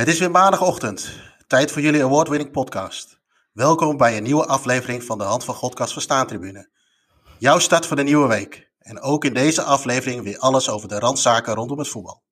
[0.00, 1.10] Het is weer maandagochtend.
[1.46, 3.20] Tijd voor jullie award-winning podcast.
[3.52, 6.70] Welkom bij een nieuwe aflevering van de Hand van Godkast Verstaantribune.
[7.38, 8.70] Jouw start voor de nieuwe week.
[8.78, 12.22] En ook in deze aflevering weer alles over de randzaken rondom het voetbal.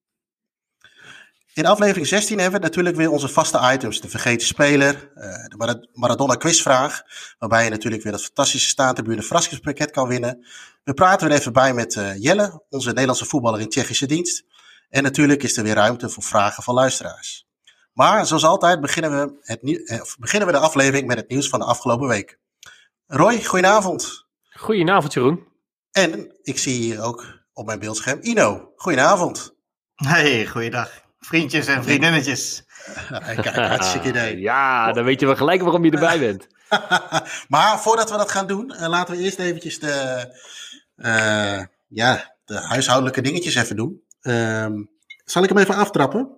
[1.55, 4.01] In aflevering 16 hebben we natuurlijk weer onze vaste items.
[4.01, 7.03] De vergeten speler, eh, de Maradona quizvraag.
[7.39, 10.47] Waarbij je natuurlijk weer dat fantastische staantribune verrassingspakket kan winnen.
[10.85, 14.45] We praten weer even bij met eh, Jelle, onze Nederlandse voetballer in Tsjechische dienst.
[14.89, 17.48] En natuurlijk is er weer ruimte voor vragen van luisteraars.
[17.99, 21.59] Maar zoals altijd beginnen we, het eh, beginnen we de aflevering met het nieuws van
[21.59, 22.39] de afgelopen week.
[23.07, 24.27] Roy, goedenavond.
[24.51, 25.47] Goedenavond, Jeroen.
[25.93, 28.73] En ik zie hier ook op mijn beeldscherm Ino.
[28.77, 29.55] Goedenavond.
[29.95, 30.91] Hey, goeiedag.
[31.21, 32.65] Vriendjes en vriendinnetjes.
[33.09, 34.39] Kijk, hartstikke idee.
[34.39, 36.47] Ja, dan weet je wel gelijk waarom je erbij bent.
[37.55, 40.27] maar voordat we dat gaan doen, eh, laten we eerst eventjes de,
[40.97, 44.03] uh, ja, de huishoudelijke dingetjes even doen.
[44.23, 44.67] Uh,
[45.25, 46.38] zal ik hem even aftrappen?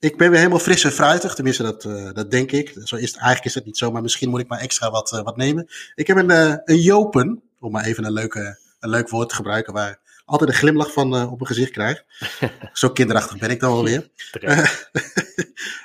[0.00, 2.68] Ik ben weer helemaal fris en fruitig, tenminste dat, uh, dat denk ik.
[2.84, 5.12] Zo is het, eigenlijk is het niet zo, maar misschien moet ik maar extra wat,
[5.12, 5.68] uh, wat nemen.
[5.94, 9.34] Ik heb een, uh, een jopen, om maar even een, leuke, een leuk woord te
[9.34, 12.04] gebruiken waar altijd een glimlach van op mijn gezicht krijg.
[12.72, 14.08] zo kinderachtig ben ik dan wel weer.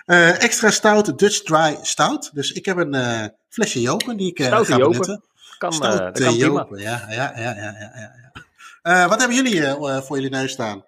[0.45, 2.29] extra stout Dutch Dry Stout.
[2.33, 4.77] Dus ik heb een flesje jopen die ik ga jopen.
[4.77, 5.23] benutten.
[5.57, 8.11] Kan, Stout kan jopen, ja, ja, ja, ja, ja,
[8.83, 9.07] ja.
[9.07, 9.61] wat hebben jullie
[10.01, 10.85] voor jullie neus staan?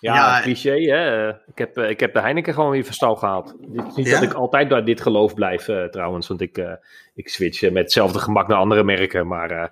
[0.00, 1.28] Ja, ja, cliché hè.
[1.28, 3.54] Ik heb, ik heb de Heineken gewoon weer van stal gehaald.
[3.72, 4.12] Het is niet Ja?
[4.20, 6.28] dat ik altijd bij dit geloof blijf uh, trouwens.
[6.28, 6.72] Want ik, uh,
[7.14, 9.26] ik switch met hetzelfde gemak naar andere merken.
[9.26, 9.66] Maar uh,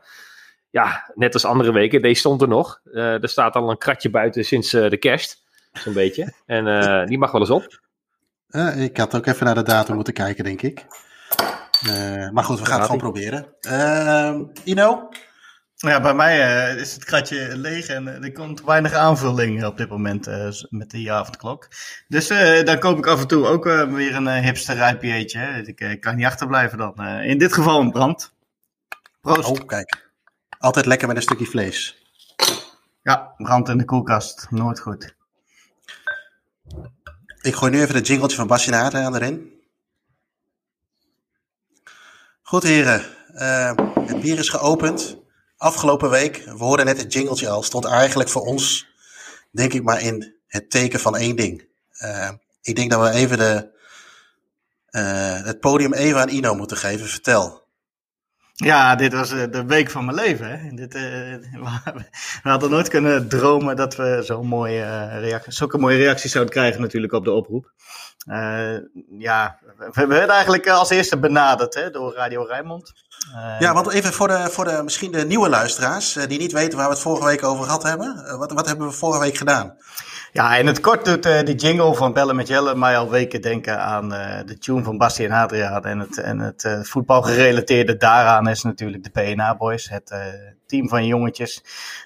[0.70, 2.81] ja, net als andere weken, deze stond er nog.
[2.92, 5.42] er staat al een kratje buiten sinds de kerst.
[5.72, 6.33] Zo'n beetje.
[6.47, 7.81] En die mag wel eens op.
[8.77, 10.84] ik had ook even naar de datum moeten kijken, denk ik.
[12.33, 13.47] maar goed, we gaan het gewoon proberen.
[13.61, 15.09] Ehm, Ino?
[15.85, 19.77] Ja, bij mij uh, is het kratje leeg en uh, er komt weinig aanvulling op
[19.77, 21.69] dit moment uh, met de avondklok.
[22.09, 22.29] Dus
[22.65, 25.75] dan koop ik af en toe ook weer een hipster IPA'tje.
[25.77, 27.05] Ik kan niet achterblijven dan.
[27.05, 28.33] in dit geval een brand.
[29.21, 29.49] Proost.
[29.49, 30.11] Oh, kijk.
[30.59, 32.03] Altijd lekker met een stukje vlees.
[33.03, 34.47] Ja, brand in de koelkast.
[34.50, 35.15] Nooit goed.
[37.41, 39.53] Ik gooi nu even de jingletje van Basje aan erin.
[42.43, 43.03] Goed heren,
[44.06, 45.23] het bier is geopend
[45.64, 48.86] afgelopen week, we hoorden net het jingletje al, stond eigenlijk voor ons,
[49.50, 51.69] denk ik maar, in het teken van één ding.
[52.00, 52.30] Uh,
[52.62, 53.70] ik denk dat we even de,
[54.91, 57.06] uh, het podium even aan Ino moeten geven.
[57.06, 57.62] Vertel.
[58.52, 60.60] Ja, dit was uh, de week van mijn leven.
[60.60, 60.70] Hè.
[60.75, 60.92] Dit,
[62.42, 66.81] we hadden nooit kunnen dromen dat we zo'n mooie, reactie, zulke mooie reacties zouden krijgen
[66.81, 67.72] natuurlijk op de oproep.
[69.19, 69.58] ja,
[69.92, 72.92] we werden eigenlijk als eerste benaderd hè, door Radio Rijnmond.
[73.33, 76.53] Uh, ja, want even voor de, voor de misschien de nieuwe luisteraars uh, die niet
[76.53, 78.25] weten waar we het vorige week over gehad hebben.
[78.27, 79.77] Uh, wat, wat hebben we vorige week gedaan?
[80.33, 83.81] Ja, in het kort doet de jingle van Bellen met Jelle mij al weken denken
[83.81, 84.09] aan
[84.47, 85.85] de tune van Basti en Adriaan.
[85.85, 89.89] En het, en het voetbalgerelateerde daaraan is natuurlijk de PNA Boys.
[89.89, 90.15] Het
[90.67, 91.62] team van jongetjes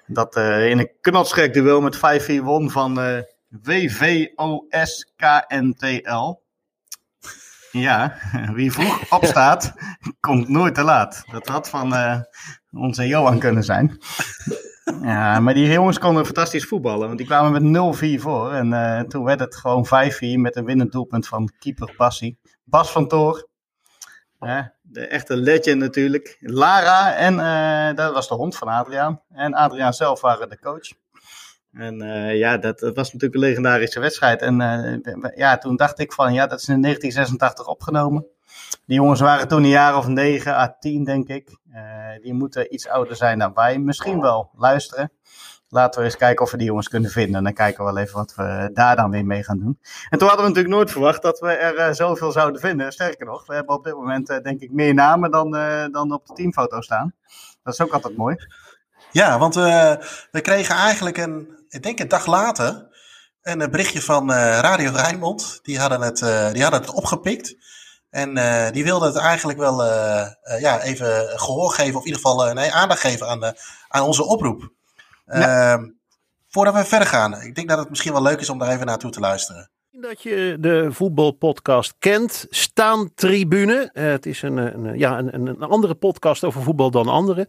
[0.06, 2.00] dat in een knotsgek duel met 5-4
[2.42, 3.24] won van
[3.62, 4.46] WVOS-KNTL.
[7.72, 8.14] Ja,
[8.54, 9.74] wie vroeg opstaat,
[10.20, 11.24] komt nooit te laat.
[11.30, 12.20] Dat had van uh,
[12.70, 13.96] onze Johan kunnen zijn.
[15.02, 18.52] Ja, maar die jongens konden fantastisch voetballen, want die kwamen met 0-4 voor.
[18.52, 22.38] En uh, toen werd het gewoon 5-4 met een winnend doelpunt van keeper Bassie.
[22.64, 23.48] Bas van Toor,
[24.82, 26.36] de echte legend natuurlijk.
[26.40, 29.22] Lara en uh, dat was de hond van Adriaan.
[29.28, 30.92] En Adriaan zelf waren de coach.
[31.72, 34.40] En uh, ja, dat, was natuurlijk een legendarische wedstrijd.
[34.40, 38.26] En uh, ja, toen dacht ik van, ja, dat is in 1986 opgenomen.
[38.86, 41.58] Die jongens waren toen een jaar of 9 à 10, denk ik.
[41.72, 43.78] Uh, die moeten iets ouder zijn dan wij.
[43.78, 45.12] Misschien wel luisteren.
[45.68, 47.36] Laten we eens kijken of we die jongens kunnen vinden.
[47.36, 49.78] En dan kijken we wel even wat we daar dan weer mee gaan doen.
[50.08, 52.92] En toen hadden we natuurlijk nooit verwacht dat we er zoveel zouden vinden.
[52.92, 55.50] Sterker nog, we hebben op dit moment denk ik meer namen dan,
[55.92, 57.14] dan op de teamfoto staan.
[57.62, 58.36] Dat is ook altijd mooi.
[59.10, 62.86] Ja, want we kregen eigenlijk een, ik denk een dag later,
[63.42, 65.58] een berichtje van uh, Radio Rijnmond.
[65.62, 67.56] Die hadden het, uh, die hadden het opgepikt.
[68.10, 68.34] En
[68.72, 69.84] die wilden het eigenlijk wel
[70.60, 73.54] ja, even gehoor geven, of in ieder geval nee, aandacht geven aan, de,
[73.88, 74.72] aan onze oproep.
[75.26, 75.72] Ja.
[75.72, 75.88] Ehm,
[76.48, 78.86] voordat we verder gaan, ik denk dat het misschien wel leuk is om daar even
[78.86, 79.70] naartoe te luisteren.
[79.90, 83.90] Dat je de voetbalpodcast kent, Staan Tribune.
[83.92, 87.48] Het is een, een, ja, een, een andere podcast over voetbal dan andere.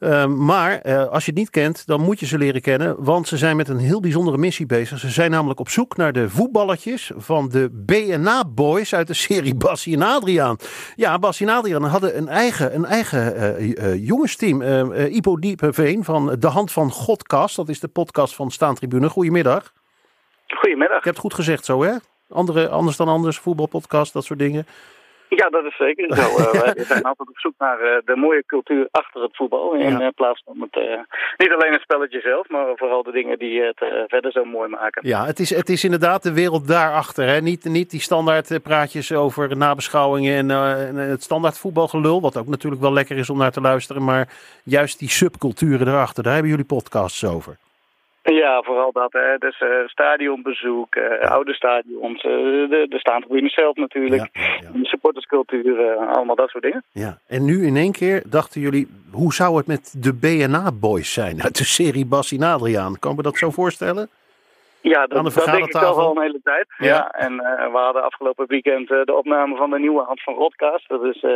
[0.00, 3.04] Uh, maar uh, als je het niet kent, dan moet je ze leren kennen.
[3.04, 4.98] Want ze zijn met een heel bijzondere missie bezig.
[4.98, 9.54] Ze zijn namelijk op zoek naar de voetballetjes van de BNA Boys uit de serie
[9.66, 10.56] Bassie en Adriaan.
[10.96, 14.62] Ja, Bassie en Adriaan hadden een eigen, een eigen uh, jongensteam.
[14.92, 17.56] Ipo Diepeveen van De Hand van Godcast.
[17.56, 19.08] Dat is de podcast van Staan Tribune.
[19.08, 19.72] Goedemiddag.
[20.46, 20.98] Goedemiddag.
[20.98, 21.92] Ik heb het goed gezegd zo, hè?
[22.28, 24.66] Andere, anders dan anders, voetbalpodcast, dat soort dingen.
[25.28, 26.20] Ja, dat is zeker zo.
[26.20, 29.74] Uh, wij zijn altijd op zoek naar uh, de mooie cultuur achter het voetbal.
[29.74, 30.00] In ja.
[30.00, 33.78] uh, plaats van het, niet alleen het spelletje zelf, maar vooral de dingen die het
[34.06, 35.08] verder zo mooi maken.
[35.08, 37.26] Ja, het is, het is inderdaad de wereld daarachter.
[37.26, 37.40] Hè?
[37.40, 42.20] Niet, niet die standaard praatjes over nabeschouwingen en, het standaard voetbalgelul.
[42.20, 44.04] Wat ook natuurlijk wel lekker is om naar te luisteren.
[44.04, 44.28] Maar
[44.62, 47.56] juist die subculturen erachter, daar hebben jullie podcasts over.
[48.42, 49.12] Ja, vooral dat.
[49.12, 49.38] Hè.
[49.38, 52.32] Dus uh, stadionbezoek, uh, oude stadions, uh,
[52.70, 56.84] de, de staantribune zelf natuurlijk, ja, supporterscultuur, allemaal dat soort dingen.
[56.92, 61.42] Ja, en nu in één keer dachten jullie, hoe zou het met de BNA-boys zijn
[61.42, 62.98] uit de serie Bassie en Adriaan?
[62.98, 64.08] Kan me dat zo voorstellen?
[64.80, 66.66] Ja, dat, dat denk ik al wel een hele tijd.
[66.78, 70.22] Ja, ja en uh, we hadden afgelopen weekend uh, de opname van de nieuwe Hand
[70.22, 70.88] van Rodcast.
[70.88, 71.30] Dat is uh,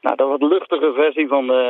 [0.00, 1.62] nou, dat wat luchtige versie van de,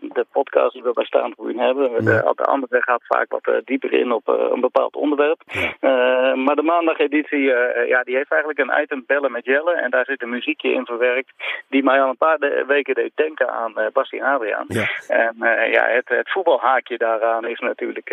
[0.00, 1.90] de podcast die we bij Staantribune hebben.
[1.90, 1.98] Ja.
[1.98, 5.42] De, de andere gaat vaak wat dieper in op een bepaald onderwerp.
[5.46, 6.34] Ja.
[6.34, 7.42] maar de maandageditie,
[7.86, 9.72] ja, die heeft eigenlijk een item bellen met Jelle.
[9.72, 11.32] En daar zit een muziekje in verwerkt
[11.68, 14.66] die mij al een paar weken deed denken aan uh, Basti Adriaan.
[15.08, 15.34] En
[15.70, 18.08] ja, het, het voetbalhaakje daaraan is natuurlijk,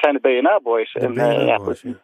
[0.00, 0.92] zijn de BNA-boys.
[1.48, 1.94] Ja,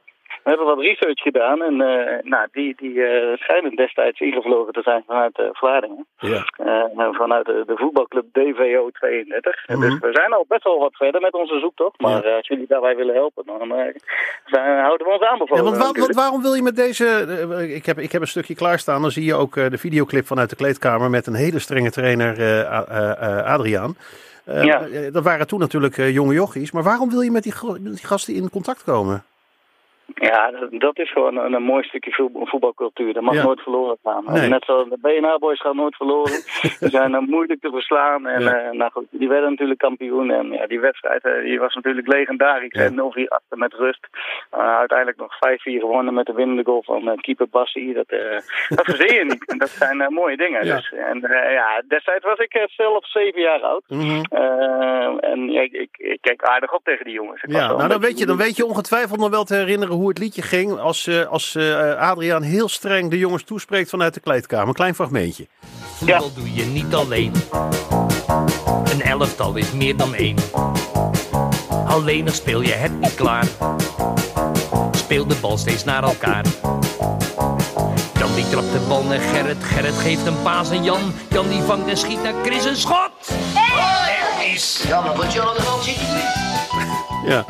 [0.45, 4.83] we hebben wat research gedaan en uh, nou, die, die uh, schijnen destijds ingevlogen te
[4.83, 6.07] zijn vanuit uh, Vlaardingen.
[6.19, 6.45] Ja.
[7.13, 9.69] vanuit de, de, voetbalclub DVO 32.
[9.69, 9.81] Mm -hmm.
[9.81, 12.01] Dus we zijn al best wel wat verder met onze zoektocht.
[12.01, 12.37] Maar ja.
[12.37, 13.59] als jullie daarbij willen helpen, dan
[14.45, 15.65] zijn, houden we ons aanbevolen.
[15.65, 17.07] Ja, want, wa want, waarom wil je met deze...
[17.75, 19.03] ik, heb, ik heb een stukje klaarstaan.
[19.03, 22.67] Dan zie je ook de videoclip vanuit de kleedkamer met een hele strenge trainer
[23.45, 23.97] Adriaan.
[24.45, 24.87] ja.
[25.11, 26.73] Dat waren toen natuurlijk jonge jochies.
[26.73, 29.25] Maar waarom wil je met die, met die gasten in contact komen?
[30.15, 33.13] Ja, dat, dat, is gewoon een, een mooi stukje voetbalcultuur.
[33.13, 33.43] Dat mag ja.
[33.43, 34.25] nooit verloren gaan.
[34.27, 34.49] Nee.
[34.49, 36.33] Net zoals de BNA-boys gaan nooit verloren.
[36.81, 38.27] Die zijn uh, moeilijk te verslaan.
[38.27, 38.65] En ja.
[38.65, 40.31] uh, nou goed, die werden natuurlijk kampioen.
[40.31, 42.73] En ja, die wedstrijd uh, die was natuurlijk legendarisch.
[42.73, 42.91] Ja.
[42.91, 42.95] 0-4
[43.29, 44.07] achter met rust.
[44.51, 47.93] uiteindelijk nog 5-4 gewonnen met de winnende goal van keeper Bassi.
[47.93, 48.09] Dat,
[48.79, 49.51] dat verzin je niet.
[49.51, 50.65] En dat zijn mooie dingen.
[50.65, 50.77] Ja.
[50.77, 51.21] Dus, en
[51.51, 53.85] ja, destijds was ik zelf 7 jaar oud.
[53.89, 55.19] Mm -hmm.
[55.19, 57.43] en ik, ik, ik, keek aardig op tegen die jongens.
[57.43, 60.04] Ik ja, nou dan weet, je, dan weet je ongetwijfeld nog wel te herinneren hoe
[60.09, 64.21] het liedje ging als, uh, als uh, Adriaan heel streng de jongens toespreekt vanuit de
[64.21, 64.69] kleedkamer.
[64.69, 65.47] Een klein fragmentje.
[65.97, 66.31] Voetbal ja.
[66.35, 67.33] doe je niet alleen.
[68.85, 70.37] Een elftal is meer dan één.
[71.87, 73.47] Alleen nog speel je het niet klaar.
[74.91, 76.45] Speel de bal steeds naar elkaar.
[78.19, 79.65] Jan die trapt de bal naar Gerrit.
[79.65, 81.15] Gerrit geeft een paas aan Jan.
[81.31, 83.11] Jan die vangt en schiet naar Chris een schot.
[83.55, 84.15] Hey!
[84.55, 84.85] is.
[84.87, 85.97] Ja, maar wat je aan de hand zit
[87.33, 87.45] Ja,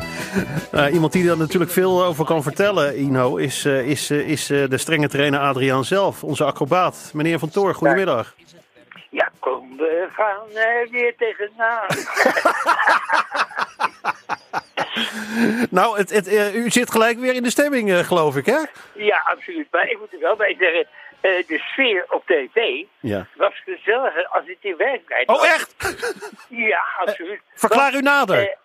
[0.73, 4.45] uh, iemand die daar natuurlijk veel over kan vertellen, Ino, is, uh, is, uh, is
[4.45, 7.11] de strenge trainer Adriaan zelf, onze acrobaat.
[7.13, 8.35] Meneer Van Toor, goedemiddag.
[9.09, 11.87] Ja, kom, we gaan weer tegenaan.
[15.77, 18.59] nou, het, het, u zit gelijk weer in de stemming, geloof ik, hè?
[18.93, 19.67] Ja, absoluut.
[19.71, 20.87] Maar ik moet er wel bij zeggen,
[21.21, 23.27] de sfeer op tv ja.
[23.35, 25.39] was gezelliger als het in werkelijkheid was.
[25.39, 25.75] Oh, echt?
[26.49, 27.41] ja, absoluut.
[27.53, 28.63] verklaar u nader.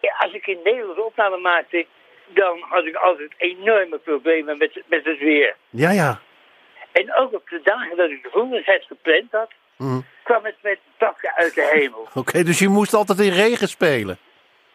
[0.00, 1.86] Ja, als ik in Nederland opname maakte,
[2.26, 5.56] dan had ik altijd enorme problemen met, met het weer.
[5.70, 6.20] Ja, ja.
[6.92, 10.04] En ook op de dagen dat ik de voetbalwedstrijd gepland had, mm.
[10.22, 12.00] kwam het met takken uit de hemel.
[12.08, 14.18] Oké, okay, dus je moest altijd in regen spelen?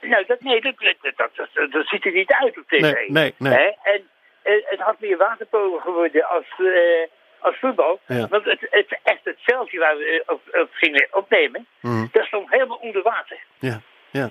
[0.02, 0.74] Nou, dat, nee, dat,
[1.16, 2.82] dat, dat, dat ziet er niet uit op tv.
[2.82, 3.54] Nee, nee, nee.
[3.54, 3.72] Hè?
[3.84, 4.10] En
[4.44, 7.08] uh, het had meer waterpolen geworden als, uh,
[7.40, 8.00] als voetbal.
[8.08, 8.28] Ja.
[8.28, 12.10] Want het, het, echt het veldje waar we op, op gingen opnemen, mm.
[12.12, 13.38] dat stond helemaal onder water.
[13.60, 13.82] Ja,
[14.20, 14.30] ja.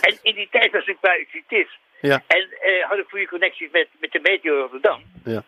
[0.00, 1.78] En in die tijd was ik bij Citis.
[2.00, 2.22] Ja.
[2.26, 5.02] En uh, had ik goede connecties met, met de Meteo Rotterdam.
[5.24, 5.42] Ja.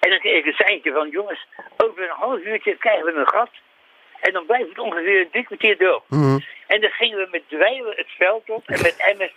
[0.00, 3.28] En dan kreeg ik een seintje van, jongens, over een half uurtje krijgen we een
[3.28, 3.50] gat.
[4.20, 6.02] En dan blijft het ongeveer dik kwartier door.
[6.08, 6.44] Mm.
[6.66, 9.32] En dan gingen we met dweilen het veld op en met emmers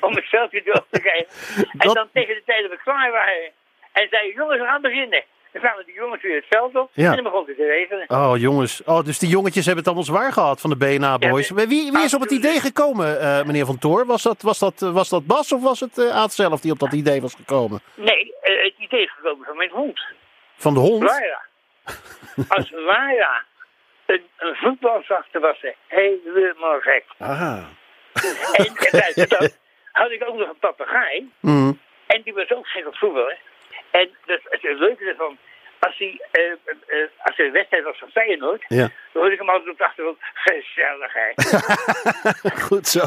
[0.00, 1.26] om het veld weer door te krijgen.
[1.56, 3.50] En Dat- dan tegen de tijd dat we klaar waren.
[3.92, 5.24] En zeiden, jongens, we gaan beginnen.
[5.54, 6.90] Dan kwamen die jongens weer het veld op.
[6.92, 7.08] Ja.
[7.08, 8.10] En dan begon het te regenen.
[8.10, 8.82] Oh, jongens.
[8.84, 11.48] Oh, dus die jongetjes hebben het allemaal zwaar gehad van de BNA-boys.
[11.48, 14.06] Ja, wie, wie is op het idee gekomen, eh, meneer Van Toor?
[14.06, 16.78] Was dat, was, dat, was dat Bas of was het eh, Aad zelf die op
[16.78, 17.80] dat idee was gekomen?
[17.94, 20.00] Nee, eh, het idee is gekomen van mijn hond.
[20.56, 21.02] Van de hond?
[21.02, 21.42] Lara.
[22.56, 23.44] Als Lara
[24.06, 27.04] een, een voetbal zag, dan was ze helemaal gek.
[27.18, 27.64] Ah.
[28.12, 29.58] En, en buiten dat
[29.92, 31.30] had ik ook nog een papegaai.
[31.40, 31.78] Mm.
[32.06, 33.38] En die was ook gek op voetballen.
[34.00, 35.38] En dat, het leuke ervan,
[35.78, 38.76] als hij, eh, eh, eh, als er een wedstrijd was van Feyenoord, Ja.
[38.78, 41.34] dan hoorde ik hem altijd op de achtergrond, gezelligheid.
[42.68, 43.00] Goed zo.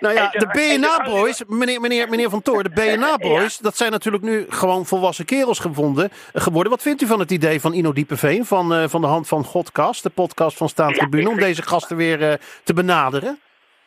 [0.00, 4.46] Nou ja, de BNA-boys, meneer, meneer, meneer Van Toor, de BNA-boys, dat zijn natuurlijk nu
[4.48, 6.72] gewoon volwassen kerels gevonden, geworden.
[6.72, 10.02] Wat vindt u van het idee van Ino Diepeveen, van, van de hand van Godcast,
[10.02, 13.40] de podcast van Staantribune, Ja, ik om deze gasten weer te benaderen?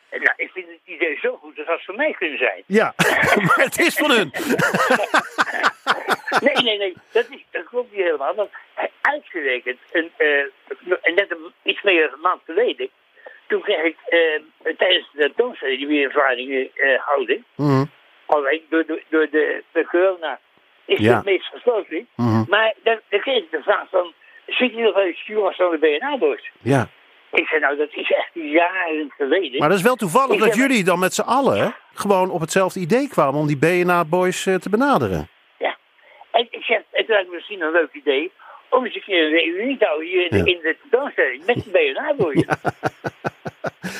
[0.08, 2.62] En nou, ik vind het idee zo goed, dat had voor mij kunnen zijn.
[2.66, 2.94] Ja,
[3.46, 4.32] maar het is van hun.
[6.40, 6.94] Nee, nee, nee.
[7.12, 8.34] Dat, is, dat klopt niet helemaal.
[8.34, 8.50] Want
[9.00, 12.88] uitgerekend, een, uh, net een, iets meer dan een maand geleden,
[13.46, 17.94] toen kreeg ik uh, tijdens de tentoonstelling die we in Vlaardingen uh, houden, mm
[18.26, 20.38] alleen door, door, door de, de corona
[20.84, 21.14] is ja.
[21.16, 22.08] het meest gesloten.
[22.16, 24.12] Mm Maar dan, dan kreeg ik de vraag van,
[24.46, 26.50] zit je nog eens jongens van de BNA-boys?
[26.62, 26.88] Ja.
[27.32, 29.58] Ik zei, nou, dat is echt jaren geleden.
[29.58, 33.08] Maar dat is wel toevallig dat jullie dan met z'n allen gewoon op hetzelfde idee
[33.08, 35.28] kwamen om die BNA-boys te benaderen.
[36.36, 36.42] Ja.
[36.42, 38.32] En ik zeg, het lijkt me misschien een leuk idee
[38.68, 41.70] om eens een keer een reunie te houden hier in, in de tentoonstelling met de
[41.70, 42.44] BNA-boys.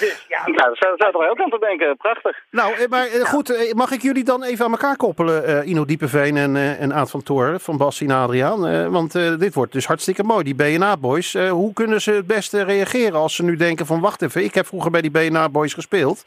[0.00, 1.96] Dus ja, nou, dat zou, zou er ook aan te denken.
[1.96, 2.38] Prachtig.
[2.50, 5.84] Nou, eh, maar eh, goed, mag ik jullie dan even aan elkaar koppelen, uh, Ino
[5.84, 8.90] Diepeveen en, uh, en Aad van Toor van Bas en Adriaan?
[8.90, 11.32] want dit wordt dus hartstikke mooi, die BNA-boys.
[11.32, 14.66] hoe kunnen ze het beste reageren als ze nu denken van wacht even, ik heb
[14.66, 16.24] vroeger bij die BNA-boys gespeeld.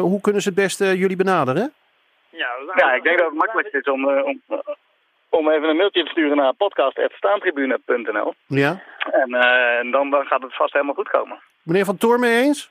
[0.00, 1.72] hoe kunnen ze het beste jullie benaderen?
[2.30, 4.42] Nou, ja, ik denk dat het makkelijkst is om, om,
[5.36, 8.34] om even een mailtje te sturen naar podcast.staantribune.nl.
[8.46, 8.82] Ja.
[9.10, 11.38] En uh, dan, dan gaat het vast helemaal goed komen.
[11.62, 12.70] Meneer Van Toor mee eens?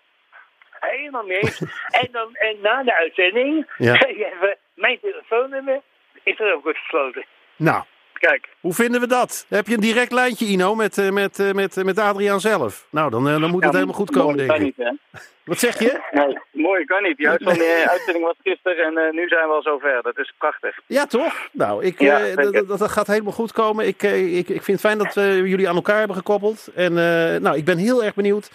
[0.79, 1.61] Helemaal mee eens.
[2.01, 3.93] en, dan, en na de uitzending ja.
[4.05, 5.81] even mijn telefoonnummer
[6.23, 7.25] is er ook weer gesloten.
[7.55, 7.83] Nou,
[8.19, 8.49] Kijk.
[8.59, 9.45] Hoe vinden we dat?
[9.49, 12.87] Heb je een direct lijntje, Ino, met, eh, met, eh, met, met Adriaan zelf?
[12.89, 14.59] Nou, dan, dan moet het helemaal goed komen, denk ik.
[14.59, 14.91] Niet, hè?
[15.43, 15.99] Wat zeg je?
[16.11, 17.17] Nee, mooi kan niet.
[17.17, 19.99] Juist van die uitzending was gisteren en nu zijn we al zover.
[20.01, 20.79] Dat is prachtig.
[20.85, 21.49] Ja, toch?
[21.51, 23.87] Nou, ik, ja, dat, dat, gaat helemaal goed komen.
[23.87, 26.67] Ik, ik, ik vind het fijn dat we jullie aan elkaar hebben gekoppeld.
[26.75, 26.93] En
[27.41, 28.49] nou, ik ben heel erg benieuwd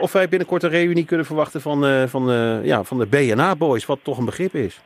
[0.00, 2.30] of wij binnenkort een reunie kunnen verwachten van, van,
[2.64, 4.80] ja, van de BNA Boys, wat toch een begrip is.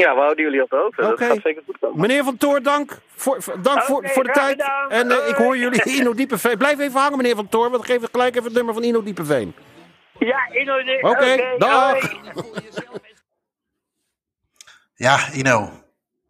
[0.00, 1.02] Ja, we houden jullie op de hoogte.
[1.02, 1.28] Okay.
[1.28, 2.00] Dat gaat zeker goed komen.
[2.00, 4.62] Meneer Van Toor, dank voor, dank voor, voor de tijd.
[4.88, 6.58] En uh, ik hoor jullie Ino Diepeveen.
[6.58, 9.02] Blijf even hangen, meneer Van Toor, want ik geef gelijk even het nummer van Ino
[9.02, 9.54] Diepeveen.
[10.18, 11.10] Ja, Ino Diepeveen.
[11.10, 12.12] Oké, okay, dag.
[14.94, 15.58] Ja, Ino.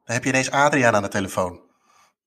[0.05, 1.61] Dan heb je ineens Adriaan aan de telefoon.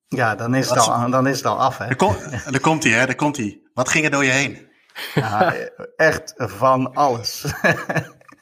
[0.08, 1.88] Ja, dan is, het al, dan is het al af, hè.
[1.88, 3.06] Daar, komt hij, hè.
[3.06, 3.62] Daar komt hij.
[3.74, 4.72] Wat ging er door je heen?
[5.14, 5.54] Ja,
[5.96, 7.46] echt van alles.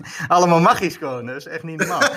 [0.27, 2.01] Allemaal magisch gewoon, dus echt niet normaal.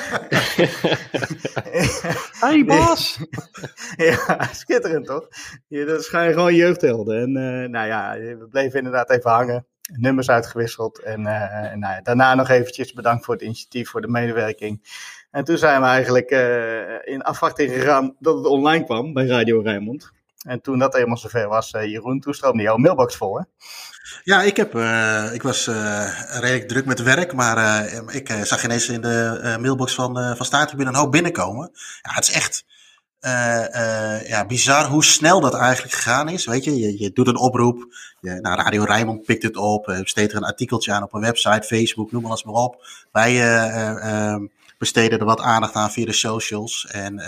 [2.40, 3.18] Hey Bas!
[3.96, 5.28] ja, schitterend toch?
[5.68, 7.20] Ja, dat schijn gewoon jeugdhelden.
[7.20, 9.66] En uh, nou ja, we bleven inderdaad even hangen.
[9.92, 10.98] Nummers uitgewisseld.
[10.98, 14.82] En uh, nou ja, daarna nog eventjes bedankt voor het initiatief, voor de medewerking.
[15.30, 19.60] En toen zijn we eigenlijk uh, in afwachting gegaan dat het online kwam bij Radio
[19.60, 20.12] Rijnmond.
[20.44, 23.44] En toen dat helemaal zover was, Jeroen, toen stroomde jouw mailbox vol, hè?
[24.22, 28.88] Ja, ik, heb, uh, ik was uh, redelijk druk met werk, maar ik zag ineens
[28.88, 31.70] in de mailbox van, van Staattribune een hoop binnenkomen.
[32.02, 32.64] Ja, het is echt
[34.26, 36.44] ja, bizar hoe snel dat eigenlijk gegaan is.
[36.44, 40.36] Weet je, je, doet een oproep, je, nou, Radio Rijnmond pikt het op, besteedt er
[40.36, 42.86] een artikeltje aan op een website, Facebook, noem alles maar op.
[43.12, 44.46] Wij ehm,
[44.78, 46.86] besteden er wat aandacht aan via de socials.
[46.90, 47.22] En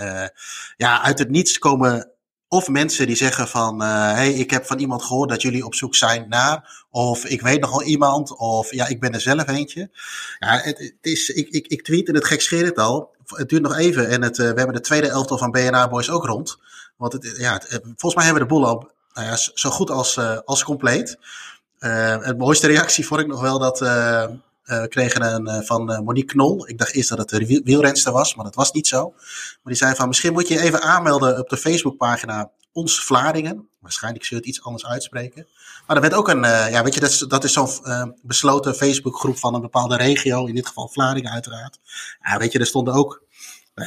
[0.77, 2.16] ja, uit het niets komen
[2.47, 5.75] of mensen die zeggen van, hé, hey, ik heb van iemand gehoord dat jullie op
[5.75, 9.89] zoek zijn naar, of ik weet nogal iemand, of ja, ik ben er zelf eentje.
[10.39, 13.15] Ja, het, het is, ik, ik, ik tweet en het gek het al.
[13.25, 16.09] Het duurt nog even en het, uh, we hebben de tweede elftal van BNA Boys
[16.09, 16.57] ook rond.
[16.97, 20.17] Want het, ja, het, volgens mij hebben we de boel al nou zo goed als,
[20.17, 21.17] uh, als compleet.
[21.79, 23.81] Uh, het mooiste reactie vond ik nog wel dat
[24.67, 26.67] uh, we kregen een uh, van uh, Monique Knol.
[26.69, 29.09] Ik dacht eerst dat het de wielrenster was, maar dat was niet zo.
[29.09, 33.69] Maar die zei van, misschien moet je even aanmelden op de Facebookpagina Ons Vlaardingen.
[33.79, 35.47] Waarschijnlijk zul je het iets anders uitspreken.
[35.87, 37.69] Maar er werd ook een, ja weet je, dat is, dat is zo'n
[38.21, 40.45] besloten Facebookgroep van een bepaalde regio.
[40.45, 41.79] In dit geval Vlaardingen uiteraard.
[42.21, 43.23] Ja, weet je, er stonden ook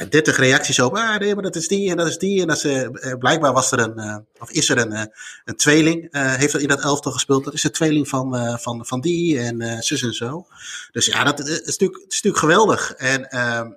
[0.09, 2.41] 30 reacties op, ah nee, maar dat is die en dat is die.
[2.41, 5.11] En dat is, uh, blijkbaar was er een, uh, of is er een,
[5.45, 7.43] een tweeling, heeft er in dat elftal gespeeld.
[7.43, 10.45] Dat is de tweeling van, van, van die en zus en zo.
[10.91, 12.91] Dus ja, dat, is, natuurlijk, natuurlijk geweldig.
[12.91, 13.71] En ehm,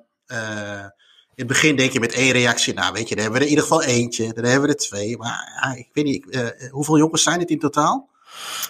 [1.35, 3.53] in het begin denk je met één reactie, nou weet je, dan hebben we er
[3.53, 5.17] in ieder geval eentje, dan hebben we er twee.
[5.17, 8.09] Maar ik weet niet, hoeveel jongens zijn het in totaal?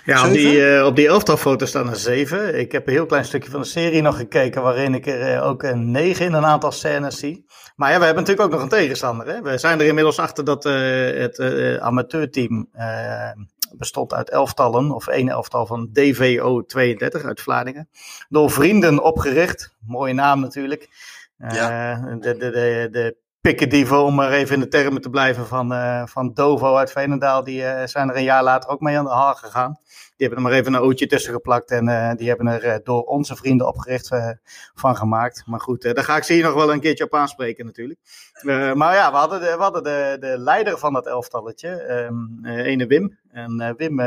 [0.04, 2.58] Ja, op die, uh, op die elftalfoto staan er zeven.
[2.58, 5.46] Ik heb een heel klein stukje van de serie nog gekeken, waarin ik er uh,
[5.46, 7.46] ook een negen in een aantal scènes zie.
[7.76, 9.26] Maar ja, we hebben natuurlijk ook nog een tegenstander.
[9.26, 9.42] Hè?
[9.42, 10.72] We zijn er inmiddels achter dat uh,
[11.20, 11.40] het
[11.80, 12.68] amateurteam
[13.76, 17.88] bestond uit elftallen, of één elftal van DVO 32 uit Vlaardingen.
[18.28, 19.74] Door vrienden opgericht.
[19.86, 20.88] Mooie naam natuurlijk.
[21.38, 21.94] Ja.
[22.20, 26.06] de, de, de, de Pikkedivo, om maar even in de termen te blijven van, uh,
[26.06, 29.10] van Dovo uit Veenendaal, die uh, zijn er een jaar later ook mee aan de
[29.10, 29.78] haal gegaan.
[29.86, 33.02] Die hebben er maar even een ootje tussen geplakt en uh, die hebben er door
[33.02, 34.08] onze vrienden opgericht
[34.74, 35.42] van gemaakt.
[35.46, 38.00] Maar goed, daar ga ik ze hier nog wel een keertje op aanspreken natuurlijk.
[38.74, 42.86] maar ja, we hadden de, we hadden de, de leider van dat elftalletje, um, ene
[42.86, 44.00] Wim, En Wim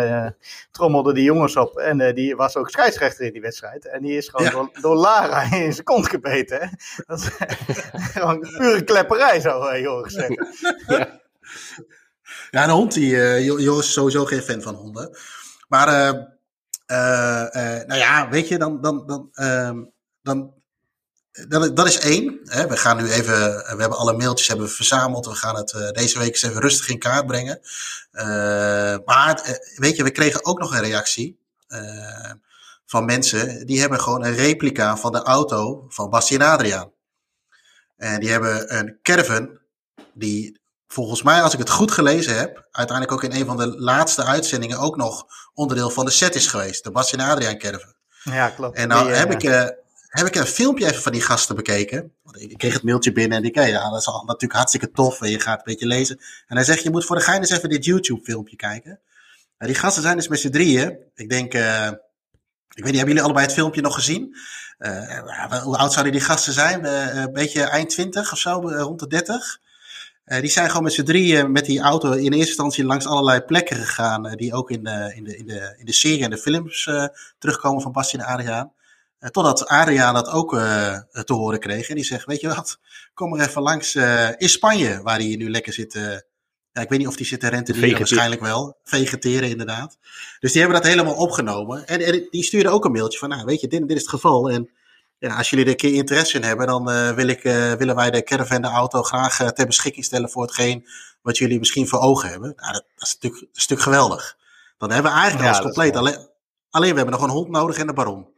[0.72, 3.88] trommelde die jongens op en die was ook scheidsrechter in die wedstrijd.
[3.88, 6.60] En die is gewoon door, door, Lara in zijn kont gebeten.
[6.60, 6.68] Hè?
[7.06, 7.30] Dat is
[8.14, 10.48] gewoon pure klepperij, zou Joris zeggen.
[10.88, 11.20] Ja.
[12.52, 15.18] ja, een hond, die, Joris is sowieso geen fan van honden.
[15.68, 15.88] Maar,
[17.86, 19.84] nou ja, weet je, dan, dan, dan, ehm,
[20.22, 20.57] dan
[21.48, 22.40] dat, dat is één.
[22.44, 22.68] Hè.
[22.68, 25.26] We gaan nu even, we hebben alle mailtjes hebben verzameld.
[25.26, 27.60] We gaan het uh, deze week eens even rustig in kaart brengen.
[28.12, 28.24] Uh,
[29.06, 31.40] maar uh, weet je, we kregen ook nog een reactie
[32.86, 33.66] van mensen.
[33.66, 36.92] Die hebben gewoon een replica van de auto van Bastien Adriaan.
[37.98, 39.60] En die hebben een caravan
[40.14, 43.80] die volgens mij, als ik het goed gelezen heb, uiteindelijk ook in een van de
[43.80, 46.84] laatste uitzendingen ook nog onderdeel van de set is geweest.
[46.84, 47.94] De Bastien Adriaan caravan.
[48.24, 48.78] Ja, klopt.
[48.78, 49.42] En nou heb ik
[50.08, 52.14] heb ik een filmpje even van die gasten bekeken.
[52.34, 55.22] Ik kreeg het mailtje binnen en ik zei, ja, dat is natuurlijk hartstikke tof.
[55.22, 56.20] En je gaat een beetje lezen.
[56.48, 59.00] En hij zegt, je moet voor de gein eens even dit YouTube filmpje kijken.
[59.58, 60.98] die gasten zijn dus met z'n drieën.
[61.16, 61.88] Ik denk, uh,
[62.74, 64.36] ik weet niet, hebben jullie allebei het filmpje nog gezien?
[64.80, 66.86] Uh, hoe oud zouden die gasten zijn?
[66.86, 69.60] Uh, een beetje eind 20 of zo, rond de 30.
[70.26, 73.78] die zijn gewoon met z'n drieën met die auto in eerste instantie langs allerlei plekken
[73.78, 74.36] gegaan.
[74.36, 76.90] die ook in de, in, de, in, de, in de serie en de films
[77.40, 78.76] terugkomen van Bastien en Adriaan.
[79.20, 81.90] Uh, totdat Adriaan dat ook uh, te horen kreeg.
[81.90, 82.80] En die zegt, weet je wat,
[83.14, 85.94] kom er even langs uh, in Spanje, waar hij nu lekker zit.
[86.72, 88.78] ja, ik weet niet of die zit te rentenieren, waarschijnlijk wel.
[88.84, 89.98] Vegeteren inderdaad.
[90.40, 91.88] Dus die hebben dat helemaal opgenomen.
[91.88, 94.10] En, en die stuurde ook een mailtje van, nou weet je, dit, dit is het
[94.10, 94.50] geval.
[94.50, 94.70] En
[95.18, 97.42] ja, als jullie er een keer interesse in hebben, dan wil ik,
[97.78, 100.88] willen wij de caravan, de auto graag ter beschikking stellen voor hetgeen
[101.22, 102.54] wat jullie misschien voor ogen hebben.
[102.56, 104.38] Nou, dat, dat is natuurlijk een stuk geweldig.
[104.78, 105.96] Dan hebben we eigenlijk ja, alles compleet.
[105.96, 106.30] Alleen,
[106.70, 108.36] alleen we hebben nog een hond nodig en de baron.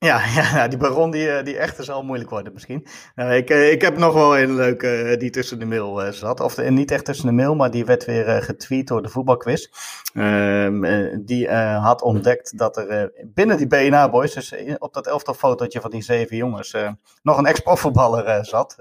[0.00, 0.22] Ja,
[0.54, 2.86] ja, die baron die, eh, die echte zal moeilijk worden misschien.
[3.16, 6.40] Uh, ik, uh, ik heb nog wel een leuke die tussen de mail zat.
[6.40, 9.66] Of niet echt tussen de mail, maar die werd weer getweet door de voetbalquiz.
[10.14, 15.80] Ehm, die had ontdekt dat er binnen die BNA Boys, dus op dat elftal fotootje
[15.80, 16.76] van die zeven jongens,
[17.22, 18.76] nog een ex-profvoetballer zat.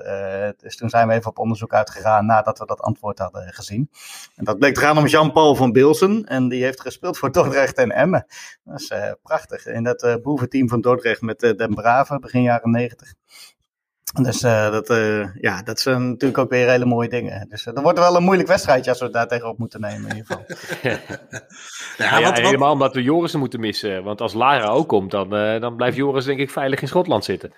[0.58, 3.90] dus toen zijn we even op onderzoek uitgegaan nadat we dat antwoord hadden gezien.
[4.36, 6.26] En dat bleek te gaan om Jean-Paul van Bilsen.
[6.26, 8.26] En die heeft gespeeld voor Dordrecht en Emmen.
[8.64, 9.66] Dat is prachtig.
[9.66, 13.14] In dat boeventeam van Dordrecht met uh, Den Brave, begin jaren negentig.
[14.14, 17.48] Dus uh, dat, uh, ja, dat zijn natuurlijk ook weer hele mooie dingen.
[17.50, 20.10] Dus uh, dat wordt wel een moeilijk wedstrijdje als we het daar tegenop moeten nemen
[20.10, 20.46] in ieder geval.
[21.98, 24.04] ja, ja, helemaal omdat we Joris moeten missen.
[24.04, 27.54] Want als Lara ook komt, dan, dan blijft Joris denk ik veilig in Schotland zitten.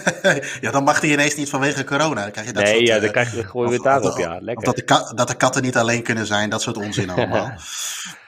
[0.60, 2.22] ja, dan mag hij ineens niet vanwege corona.
[2.22, 4.38] Dan krijg je dat nee, soort, ja, dan krijg je, gooi je het daarop, ja.
[4.40, 4.64] Lekker.
[4.64, 7.50] Dat de, dat de katten niet alleen kunnen zijn, dat soort onzin allemaal.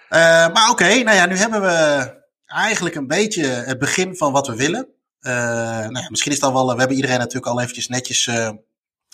[0.53, 2.19] maar oké, okay, nou ja, nu hebben we
[2.51, 4.89] eigenlijk een beetje het begin van wat we willen.
[5.21, 8.51] Uh, nou ja, misschien is dat wel, we hebben iedereen natuurlijk al eventjes netjes uh,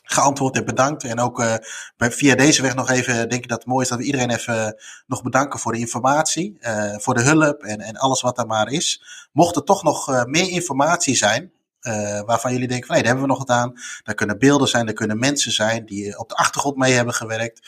[0.03, 1.05] geantwoord en bedankt.
[1.05, 1.61] En ook
[1.97, 4.77] via deze weg nog even, denk ik dat het mooi is dat we iedereen even
[5.07, 6.59] nog bedanken voor de informatie,
[6.97, 9.03] voor de hulp en, en alles wat er maar is.
[9.33, 11.53] Mocht er toch nog meer informatie zijn,
[11.87, 13.73] uh, waarvan jullie denken, van, nee, daar hebben we nog wat aan.
[14.03, 17.61] Daar kunnen beelden zijn, daar kunnen mensen zijn die op de achtergrond mee hebben gewerkt.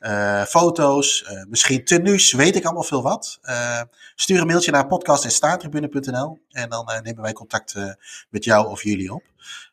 [0.00, 3.40] Uh, foto's, uh, misschien tenues, weet ik allemaal veel wat.
[4.14, 7.74] stuur een mailtje naar podcast.staartribune.nl en dan nemen wij contact
[8.30, 9.22] met jou of jullie op.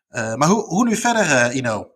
[0.09, 1.91] maar hoe, hoe nu verder, Ino?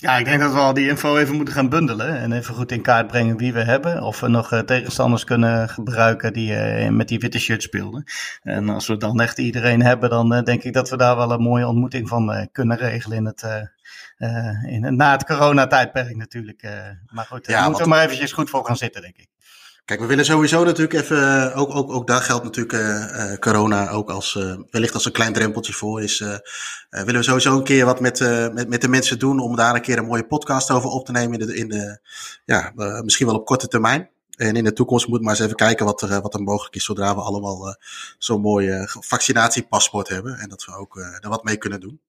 [0.00, 2.72] Ja, ik denk dat we al die info even moeten gaan bundelen en even goed
[2.72, 4.02] in kaart brengen wie we hebben.
[4.02, 8.04] Of we nog uh, tegenstanders kunnen gebruiken die uh, met die witte shirt speelden.
[8.42, 11.32] En als we dan echt iedereen hebben, dan uh, denk ik dat we daar wel
[11.32, 13.70] een mooie ontmoeting van kunnen regelen in het,
[14.66, 16.62] in, na het coronatijdperk natuurlijk.
[17.06, 19.29] maar goed, ja, daar moeten we maar eventjes goed voor gaan zitten, denk ik.
[19.90, 24.10] Kijk, we willen sowieso natuurlijk even, ook, ook, ook daar geldt natuurlijk uh, corona ook
[24.10, 26.20] als, uh, wellicht als een klein drempeltje voor is.
[26.20, 26.36] Uh,
[26.90, 28.20] willen we sowieso een keer wat met,
[28.52, 31.12] met, met de mensen doen om daar een keer een mooie podcast over op te
[31.12, 32.00] nemen in de, in de
[32.44, 32.72] ja,
[33.02, 34.10] misschien wel op korte termijn.
[34.36, 36.74] En in de toekomst moeten we maar eens even kijken wat er, wat er mogelijk
[36.74, 37.76] is zodra we allemaal
[38.18, 40.38] zo'n mooi vaccinatiepaspoort hebben.
[40.38, 42.00] En dat we ook er wat mee kunnen doen.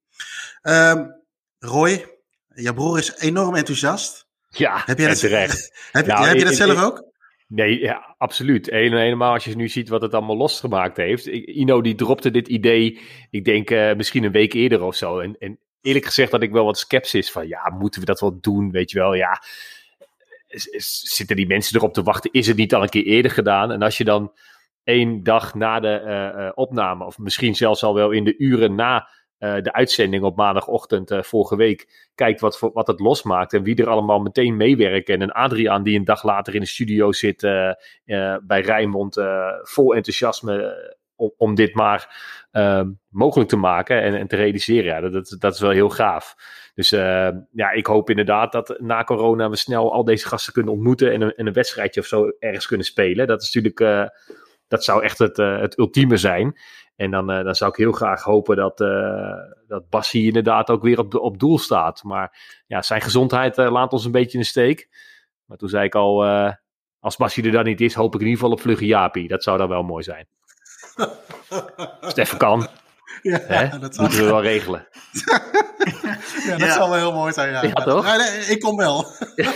[0.63, 1.15] Um,
[1.59, 2.05] Roy,
[2.53, 4.25] jouw broer is enorm enthousiast.
[4.49, 5.71] Ja, heb jij dat, terecht.
[5.91, 7.09] heb, nou, heb je dat zelf ook?
[7.53, 8.69] Nee, ja, absoluut.
[8.69, 11.25] Helemaal als je nu ziet wat het allemaal losgemaakt heeft.
[11.25, 15.19] Ino die dropte dit idee, ik denk uh, misschien een week eerder of zo.
[15.19, 18.39] En, en eerlijk gezegd had ik wel wat sceptisch van, ja, moeten we dat wel
[18.41, 19.13] doen, weet je wel.
[19.13, 19.41] Ja,
[20.77, 22.31] zitten die mensen erop te wachten?
[22.31, 23.71] Is het niet al een keer eerder gedaan?
[23.71, 24.31] En als je dan
[24.83, 28.75] één dag na de uh, uh, opname, of misschien zelfs al wel in de uren
[28.75, 29.09] na
[29.41, 32.09] de uitzending op maandagochtend uh, vorige week.
[32.15, 35.13] Kijkt wat, wat het losmaakt en wie er allemaal meteen meewerken.
[35.13, 37.71] En een Adriaan die een dag later in de studio zit uh,
[38.43, 39.17] bij Rijnmond
[39.63, 40.75] vol enthousiasme
[41.15, 42.15] om, om dit maar
[42.51, 44.83] uh, mogelijk te maken en, en te realiseren.
[44.83, 46.35] Ja, dat, dat, is wel heel gaaf.
[46.75, 46.89] Dus
[47.51, 51.21] ja, ik hoop inderdaad dat na corona we snel al deze gasten kunnen ontmoeten en
[51.21, 53.27] een, en een wedstrijdje of zo ergens kunnen spelen.
[53.27, 54.09] Dat is natuurlijk,
[54.67, 56.55] dat zou echt het, het ultieme zijn.
[57.01, 58.77] En dan, dan zou ik heel graag hopen dat,
[59.67, 62.03] dat Bassi inderdaad ook weer op, de, op doel staat.
[62.03, 62.37] Maar
[62.67, 64.89] ja, zijn gezondheid laat ons een beetje in de steek.
[65.45, 66.25] Maar toen zei ik al,
[66.99, 69.27] als Bassi er dan niet is, hoop ik in ieder geval op Vlugge Jaapie.
[69.27, 70.27] Dat zou dan wel mooi zijn.
[72.01, 72.67] Als het even kan.
[73.21, 74.87] Ja, dat moeten we wel regelen.
[76.47, 77.51] ja, dat zal wel heel mooi zijn.
[77.51, 78.17] Ja, ja toch?
[78.17, 79.05] nee, ik kom wel.
[79.35, 79.53] ja.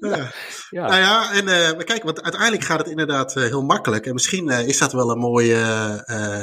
[0.70, 0.86] ja.
[0.86, 4.06] Nou ja, en uh, kijk, want uiteindelijk gaat het inderdaad uh, heel makkelijk.
[4.06, 5.56] En misschien uh, is dat wel een mooie,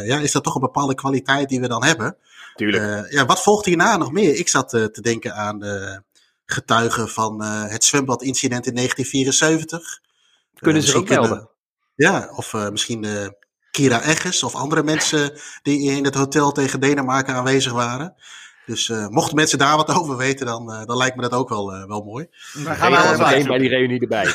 [0.05, 2.17] ja, is dat toch een bepaalde kwaliteit die we dan hebben.
[2.55, 3.11] Tuurlijk.
[3.11, 4.35] ja, wat volgt hierna nog meer?
[4.35, 6.01] Ik zat te denken aan de
[6.45, 9.99] getuigen van het zwembadincident in 1974.
[10.53, 11.49] Kunnen ze ook melden?
[11.95, 13.05] Ja, of misschien
[13.77, 18.15] Kira Egges of andere mensen die in het hotel tegen Denemarken aanwezig waren.
[18.65, 21.49] Dus uh, mochten mensen daar wat over weten, dan, uh, dan lijkt me dat ook
[21.49, 22.27] wel, uh, wel mooi.
[22.53, 24.23] Dan gaan we meteen bij die reunie erbij.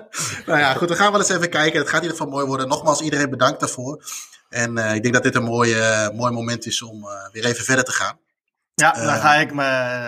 [0.46, 1.78] nou ja, goed, dan gaan we wel eens even kijken.
[1.78, 2.68] Het gaat in ieder geval mooi worden.
[2.68, 4.04] Nogmaals, iedereen bedankt daarvoor.
[4.48, 5.74] En ik denk dat dit een mooi,
[6.14, 8.18] mooi moment is om weer even verder te gaan.
[8.74, 9.64] Ja, dan ga ik me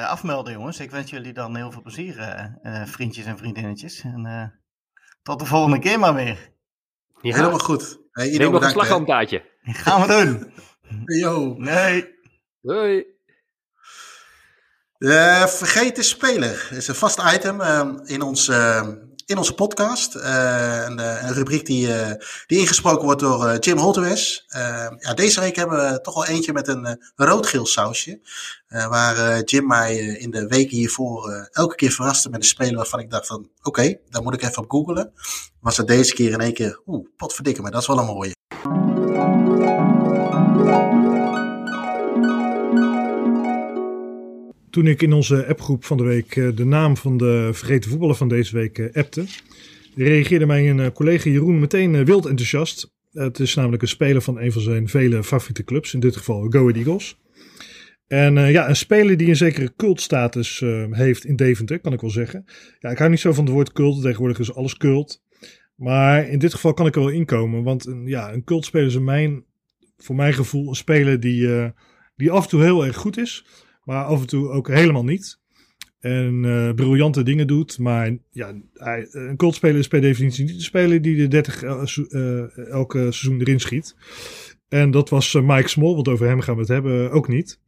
[0.06, 0.80] afmelden, jongens.
[0.80, 2.50] Ik wens jullie dan heel veel plezier,
[2.84, 4.00] vriendjes en vriendinnetjes.
[4.00, 4.52] En
[5.22, 6.50] tot de volgende keer maar weer.
[7.20, 7.34] Ja.
[7.34, 7.98] Helemaal goed.
[8.20, 9.42] Hey, Neem nog een slagroomtaartje.
[9.62, 10.52] Gaan we doen.
[11.18, 11.54] Yo.
[11.58, 12.14] Nee.
[12.60, 13.04] Doei.
[14.98, 18.88] De vergeten speler is een vast item uh, in, ons, uh,
[19.30, 20.16] in onze podcast.
[20.16, 21.88] Uh, een, een, rubriek die,
[22.46, 24.44] die ingesproken wordt door Jim Holtewes.
[24.98, 28.20] ja, deze week hebben we toch wel eentje met een rood-geel sausje.
[28.68, 33.10] waar Jim mij in de weken hiervoor elke keer verraste met een speler waarvan ik
[33.10, 33.38] dacht van...
[33.38, 35.12] Oké, okay, daar moet ik even op googelen.
[35.60, 36.80] Was het deze keer in één keer...
[36.86, 38.38] Oeh, potverdikke maar dat is wel een mooie.
[44.70, 48.14] Toen ik in onze appgroep van de week eh, de naam van de vergeten voetballer
[48.14, 49.24] van deze week eh, appte,
[49.94, 52.92] reageerde mijn eh, collega Jeroen meteen wild enthousiast.
[53.10, 56.46] Het is namelijk een speler van een van zijn vele favoriete clubs, in dit geval
[56.48, 57.18] Go Ahead Eagles.
[58.06, 62.44] En ja, een speler die een zekere cultstatus heeft in Deventer, kan ik wel zeggen.
[62.78, 65.22] Ja, ik hou niet zo van het woord cult, tegenwoordig is alles cult.
[65.74, 68.98] Maar in dit geval kan ik er wel inkomen, want een, ja, een cultspeler is
[68.98, 69.44] mijn,
[69.96, 71.72] voor mijn gevoel een speler die,
[72.16, 73.44] die af en toe heel erg goed is
[73.84, 75.38] maar af en toe ook helemaal niet.
[76.00, 77.78] En uh, briljante dingen doet.
[77.78, 81.82] Maar ja, hij, een cultspeler is per definitie niet de speler die de 30 uh,
[82.08, 83.94] uh, elke seizoen erin schiet.
[84.70, 87.60] En dat was eh, Mike Small, want over hem gaan we het hebben, ook niet.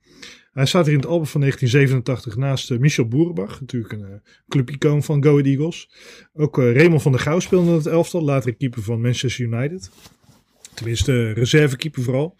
[0.53, 4.15] Hij staat hier in het album van 1987 naast uh, Michel Boerenbach, natuurlijk een uh,
[4.49, 5.91] clubicoon van Go Ahead Eagles.
[6.35, 9.91] Ook Raymond van der Gouw speelde in het elftal, later keeper van Manchester United.
[10.75, 12.37] Tenminste, reservekeeper vooral.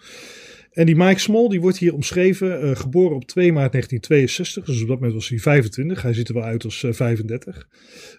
[0.73, 4.65] En die Mike Small die wordt hier omschreven, uh, geboren op 2 maart 1962.
[4.65, 6.03] Dus op dat moment was hij 25.
[6.03, 7.69] Hij ziet er wel uit als uh, 35.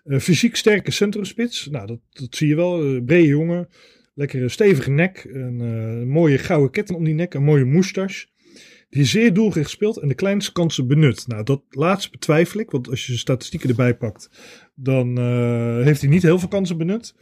[0.06, 1.68] Uh, fysiek sterke centrumspits.
[1.68, 3.02] Nou, dat, dat zie je wel.
[3.02, 3.68] Brede jongen.
[4.14, 5.28] Lekkere stevige nek.
[5.30, 7.34] Een, een mooie gouden ketting om die nek.
[7.34, 8.26] Een mooie moustache.
[8.90, 11.28] Die zeer doelgericht speelt en de kleinste kansen benut.
[11.28, 12.72] Nou, dat laatste betwijfel ik.
[12.72, 14.30] Want als je de statistieken erbij pakt,
[14.76, 15.18] dan
[15.84, 17.14] heeft hij niet heel veel kansen benut.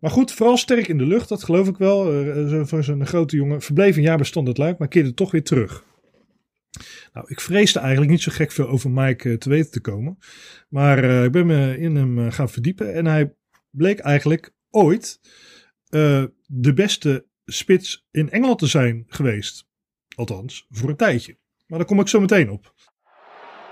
[0.00, 2.24] Maar goed, vooral sterk in de lucht, dat geloof ik wel.
[2.24, 3.62] Uh, voor zo'n grote jongen.
[3.62, 5.84] Verbleef een jaar Standard Luik, maar keerde toch weer terug.
[7.12, 10.18] Nou, ik vreesde eigenlijk niet zo gek veel over Mike uh, te weten te komen.
[10.68, 12.94] Maar ik ben me in hem gaan verdiepen.
[12.94, 13.34] En hij
[13.70, 15.20] bleek eigenlijk ooit
[16.46, 19.68] de beste spits in Engeland te zijn geweest.
[20.14, 21.38] Althans, voor een tijdje.
[21.66, 22.74] Maar daar kom ik zo meteen op.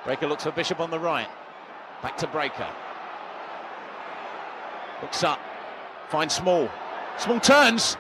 [0.05, 1.29] Breaker looks for Bishop on the right.
[2.03, 2.69] Back to Breaker.
[5.01, 5.54] Looks up.
[6.09, 6.69] Find Small.
[7.19, 7.97] Small turns.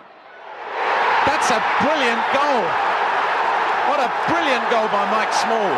[1.26, 2.62] That's a brilliant goal.
[3.88, 5.70] What a brilliant goal by Mike Small.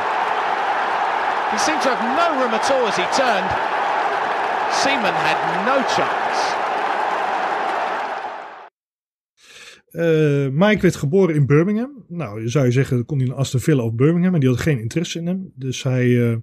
[1.53, 3.51] He seemed to have no room at all as he turned.
[4.73, 6.67] Seaman had no chance.
[9.91, 12.05] Uh, Mike werd geboren in Birmingham.
[12.09, 14.35] Nou, zou je zeggen, kon hij naar Aston Villa of Birmingham.
[14.35, 15.53] En die had geen interesse in hem.
[15.55, 16.37] Dus hij uh,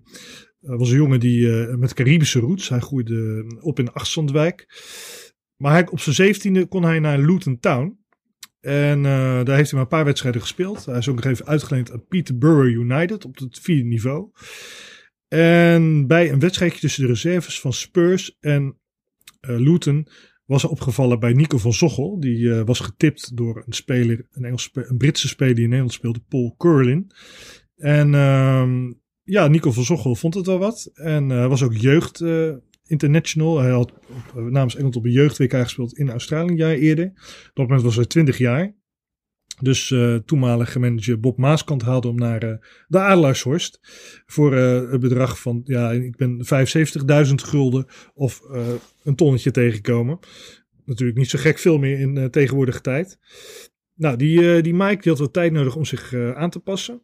[0.60, 2.70] was een jongen die uh, met Caribische roots.
[2.70, 4.68] Hij groeide op in Achterstandwijk.
[5.64, 8.00] Maar hij, op zijn zeventiende kon hij naar Luton Town.
[8.60, 9.04] En uh,
[9.44, 10.86] daar heeft hij maar een paar wedstrijden gespeeld.
[10.86, 14.32] Hij is ook nog even uitgeleend aan Peterborough United op het vierde niveau.
[15.28, 20.08] En bij een wedstrijdje tussen de reserves van Spurs en uh, Luton
[20.46, 22.20] was hij opgevallen bij Nico van Zochel.
[22.20, 25.96] Die uh, was getipt door een speler, een, Engels, een Britse speler die in Nederland
[25.96, 27.12] speelde, Paul Curlin.
[27.76, 28.12] En
[29.24, 30.92] ja, Nico van Zochel vond het wel wat.
[30.94, 32.20] En was ook jeugd
[32.94, 33.60] international.
[33.60, 33.94] Hij had
[34.34, 37.06] namens Engeland op een jeugd-WK gespeeld in Australië een jaar eerder.
[37.06, 38.76] Op dat moment was hij 20 jaar.
[39.62, 42.54] Dus uh, toenmalige manager Bob Maaskant haalde hem naar uh,
[42.88, 43.80] de Adelaarshorst.
[44.26, 46.46] Voor uh, het bedrag van, ja, ik ben
[47.28, 48.42] 75.000 gulden of
[49.04, 50.20] een tonnetje tegengekomen.
[50.86, 53.20] Natuurlijk niet zo gek veel meer in tegenwoordige tijd.
[53.96, 57.02] Nou, die, die Mike die had wat tijd nodig om zich aan te passen.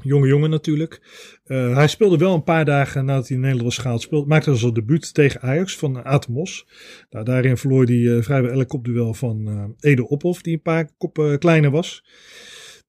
[0.00, 1.00] Jonge jongen natuurlijk.
[1.46, 4.02] Uh, hij speelde wel een paar dagen nadat hij in Nederland was gehaald.
[4.02, 6.66] Speelde, maakte zijn debuut tegen Ajax van Atemos.
[7.10, 10.90] Nou, daarin verloor hij uh, vrijwel elk kopduel van uh, Ede Ophof, die een paar
[10.98, 12.04] koppen kleiner was.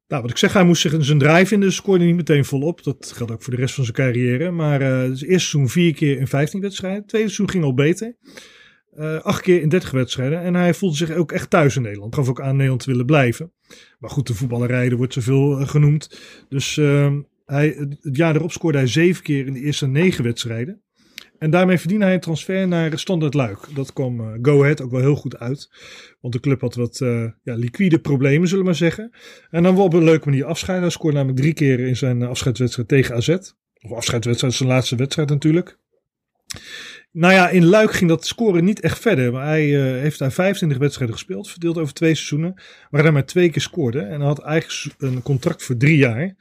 [0.07, 2.45] Nou, wat ik zeg, hij moest zich in zijn draai vinden, dus scoorde niet meteen
[2.45, 2.83] volop.
[2.83, 4.51] Dat geldt ook voor de rest van zijn carrière.
[4.51, 7.05] Maar uh, dus eerste seizoen vier keer in 15 wedstrijden.
[7.05, 8.15] Tweede seizoen ging al beter.
[8.97, 10.41] Uh, acht keer in 30 wedstrijden.
[10.41, 12.15] En hij voelde zich ook echt thuis in Nederland.
[12.15, 13.51] Gaf ook aan Nederland te willen blijven.
[13.99, 16.19] Maar goed, de voetballerij, wordt zoveel uh, genoemd.
[16.49, 17.13] Dus uh,
[17.45, 17.67] hij,
[18.01, 20.81] het jaar erop scoorde hij zeven keer in de eerste negen wedstrijden.
[21.37, 23.59] En daarmee verdiende hij een transfer naar Standard Luik.
[23.75, 25.69] Dat kwam uh, Go Ahead ook wel heel goed uit.
[26.21, 26.97] Want de club had wat
[27.43, 29.11] ja, liquide problemen, zullen we maar zeggen.
[29.49, 30.81] En dan wel op een leuke manier afscheid.
[30.81, 33.29] Hij scoorde namelijk drie keer in zijn afscheidswedstrijd tegen AZ.
[33.81, 35.77] Of afscheidswedstrijd, zijn laatste wedstrijd natuurlijk.
[37.13, 39.41] Nou ja, in Luik ging dat scoren niet echt verder.
[39.41, 42.61] Hij uh, heeft daar 25 wedstrijden gespeeld, verdeeld over twee seizoenen.
[42.89, 43.99] Waar hij maar twee keer scoorde.
[43.99, 46.35] En had eigenlijk een contract voor drie jaar.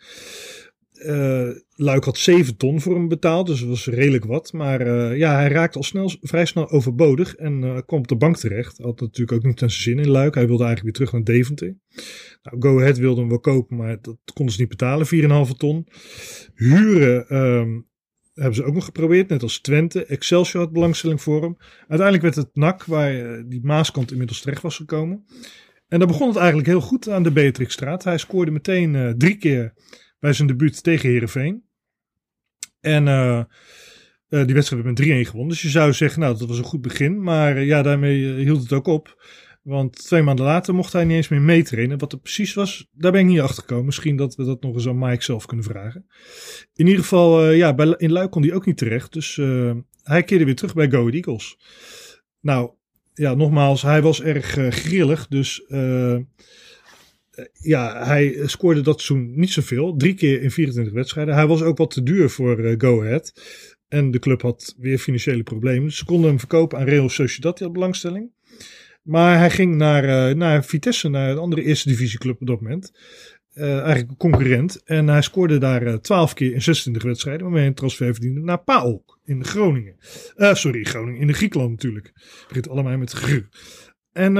[0.93, 4.53] Uh, Luik had 7 ton voor hem betaald, dus dat was redelijk wat.
[4.53, 8.37] Maar uh, ja, hij raakte al snel, vrij snel overbodig en kwam op de bank
[8.37, 8.79] terecht.
[8.79, 10.35] Had natuurlijk ook niet zijn zin in Luik.
[10.35, 11.77] Hij wilde eigenlijk weer terug naar Deventer.
[12.43, 15.87] Nou, Go Ahead wilde hem wel kopen, maar dat konden ze niet betalen, 4,5 ton.
[16.55, 17.91] Huren um,
[18.35, 20.07] hebben ze ook nog geprobeerd, net als Twente.
[20.07, 21.57] Excelsior had belangstelling voor hem.
[21.79, 25.25] Uiteindelijk werd het NAC, waar uh, die Maaskant inmiddels terecht was gekomen.
[25.89, 28.05] En dan begon het eigenlijk heel goed aan de Beatrixstraat.
[28.05, 29.73] Hij scoorde meteen uh, drie keer
[30.19, 31.65] bij zijn debuut tegen Herenveen.
[32.81, 33.45] En uh,
[34.29, 35.49] die wedstrijd werd met 3-1 gewonnen.
[35.49, 37.23] Dus je zou zeggen, nou, dat was een goed begin.
[37.23, 39.23] Maar ja, daarmee hield het ook op.
[39.63, 41.99] Want twee maanden later mocht hij niet eens meer meetrainen.
[41.99, 43.85] Wat er precies was, daar ben ik niet achter gekomen.
[43.85, 46.07] Misschien dat we dat nog eens aan Mike zelf kunnen vragen.
[46.75, 49.13] In ieder geval, uh, ja, bij, in Luik kon hij ook niet terecht.
[49.13, 49.73] Dus uh,
[50.03, 51.59] hij keerde weer terug bij Go Eagles.
[52.41, 52.71] Nou,
[53.15, 55.29] ja, nogmaals, hij was erg uh, grillig.
[55.29, 55.65] Dus
[57.53, 59.97] ja, hij scoorde dat seizoen niet zoveel.
[59.97, 61.35] Drie keer in 24 wedstrijden.
[61.35, 63.33] Hij was ook wat te duur voor Go Ahead.
[63.89, 65.93] En de club had weer financiële problemen.
[65.93, 68.31] Ze konden hem verkopen aan Real Sociedad, die had belangstelling.
[69.03, 72.93] Maar hij ging naar, uh, naar Vitesse, naar een andere eerste divisieclub op dat moment.
[73.55, 74.83] Uh, eigenlijk een concurrent.
[74.85, 77.43] En hij scoorde daar uh, eh, 12 keer in 26 wedstrijden.
[77.43, 79.97] Waarmee hij een transfer verdiende naar PAOK in Groningen.
[80.37, 81.21] sorry, Groningen.
[81.21, 82.11] In de Griekenland natuurlijk.
[82.15, 83.41] Het begint allemaal met gr.
[84.13, 84.35] En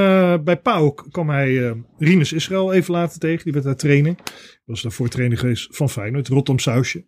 [0.45, 3.45] bij PAOK kwam hij Rinus Israël even later tegen.
[3.45, 4.15] Die werd daar trainer.
[4.65, 6.29] Was daarvoor trainer geweest van Feyenoord.
[6.29, 7.05] Rotterdam Sausje.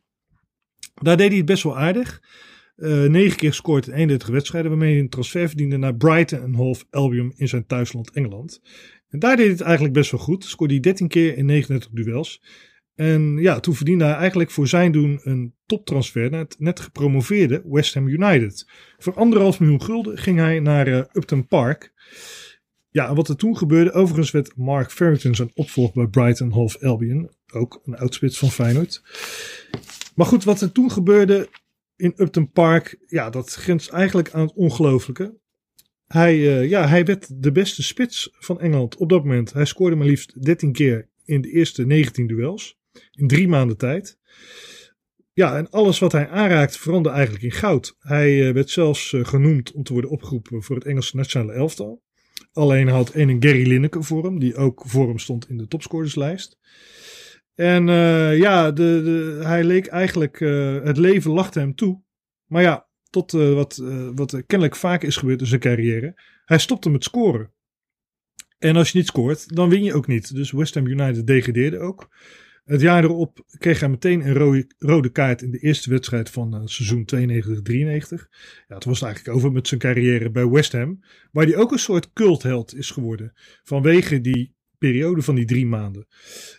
[1.02, 2.20] Daar deed hij het best wel aardig.
[2.76, 6.54] Uh, negen keer gescoord in 31 wedstrijden, waarmee hij een transfer verdiende naar Brighton en
[6.54, 8.60] Hove Albion in zijn thuisland Engeland.
[9.08, 10.44] En daar deed hij het eigenlijk best wel goed.
[10.44, 12.42] Scoorde hij 13 keer in 39 duels.
[12.94, 17.62] En ja, toen verdiende hij eigenlijk voor zijn doen een toptransfer naar het net gepromoveerde
[17.66, 18.68] West Ham United.
[18.98, 21.92] Voor anderhalf miljoen gulden ging hij naar uh, Upton Park.
[22.88, 27.30] Ja, wat er toen gebeurde, overigens werd Mark Farrington zijn opvolger bij Brighton Hove Albion.
[27.52, 29.02] Ook een oudspits van Feyenoord.
[30.14, 31.48] Maar goed, wat er toen gebeurde,
[31.96, 35.38] in Upton Park, ja, dat grenst eigenlijk aan het ongelooflijke.
[36.06, 39.52] Hij, uh, ja, hij werd de beste spits van Engeland op dat moment.
[39.52, 42.78] Hij scoorde maar liefst 13 keer in de eerste 19 duels.
[43.10, 44.18] In drie maanden tijd.
[45.32, 47.96] Ja, en alles wat hij aanraakte veranderde eigenlijk in goud.
[47.98, 52.02] Hij uh, werd zelfs uh, genoemd om te worden opgeroepen voor het Engelse nationale elftal.
[52.52, 56.58] Alleen had een Gary Lineker voor hem, die ook voor hem stond in de topscorerslijst.
[57.54, 62.02] En uh, ja, de, de, hij leek eigenlijk, uh, het leven lachte hem toe.
[62.46, 63.82] Maar ja, tot uh, wat,
[64.14, 66.20] wat kennelijk vaak is gebeurd in zijn carrière.
[66.44, 67.52] Hij stopte met scoren.
[68.58, 70.34] En als je niet scoort, dan win je ook niet.
[70.34, 72.08] Dus West Ham United degradeerde ook.
[72.64, 76.68] Het jaar erop kreeg hij meteen een rode, rode kaart in de eerste wedstrijd van
[76.68, 78.28] seizoen 92-93.
[78.68, 81.04] Ja, het was eigenlijk over met zijn carrière bij West Ham.
[81.32, 83.32] Waar hij ook een soort cultheld is geworden.
[83.62, 84.53] Vanwege die
[84.84, 86.06] periode van die drie maanden.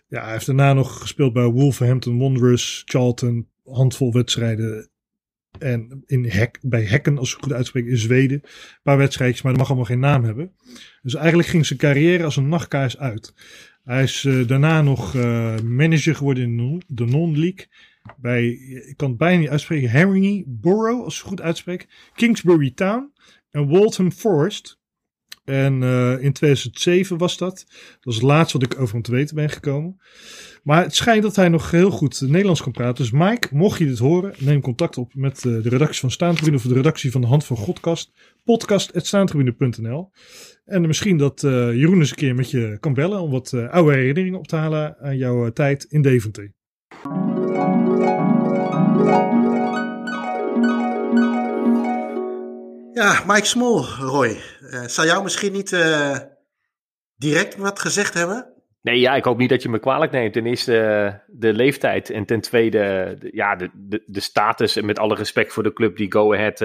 [0.08, 4.90] Ja, hij heeft daarna nog gespeeld bij Wolverhampton Wanderers, Charlton, handvol wedstrijden.
[5.60, 8.40] En in Hek, bij Hekken, als ik goed uitspreek, in Zweden.
[8.44, 10.52] Een paar wedstrijdjes, maar dat mag allemaal geen naam hebben.
[11.02, 13.34] Dus eigenlijk ging zijn carrière als een nachtkaars uit.
[13.84, 17.68] Hij is uh, daarna nog uh, manager geworden in de non-league.
[18.18, 18.48] Bij,
[18.88, 21.88] ik kan het bijna niet uitspreken, Harry Borough, als ik goed uitspreek.
[22.16, 23.12] Kingsbury Town
[23.52, 24.80] en Waltham Forest.
[25.46, 25.84] En
[26.22, 27.66] in 2007 was dat.
[27.68, 30.02] Dat was het laatste wat ik over hem te weten ben gekomen.
[30.64, 33.04] Maar het schijnt dat hij nog heel goed Nederlands kan praten.
[33.04, 36.64] Dus Mike, mocht je dit horen, neem contact op met de redactie van Staantribune of
[36.64, 38.12] de redactie van de Hand van Godkast.
[38.44, 40.12] Podcast.staantribune.nl
[40.66, 44.40] En misschien dat Jeroen eens een keer met je kan bellen om wat oude herinneringen
[44.40, 46.55] op te halen aan jouw tijd in Deventer.
[52.96, 54.42] Ja, Mike Smol, Roy.
[54.62, 56.18] Uh, zou jou misschien niet uh,
[57.16, 58.54] direct wat gezegd hebben?
[58.82, 60.34] Nee, ja, ik hoop niet dat je me kwalijk neemt.
[60.34, 64.76] Ten eerste uh, de leeftijd en ten tweede de, ja, de, de, de status.
[64.76, 66.58] En met alle respect voor de club die Go Ahead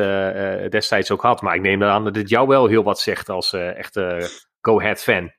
[0.71, 1.43] destijds ook had.
[1.43, 5.03] Maar ik neem aan dat dit jou wel heel wat zegt als echte Go Ahead
[5.03, 5.33] fan.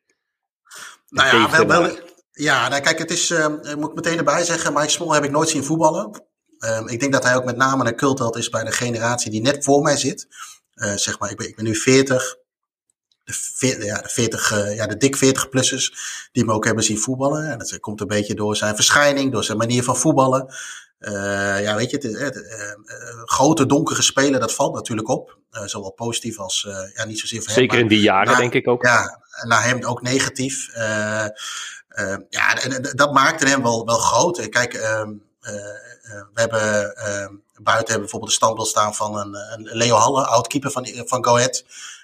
[1.10, 1.97] Nou ja, wel, wel,
[2.32, 5.49] ja nou kijk, het is, ik moet meteen erbij zeggen, Mike Smol heb ik nooit
[5.49, 6.23] zien voetballen.
[6.60, 9.41] Um, ik denk dat hij ook met name een cultheld is bij de generatie die
[9.41, 10.27] net voor mij zit.
[10.82, 12.38] Uh, zeg maar, ik ben, ik ben nu 40.
[13.24, 15.94] De, veer, ja, de, 40, uh, ja, de dik 40-plussers
[16.32, 17.52] die me ook hebben zien voetballen.
[17.52, 20.54] En dat komt een beetje door zijn verschijning, door zijn manier van voetballen.
[21.00, 22.46] Uh, ja, weet je, het, het,
[23.26, 25.38] grote donkere spelen, dat valt natuurlijk op.
[25.52, 28.86] zowel positief als ja, niet zozeer voor Zeker hem, in die jaren, denk ik ook.
[28.86, 30.70] Ja, naar hem ook negatief.
[32.30, 34.50] ja, en dat maakte hem wel, wel groot.
[34.50, 35.12] Kijk, ehm,
[36.34, 40.71] we hebben ehm, buiten hebben bijvoorbeeld de standbeeld staan van een, een Leo Halle, oud-keeper
[40.71, 41.63] van, van Go Ahead.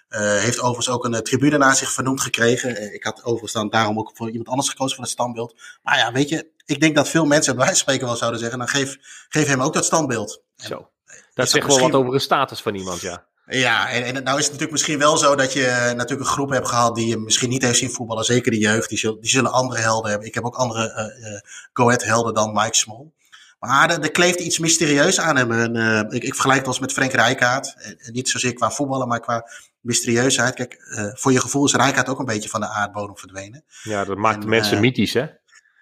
[0.10, 2.84] Uh, heeft overigens ook een uh, tribune naar zich vernoemd gekregen.
[2.84, 5.56] Uh, ik had overigens dan daarom ook voor iemand anders gekozen voor het standbeeld.
[5.84, 8.60] Maar ja, weet je, ik denk dat veel mensen bij wijze spreken wel zouden zeggen,
[8.60, 8.98] dan geef,
[9.30, 10.42] geef hem ook dat standbeeld.
[10.56, 10.90] Zo.
[11.34, 13.26] Dat zegt wel wat over de status van iemand, ja.
[13.46, 16.50] Ja, en, en nou is het natuurlijk misschien wel zo dat je natuurlijk een groep
[16.50, 18.24] hebt gehad die je misschien niet heeft zien voetballen.
[18.24, 20.28] Zeker de jeugd, die zullen, die zullen andere helden hebben.
[20.28, 21.42] Ik heb ook andere
[21.74, 23.12] Go Ahead helden dan Mike Small.
[23.60, 25.52] Maar er, er kleeft iets mysterieus aan hem.
[25.52, 27.76] En, uh, ik, ik vergelijk het wel eens met Frank Rijkaard.
[27.78, 29.50] En, niet zozeer qua voetballen, maar qua
[29.82, 30.54] mysterieusheid.
[30.54, 33.64] Kijk, uh, voor je gevoel is Rijkaard ook een beetje van de aardbodem verdwenen.
[33.84, 35.26] Ja, dat maakt en, mensen uh, mythisch, hè?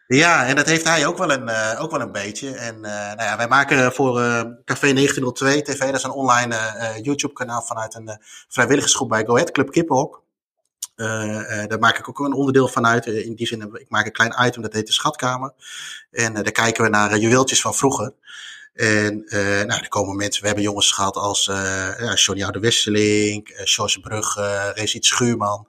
[0.07, 2.55] Ja, en dat heeft hij ook wel een, uh, ook wel een beetje.
[2.55, 6.55] En uh, nou ja, wij maken voor uh, Café 1902 TV, dat is een online
[7.01, 10.24] YouTube-kanaal vanuit een vrijwilligersgroep bij Go Ahead, Club Kippenhok.
[10.95, 13.05] Uh, uh, daar maak ik ook een onderdeel van uit.
[13.05, 15.53] In die zin, ik maak een klein item, dat heet de Schatkamer.
[16.11, 18.13] En uh, daar kijken we naar juweeltjes van vroeger.
[18.73, 19.23] En
[19.67, 23.99] nou, er komen mensen, we hebben jongens gehad als ja, Johnny Oude Wesseling, uh, George
[23.99, 25.67] Brugge, Rezit Schuurman,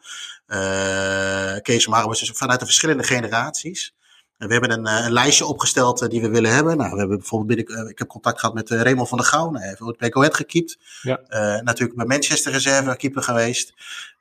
[1.63, 3.95] Kees Marwes, dus vanuit de verschillende generaties.
[4.37, 6.77] We hebben een, een, lijstje opgesteld die we willen hebben.
[6.77, 9.53] Nou, we hebben bijvoorbeeld binnen, ik heb contact gehad met Raymond van der Gouw.
[9.53, 10.79] Hij heeft ooit bij Go Ahead gekiept.
[11.03, 11.21] Ja.
[11.63, 13.75] natuurlijk bij Manchester Reserve keeper geweest.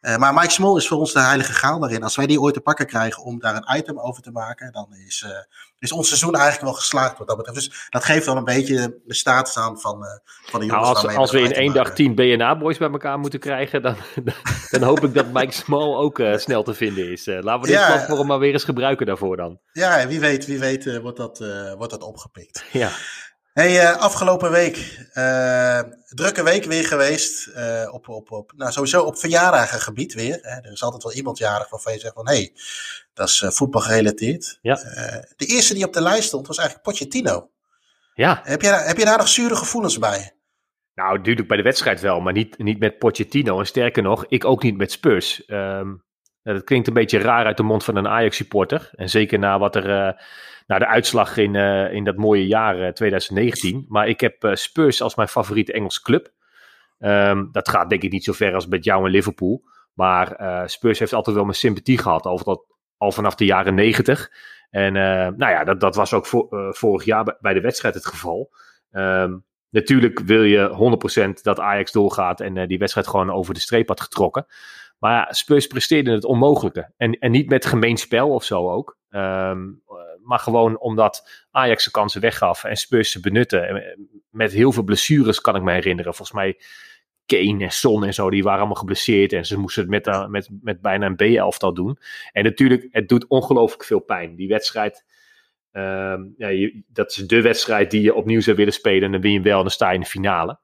[0.06, 2.04] Uh, maar Mike Small is voor ons de heilige graal daarin.
[2.04, 4.88] Als wij die ooit te pakken krijgen om daar een item over te maken, dan
[5.08, 5.32] is, uh,
[5.80, 7.60] is ons seizoen eigenlijk wel geslaagd wat dat betreft.
[7.60, 10.10] Dus dat geeft wel een beetje de status aan van, uh,
[10.46, 11.02] van de jongens.
[11.02, 13.96] Nou, als als we in één dag tien BNA-boys bij elkaar moeten krijgen, dan,
[14.72, 17.26] dan hoop ik dat Mike Small ook snel te vinden is.
[17.26, 19.60] laten we dit ja, platform maar weer eens gebruiken daarvoor dan.
[19.72, 21.40] Ja, wie weet, wie weet wordt, dat,
[21.78, 22.66] wordt dat opgepikt.
[22.72, 22.90] Ja.
[23.56, 27.48] Hey, uh, afgelopen week, uh, drukke week weer geweest.
[27.48, 30.40] Uh, op, op, op, nou, sowieso op verjaardagengebied weer.
[30.42, 30.62] Hè.
[30.62, 32.52] Er is altijd wel iemand jarig waarvan je zegt van, hé, hey,
[33.14, 34.60] dat is voetbal gerelateerd.
[34.62, 34.76] Ja.
[35.36, 37.50] de eerste die op de lijst stond was eigenlijk Pochettino.
[38.14, 38.42] Ja.
[38.44, 40.36] Heb je, heb je daar nog zure gevoelens bij?
[40.94, 43.60] Nou, natuurlijk bij de wedstrijd wel, maar niet, niet met Pochettino.
[43.60, 45.44] En sterker nog, ik ook niet met Spurs.
[45.48, 46.04] Um,
[46.54, 48.90] dat klinkt een beetje raar uit de mond van een Ajax-supporter.
[48.96, 50.16] En zeker na wat er
[50.68, 53.86] naar de uitslag in, uh, in dat mooie jaar uh, 2019.
[53.88, 56.34] Maar ik heb Spurs als mijn favoriete Engelse club.
[57.00, 59.64] Um, dat gaat denk ik niet zo ver als met jou en Liverpool.
[59.94, 60.38] Maar
[60.70, 62.66] Spurs heeft altijd wel mijn sympathie gehad, al, dat,
[62.98, 64.32] al vanaf de jaren 90.
[64.70, 66.28] En nou ja, dat, dat was ook
[66.70, 68.52] vorig jaar bij de wedstrijd het geval.
[68.92, 73.88] Um, natuurlijk wil je 100% dat Ajax doorgaat en die wedstrijd gewoon over de streep
[73.88, 74.46] had getrokken.
[75.06, 76.92] Maar ja, Spurs presteerde het onmogelijke.
[76.98, 78.98] En, en niet met gemeen spel of zo ook.
[79.10, 79.82] Um,
[80.24, 83.84] maar gewoon omdat Ajax de kansen weggaf en Spurs ze benutten.
[84.30, 86.14] Met heel veel blessures kan ik me herinneren.
[86.14, 86.60] Volgens mij
[87.26, 89.34] Kane en Son en zo, die waren allemaal geblesseerd.
[89.34, 91.98] En ze moesten het met, uh, met, met bijna een B-elftal doen.
[92.32, 94.36] En natuurlijk, het doet ongelooflijk veel pijn.
[94.36, 95.06] Die wedstrijd,
[95.72, 99.04] uh, ja, dat is de wedstrijd die je opnieuw zou willen spelen.
[99.04, 100.60] En dan win je wel en dan sta je in de finale.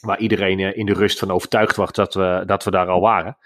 [0.00, 3.00] Waar iedereen uh, in de rust van overtuigd was dat we, dat we daar al
[3.00, 3.36] waren.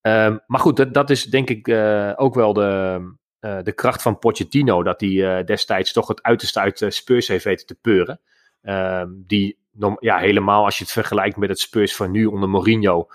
[0.00, 3.00] Um, maar goed, dat, dat is denk ik uh, ook wel de,
[3.40, 4.82] uh, de kracht van Pochettino.
[4.82, 8.20] Dat hij destijds toch het uiterste uit Spurs heeft weten te peuren.
[8.62, 9.58] Ehm, die
[9.98, 13.08] ja, helemaal als je het vergelijkt met het Spurs van nu onder Mourinho.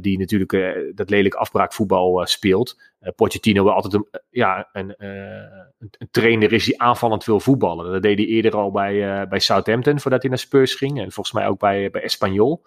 [0.00, 2.80] Die natuurlijk dat lelijk afbraakvoetbal speelt.
[3.16, 7.92] Pochettino wil altijd een, ja, een, een, een, trainer is die aanvallend wil voetballen.
[7.92, 10.98] Dat deed hij eerder al bij, bij Southampton voordat hij naar Spurs ging.
[10.98, 12.66] En volgens mij ook bij, bij Espanyol.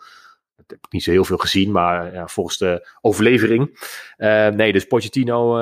[0.55, 3.89] Dat heb ik niet zo heel veel gezien, maar ja, volgens de overlevering.
[4.55, 5.57] nee, dus Pochettino,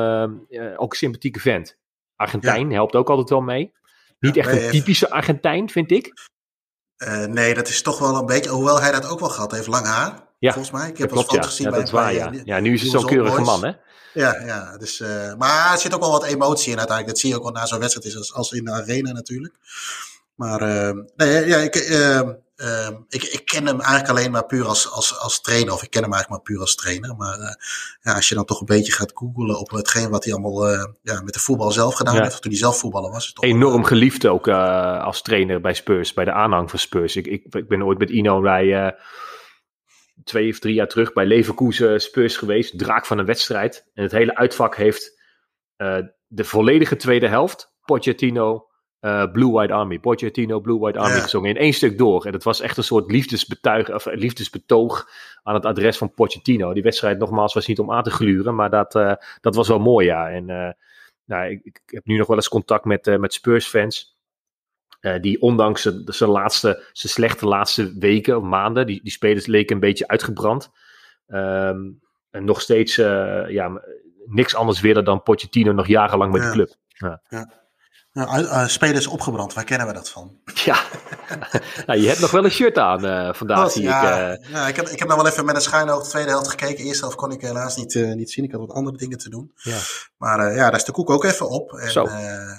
[0.75, 1.77] ook een sympathieke vent.
[2.15, 3.73] Argentijn helpt ook altijd wel mee.
[4.19, 6.13] Niet echt een typische Argentijn, vind ik.
[7.27, 9.85] nee, dat is toch wel een beetje, hoewel hij dat ook wel gehad heeft, lang
[9.85, 10.24] haar.
[10.45, 10.89] Ja, volgens mij.
[10.89, 11.69] Ik heb wel klopt, gezien ja.
[11.69, 12.31] bij, dat is waar, bij, ja.
[12.31, 13.71] eh, ja, nu is het zo'n keurige man, hè?
[14.13, 17.07] Ja, ja dus, uh, maar er zit ook wel wat emotie in uiteindelijk.
[17.07, 19.55] Dat zie je ook wel na zo'n wedstrijd is als, als in de arena natuurlijk.
[20.35, 22.21] Maar uh, nee, ja, ik, uh,
[23.09, 25.73] ik, ik ken hem eigenlijk alleen maar puur als, als, als trainer.
[25.73, 27.15] Of ik ken hem eigenlijk maar puur als trainer.
[27.15, 27.57] Maar
[28.01, 30.69] ja, als je dan toch een beetje gaat googlen op hetgeen wat hij allemaal
[31.01, 32.41] ja, met de voetbal zelf gedaan heeft.
[32.41, 33.33] Toen hij zelf voetballer was.
[33.33, 37.15] Toch Enorm geliefd ook eh, als trainer bij Spurs, bij de aanhang van Spurs.
[37.15, 38.91] Ik, ik, ik ben ooit met Ino bij eh,
[40.25, 42.79] twee of drie jaar terug bij Leverkusen Spurs geweest.
[42.79, 43.89] Draak van een wedstrijd.
[43.93, 45.21] En het hele uitvak heeft
[45.75, 45.97] eh,
[46.27, 47.73] de volledige tweede helft.
[47.85, 48.67] Pochettino,
[48.99, 49.99] eh, Blue White Army.
[49.99, 51.21] Pochettino, Blue White Army Ja.
[51.21, 52.25] gezongen in één stuk door.
[52.25, 55.09] En het was echt een soort liefdesbetuig, of eh, liefdesbetoog
[55.43, 56.73] aan het adres van Pochettino.
[56.73, 58.91] Die wedstrijd nogmaals was niet om aan te gluren, maar dat,
[59.41, 60.29] dat was wel mooi, ja.
[60.29, 60.45] En
[61.25, 64.14] nou, ik, ik heb nu nog wel eens contact met, met Spurs-fans.
[65.05, 69.45] Eh, die ondanks zijn- zijn laatste, zijn slechte laatste weken of maanden, die, die spelers
[69.45, 70.69] leken een beetje uitgebrand.
[71.27, 71.79] Ehm,
[72.29, 73.81] en nog steeds eh, ja,
[74.25, 76.47] niks anders willen dan Pochettino nog jarenlang met Ja.
[76.47, 76.69] de club.
[76.87, 77.21] Ja.
[78.15, 80.37] Nou, eh, spelers opgebrand, waar kennen we dat van?
[80.53, 80.77] Ja,
[81.85, 84.39] nou, je hebt nog wel een shirt aan eh, vandaag, Oh, zie ja, ik.
[84.41, 84.49] eh.
[84.51, 86.49] ja, ik heb, ik heb nou wel even met een schuine oog de tweede helft
[86.49, 86.83] gekeken.
[86.85, 88.45] Eerste helft kon ik helaas niet, niet zien.
[88.45, 89.51] Ik had wat andere dingen te doen.
[89.55, 89.77] ja.
[90.17, 91.71] Maar ja, daar is de koek ook even op.
[91.73, 92.05] En, Zo.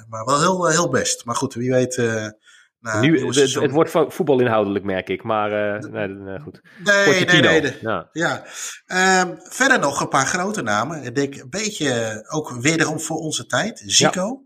[0.09, 1.25] maar wel heel, heel best.
[1.25, 1.97] Maar goed, wie weet.
[3.01, 5.23] nu, het, wordt vo- voetbalinhoudelijk, merk ik.
[5.23, 5.51] Maar
[5.91, 6.61] nee, nee, goed.
[6.85, 7.61] Nee, nee, nee.
[7.61, 8.09] de- Ja.
[8.13, 8.45] Ja.
[8.87, 11.03] Ehm, verder nog een paar grote namen.
[11.03, 13.83] Ik denk een beetje ook wederom voor onze tijd.
[13.87, 14.41] Zico.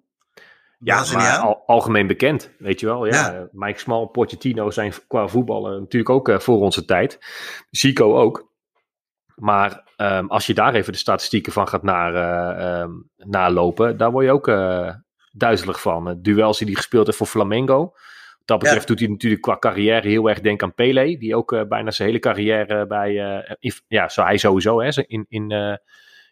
[0.83, 3.07] Ja, maar al- algemeen bekend, weet je wel.
[3.07, 3.12] Ja.
[3.14, 3.35] Ja.
[3.35, 7.18] Eh, Mike Small, Pochettino zijn qua voetballen natuurlijk ook eh, voor onze tijd.
[7.70, 8.49] Zico ook.
[9.35, 12.14] Maar ehm, als je daar even de statistieken van gaat naar,
[12.59, 14.47] ehm, nalopen, daar word je ook
[15.33, 16.07] duizelig van.
[16.07, 17.78] Het duels die hij gespeeld heeft voor Flamengo.
[17.78, 17.93] Wat
[18.45, 18.87] dat betreft Ja.
[18.89, 21.18] doet hij natuurlijk qua carrière heel erg denken aan Pele.
[21.18, 23.14] Die ook bijna zijn hele carrière bij,
[23.59, 25.78] in- ja, zo hij sowieso, hè, in, in,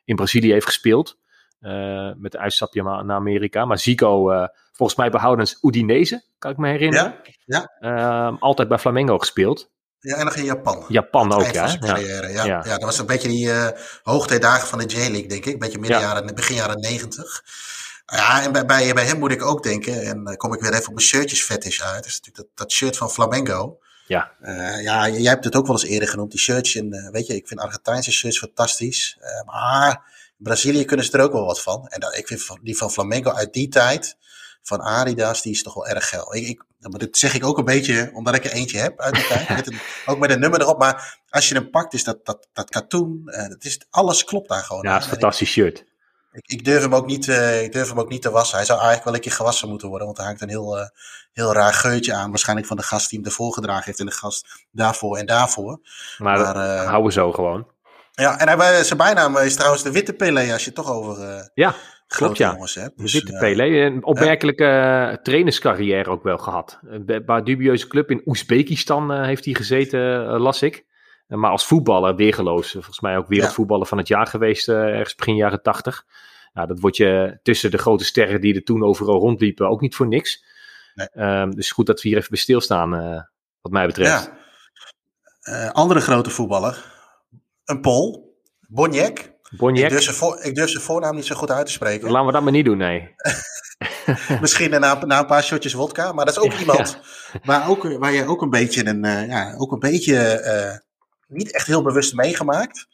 [0.05, 1.19] in Brazilië heeft gespeeld.
[1.61, 3.65] Eh, met een uitstapje naar Amerika.
[3.65, 7.15] Maar Zico, eh, volgens mij behoudens Udinese, kan ik me herinneren.
[7.45, 9.71] Ja, Ehm, altijd bij Flamengo gespeeld.
[10.01, 10.85] Ja, en nog in Japan.
[10.89, 11.67] Japan ook, ja.
[11.67, 11.79] ja.
[11.79, 12.29] carrière.
[12.29, 12.45] Ja.
[12.45, 12.63] Ja.
[12.65, 12.73] Ja.
[12.73, 13.69] dat was een beetje die eh
[14.03, 15.53] hoogtijdagen van de J-League, denk ik.
[15.53, 16.05] Een beetje midden Ja.
[16.07, 17.43] jaren, begin jaren negentig.
[18.07, 20.73] Ja, en bij, bij, bij hem moet ik ook denken, en dan kom ik weer
[20.73, 21.95] even op mijn shirtjes fetish uit.
[21.95, 23.79] Dat is natuurlijk dat, dat shirt van Flamengo.
[24.07, 24.33] Ja.
[24.83, 26.83] Ja, jij hebt het ook wel eens eerder genoemd, die shirtjes.
[26.83, 29.19] En, eh, weet je, ik vind Argentijnse shirts fantastisch.
[29.47, 30.01] Maar in
[30.39, 31.87] Brazilië kunnen ze er ook wel wat van.
[31.87, 34.17] En dat, ik vind die van Flamengo uit die tijd,
[34.69, 36.35] van Adidas, die is toch wel erg geil.
[36.35, 39.15] Ik, ik, maar dit zeg ik ook een beetje omdat ik er eentje heb uit
[39.15, 39.49] die tijd.
[39.57, 40.79] Met een, ook met een nummer erop.
[40.79, 43.23] Maar als je hem pakt, is dat, dat, dat katoen.
[43.25, 44.83] eh, dat is, alles klopt daar gewoon.
[44.83, 45.85] Ja, het is een fantastisch shirt.
[46.33, 48.57] Ik, ik, durf hem ook niet, eh, ik durf hem ook niet te wassen.
[48.57, 50.07] Hij zou eigenlijk wel een keer gewassen moeten worden.
[50.07, 50.89] Want hij hangt een heel, eh,
[51.33, 52.31] heel raar geurtje aan.
[52.31, 54.01] Waarschijnlijk van de gast die hem ervoor gedragen heeft.
[54.01, 55.81] En de gast daarvoor en daarvoor.
[56.19, 57.67] Maar, Maar, dat houden we zo gewoon.
[58.19, 60.53] Ja, en hij, zijn bijnaam is trouwens de Witte Pelé.
[60.53, 62.51] Als je het toch over eh Ja, grote klopt ja.
[62.53, 62.97] jongens hebt.
[62.97, 63.65] De Dus, Witte eh, Pele.
[63.65, 66.81] Een opmerkelijke eh, trainerscarrière ook wel gehad.
[67.07, 70.01] Eh, Bij dubieuze club in Oezbekistan heeft hij gezeten,
[70.39, 70.87] las ik.
[71.27, 72.73] Maar als voetballer weergeloos.
[72.73, 76.05] Volgens mij ook wereldvoetballer van het jaar geweest, ergens begin jaren tachtig.
[76.53, 79.95] Ja, dat wordt je tussen de grote sterren die er toen overal rondliepen ook niet
[79.95, 80.45] voor niks.
[80.95, 81.09] Nee.
[81.09, 82.91] Ehm, dus goed dat we hier even bij stilstaan,
[83.61, 84.33] wat mij betreft.
[85.41, 85.69] Ja.
[85.69, 86.97] Andere grote voetballer.
[87.69, 88.37] Een Pool.
[88.69, 89.37] Boniek.
[89.85, 92.11] Ik durf, zijn voor, ik durf zijn voornaam niet zo goed uit te spreken.
[92.11, 93.15] laten we dat maar niet doen, nee.
[94.41, 96.13] Misschien na, na een paar shotjes wodka.
[96.13, 97.01] Maar dat is ook iemand
[97.45, 100.77] waar, ook, waar je ook een beetje, een, eh, ja, ook een beetje eh,
[101.27, 102.87] niet echt heel bewust meegemaakt.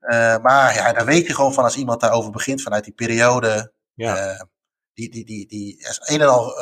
[0.00, 3.72] Eh, maar ja, daar weet je gewoon van als iemand daarover begint vanuit die periode.
[3.94, 4.48] Ja.
[4.94, 6.54] die, die, die, die is een en al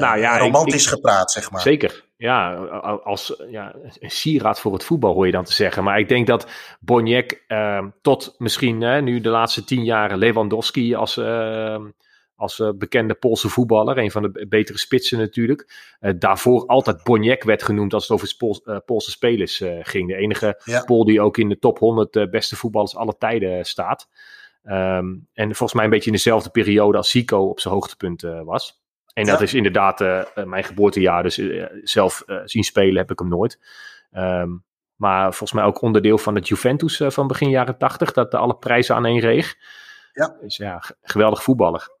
[0.00, 1.60] Nou ja, ik- romantisch ik- gepraat, zeg maar.
[1.60, 2.10] Zeker.
[2.22, 2.54] Ja,
[3.04, 5.84] als ja, een sieraad voor het voetbal hoor je dan te zeggen.
[5.84, 6.48] Maar ik denk dat
[6.80, 11.84] Boniek eh, tot misschien nu de laatste tien jaar Lewandowski als, eh,
[12.36, 15.94] als eh, bekende Poolse voetballer, een van de betere spitsen natuurlijk.
[16.00, 20.08] eh, daarvoor altijd Boniek werd genoemd als het over eh, Poolse spelers ging.
[20.08, 20.84] De enige Ja.
[20.84, 24.08] Pool die ook in de top 100 eh, beste voetballers alle tijden staat.
[24.62, 28.81] Ehm, en volgens mij een beetje in dezelfde periode als Zico op zijn hoogtepunt was.
[29.14, 29.44] En dat Ja.
[29.44, 33.58] is inderdaad eh, eh, mijn geboortejaar, dus eh, zelf zien spelen heb ik hem nooit.
[34.10, 34.50] Ehm,
[34.96, 38.94] maar volgens mij ook onderdeel van het Juventus van begin jaren tachtig, dat alle prijzen
[38.94, 39.54] aan één reeg.
[40.12, 40.36] Ja.
[40.40, 42.00] Dus ja, geweldig voetballer.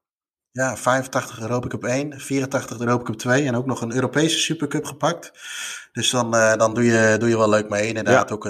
[0.50, 4.84] Ja, 85 Europa Cup 1, 84 Europa Cup 2 en ook nog een Europese Supercup
[4.84, 5.32] gepakt.
[5.92, 7.86] Dus dan, dan doe, je, doe je wel leuk mee.
[7.86, 8.48] Inderdaad ja, ook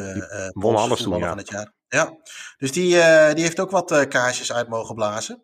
[0.53, 1.29] won alles toen, ja.
[1.29, 1.73] van het jaar.
[1.89, 2.17] Ja,
[2.59, 2.89] dus die,
[3.35, 5.43] die heeft ook wat kaarsjes uit mogen blazen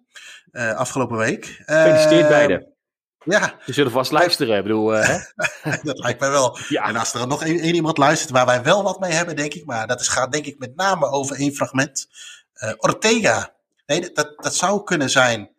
[0.53, 1.45] afgelopen week.
[1.67, 2.78] Gefeliciteerd beiden.
[3.31, 3.55] Ja.
[3.65, 4.89] Ze zullen vast luisteren, ik bedoel.
[4.89, 5.19] Hè?
[5.83, 6.59] dat lijkt mij wel.
[6.69, 6.89] Ja.
[6.89, 9.65] En als er nog één, iemand luistert waar wij wel wat mee hebben, denk ik,
[9.65, 12.09] maar dat is, gaat denk ik met name over één fragment.
[12.77, 13.55] Ortega.
[13.87, 15.51] Nee, dat, dat zou kunnen zijn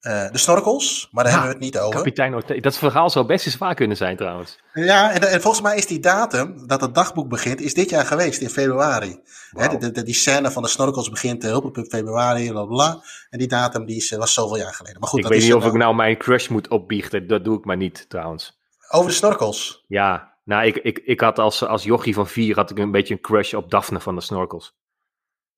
[0.00, 1.96] uh, de snorkels, maar daar hebben we het niet over.
[1.96, 2.60] Kapitein Ortega.
[2.60, 4.58] Dat verhaal zou best eens waar kunnen zijn trouwens.
[4.72, 8.06] Ja, en, en, volgens mij is die datum dat het dagboek begint, is dit jaar
[8.06, 9.20] geweest, in februari.
[9.50, 9.80] Wow.
[9.80, 13.02] De, de, die scène van de snorkels begint uh, op februari, bla bla.
[13.30, 15.00] En die datum die is, was zoveel jaar geleden.
[15.00, 17.44] Maar goed, ik dat weet is niet of ik nou mijn crush moet opbiechten, dat
[17.44, 18.58] doe ik maar niet trouwens.
[18.88, 19.84] Over de snorkels?
[19.88, 23.14] Ja, nou ik, ik, ik had als, als jochie van vier had ik een beetje
[23.14, 24.76] een crush op Daphne van de snorkels.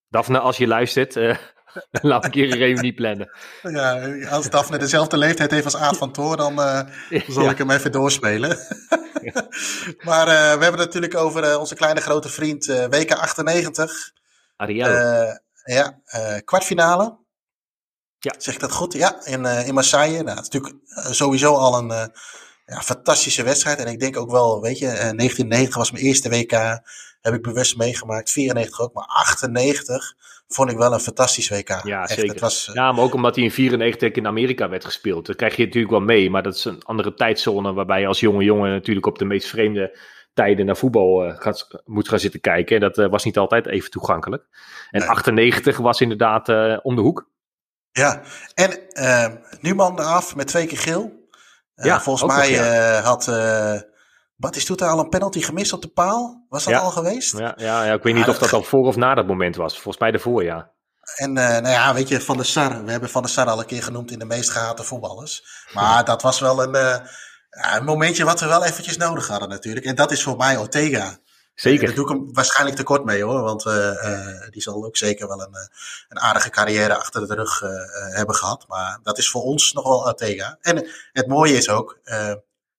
[0.08, 1.36] Daphne, als je luistert, uh,
[2.02, 3.30] Laat ik hier een reunie plannen.
[3.62, 6.80] Ja, als Daphne dezelfde leeftijd heeft als Aad van Toor, dan uh,
[7.28, 7.50] zal ja.
[7.50, 8.48] ik hem even doorspelen.
[10.08, 14.12] maar uh, we hebben het natuurlijk over uh, onze kleine grote vriend WK 98.
[14.56, 14.88] Ariel.
[15.64, 16.00] ja,
[16.44, 17.16] kwartfinale.
[18.18, 18.34] Ja.
[18.38, 18.92] Zeg ik dat goed?
[18.92, 20.22] Ja, in, in Marseille.
[20.22, 22.10] Nou, het is natuurlijk sowieso al een
[22.66, 23.78] ja, fantastische wedstrijd.
[23.78, 26.52] En ik denk ook wel, weet je, 1990 was mijn eerste WK.
[27.20, 28.30] Heb ik bewust meegemaakt.
[28.30, 30.14] 94 ook, maar 98
[30.48, 31.80] vond ik wel een fantastisch WK.
[31.82, 32.30] Ja, Echt, zeker.
[32.30, 35.26] Het was, ja, maar ook omdat hij in 94 in Amerika werd gespeeld.
[35.26, 38.20] Dat krijg je natuurlijk wel mee, maar dat is een andere tijdzone waarbij je als
[38.20, 39.98] jonge jongen natuurlijk op de meest vreemde
[40.32, 42.74] tijden naar voetbal uh, gaat, moet gaan zitten kijken.
[42.74, 44.44] En dat uh, was niet altijd even toegankelijk.
[44.90, 45.08] En nee.
[45.08, 47.30] 98 was inderdaad uh, om de hoek.
[47.90, 48.22] Ja,
[48.54, 48.78] en
[49.60, 51.28] Numan eraf met twee keer geel.
[51.74, 53.00] ja, volgens mij nog, ja.
[53.00, 53.26] had
[54.40, 56.46] Batistuta al een penalty gemist op de paal?
[56.48, 56.80] Was dat ja.
[56.80, 57.38] al geweest?
[57.38, 59.56] Ja, ja, ja, ik weet niet ja, of dat al voor of na dat moment
[59.56, 59.72] was.
[59.72, 60.72] Volgens mij ervoor, ja.
[61.16, 62.84] En uh, nou ja, weet je, Van der Sar.
[62.84, 65.44] We hebben Van der Sar al een keer genoemd in de meest gehate voetballers.
[65.72, 66.96] Maar dat was wel een, uh,
[67.50, 69.86] een momentje wat we wel eventjes nodig hadden natuurlijk.
[69.86, 71.18] En dat is voor mij Ortega.
[71.54, 71.86] Zeker.
[71.86, 73.42] Daar doe ik hem waarschijnlijk tekort mee hoor.
[73.42, 73.62] Want
[74.50, 75.56] die zal ook zeker wel een,
[76.08, 77.60] een aardige carrière achter de rug
[78.14, 78.64] hebben gehad.
[78.68, 80.58] Maar dat is voor ons nog wel Ortega.
[80.60, 81.98] En het mooie is ook,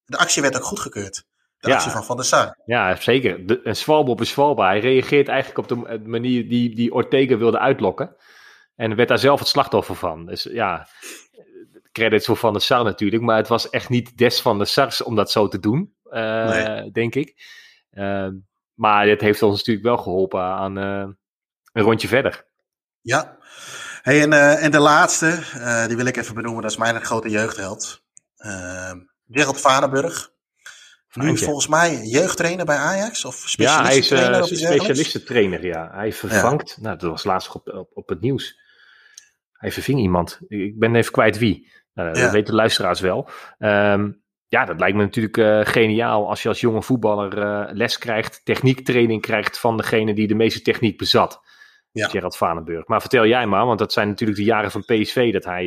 [0.04, 1.28] de actie werd ook goedgekeurd.
[1.60, 1.74] De ja.
[1.74, 2.58] actie van Van der Sar.
[2.64, 3.46] Ja, zeker.
[3.46, 4.64] De, een zwalbe op een.
[4.64, 8.16] Hij reageert eigenlijk op de manier die, die Ortega wilde uitlokken.
[8.76, 10.26] En werd daar zelf het slachtoffer van.
[10.26, 10.88] Dus ja,
[11.92, 13.22] credits voor Van der Sar natuurlijk.
[13.22, 16.48] Maar het was echt niet des Van der Sars om dat zo te doen, uh,
[16.48, 16.90] nee.
[16.90, 17.34] denk ik.
[17.92, 18.28] Uh,
[18.74, 21.06] maar het heeft ons natuurlijk wel geholpen aan uh,
[21.72, 22.44] een rondje verder.
[23.00, 23.38] Ja.
[24.02, 25.38] Hey, en, en de laatste,
[25.86, 26.62] die wil ik even benoemen.
[26.62, 28.04] Dat is mijn grote jeugdheld.
[29.30, 30.32] Gerald Vanenburg.
[31.12, 34.32] Nu volgens mij jeugdtrainer bij Ajax of specialistentrainer?
[34.32, 35.90] Ja, hij is uh, specialistentrainer, ja.
[35.92, 36.82] Hij vervangt, ja.
[36.82, 38.58] nou dat was laatst op, op, op, het nieuws.
[39.52, 40.40] Hij verving iemand.
[40.48, 41.72] Ik ben even kwijt wie.
[41.94, 42.22] Nou, ja.
[42.22, 43.28] Dat weten de luisteraars wel.
[43.58, 47.98] Um, ja, dat lijkt me natuurlijk uh, geniaal als je als jonge voetballer uh, les
[47.98, 51.40] krijgt, techniektraining krijgt van degene die de meeste techniek bezat.
[51.92, 52.08] Ja.
[52.08, 52.86] Gerard Vanenburg.
[52.86, 55.64] Maar vertel jij maar, want dat zijn natuurlijk de jaren van PSV dat hij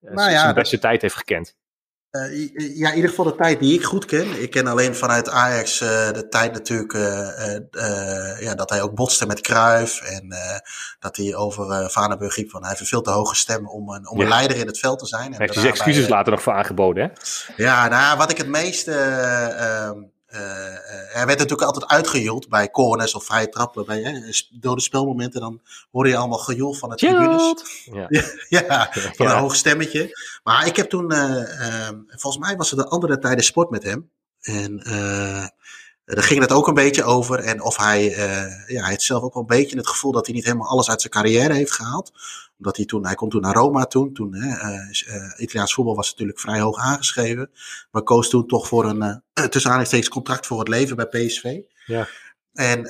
[0.00, 0.84] nou ja, zijn beste dat...
[0.84, 1.56] tijd heeft gekend.
[2.16, 4.42] Uh, ja, in ieder geval de tijd die ik goed ken.
[4.42, 9.26] Ik ken alleen vanuit Ajax uh, de tijd natuurlijk uh, ja, dat hij ook botste
[9.26, 10.00] met Kruif.
[10.00, 10.34] En
[10.98, 14.08] dat hij over Vanenburg riep van hij heeft een veel te hoge stem om een,
[14.08, 14.22] om ja.
[14.22, 15.30] een leider in het veld te zijn.
[15.30, 17.10] Hij heeft zijn excuses later nog voor aangeboden, hè?
[17.62, 18.92] Ja, nou, wat ik het meeste...
[20.36, 20.66] ehm,
[20.96, 25.40] Uh, hij werd natuurlijk altijd uitgejoeld bij corners of vrije trappen, bij hè, dode spelmomenten.
[25.40, 25.60] Dan
[25.90, 27.54] hoor je allemaal gejoel van het tribunes.
[27.92, 28.08] Ja.
[28.48, 29.32] ja, van ja.
[29.32, 30.18] een hoog stemmetje.
[30.42, 33.82] Maar ik heb toen, uh, uh, volgens mij was het de andere tijden sport met
[33.82, 34.10] hem.
[34.40, 34.80] En
[36.14, 37.38] daar ging het ook een beetje over.
[37.38, 38.04] En of hij,
[38.66, 40.90] ja, hij had zelf ook wel een beetje het gevoel dat hij niet helemaal alles
[40.90, 42.12] uit zijn carrière heeft gehaald
[42.58, 44.12] omdat hij toen, hij komt toen naar Roma toen.
[44.12, 47.50] toen hè, uh, Italiaans voetbal was natuurlijk vrij hoog aangeschreven.
[47.90, 51.58] Maar koos toen toch voor een, uh, tussen aanhalingstekens, contract voor het leven bij PSV.
[51.86, 52.08] Ja.
[52.52, 52.82] En,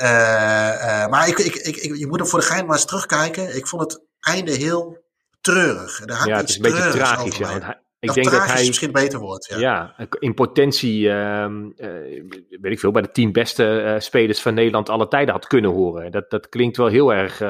[1.11, 3.57] maar ik, ik, ik, je moet er voor de gein maar eens terugkijken.
[3.57, 5.05] Ik vond het einde heel
[5.41, 6.01] treurig.
[6.01, 7.37] Er ja, het is een beetje tragisch.
[7.37, 9.47] Ja, ik denk dat hij misschien beter wordt.
[9.47, 12.22] Ja, ja in potentie, uh, uh,
[12.61, 15.70] weet ik veel, bij de tien beste uh, spelers van Nederland alle tijden had kunnen
[15.70, 16.11] horen.
[16.12, 17.40] Dat, dat klinkt wel heel erg.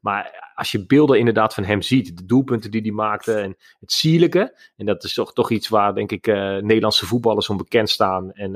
[0.00, 3.92] maar als je beelden inderdaad van hem ziet, de doelpunten die hij maakte en het
[3.92, 4.58] sierlijke.
[4.76, 8.32] En dat is toch, toch iets waar, denk ik, Nederlandse voetballers om bekend staan.
[8.32, 8.52] En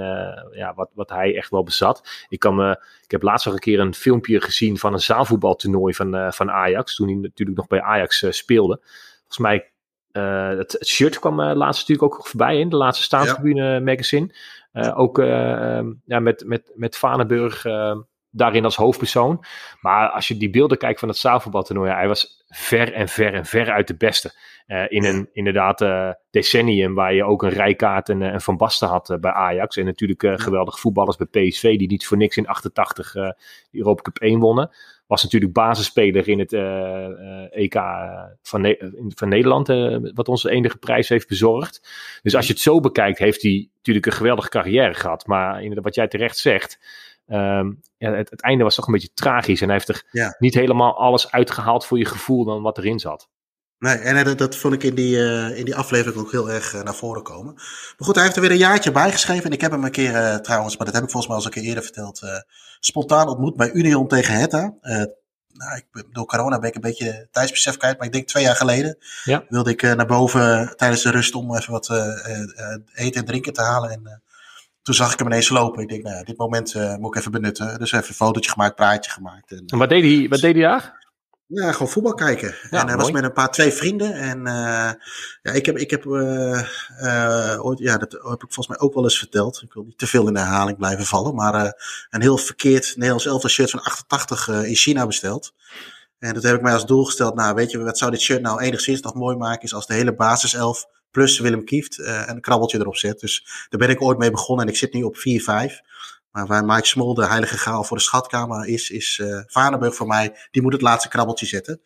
[0.53, 2.27] ja, wat, wat hij echt wel bezat.
[2.29, 2.71] Ik, kan,
[3.05, 6.95] ik heb laatst nog een keer een filmpje gezien van een zaalvoetbaltoernooi van, van Ajax.
[6.95, 8.81] Toen hij natuurlijk nog bij Ajax speelde.
[9.19, 9.71] Volgens mij
[10.13, 13.81] uh, het, het, shirt kwam uh, laatst natuurlijk ook voorbij in de laatste staatstribune ja.
[13.81, 14.35] magazine.
[14.73, 15.17] Uh, ook
[16.05, 17.67] ja, met, met, met Vanenburg
[18.31, 19.45] daarin als hoofdpersoon.
[19.81, 23.45] Maar als je die beelden kijkt van het zaalvoetbaltoernooi, hij was ver en ver en
[23.45, 24.33] ver uit de beste.
[24.89, 25.85] In een inderdaad
[26.31, 29.77] decennium waar je ook een Rijkaard en, en Van Basten had bij Ajax.
[29.77, 33.35] En natuurlijk geweldige voetballers bij PSV die niet voor niks in 88 de
[33.71, 34.71] Europa Cup 1 wonnen
[35.09, 36.53] was natuurlijk basisspeler in het
[37.53, 37.75] EK
[38.43, 39.69] van, ne van Nederland,
[40.15, 41.89] wat onze enige prijs heeft bezorgd.
[42.23, 45.27] Dus als je het zo bekijkt, heeft hij natuurlijk een geweldige carrière gehad.
[45.27, 46.79] Maar inderdaad, wat jij terecht zegt,
[47.29, 49.61] um, ja, het, het, einde was toch een beetje tragisch.
[49.61, 53.29] En hij heeft er niet helemaal alles uitgehaald voor je gevoel dan wat erin zat.
[53.79, 56.75] Nee, en dat, dat vond ik in die, uh, in die aflevering ook heel erg
[56.75, 57.55] uh, naar voren komen.
[57.55, 59.45] Maar goed, hij heeft er weer een jaartje bijgeschreven.
[59.45, 61.45] En ik heb hem een keer uh, trouwens, maar dat heb ik volgens mij al
[61.45, 62.23] eens een keer eerder verteld,
[62.81, 64.75] spontaan ontmoet bij Union tegen Hetta.
[65.53, 68.57] nou, ik, door corona ben ik een beetje tijdsbesef kwijt, maar ik denk twee jaar
[68.57, 69.45] geleden ja.
[69.49, 71.89] wilde ik naar boven tijdens de rust om even wat
[72.95, 73.91] eten en drinken te halen.
[73.91, 74.23] En
[74.83, 75.83] toen zag ik hem ineens lopen.
[75.83, 77.79] Ik denk, nou ja, dit moment moet ik even benutten.
[77.79, 79.51] Dus even een fotootje gemaakt, praatje gemaakt.
[79.51, 81.07] En, en wat, deed hij, wat deed hij daar?
[81.49, 82.55] Ja, gewoon voetbal kijken.
[82.71, 84.13] en hij was met een paar, twee vrienden.
[84.13, 84.93] En uh,
[85.43, 89.05] ja, ik heb, ik heb uh, ooit, ja, dat heb ik volgens mij ook wel
[89.05, 89.63] eens verteld.
[89.63, 91.35] Ik wil niet te veel in de herhaling blijven vallen.
[91.35, 91.75] Maar
[92.11, 95.53] een heel verkeerd Nederlands elftal shirt van 88 in China besteld.
[96.19, 97.35] En dat heb ik mij als doel gesteld.
[97.35, 99.63] Nou, weet je, wat zou dit shirt nou enigszins nog mooi maken?
[99.63, 103.21] Is als de hele basiself plus Willem Kieft een krabbeltje erop zet.
[103.21, 105.21] Dus daar ben ik ooit mee begonnen en ik zit nu op 4-5.
[106.31, 110.07] Maar waar Mike Smol de heilige graal voor de schatkamer is, is uh, Vaneburg voor
[110.07, 110.49] mij.
[110.51, 111.81] Die moet het laatste krabbeltje zetten.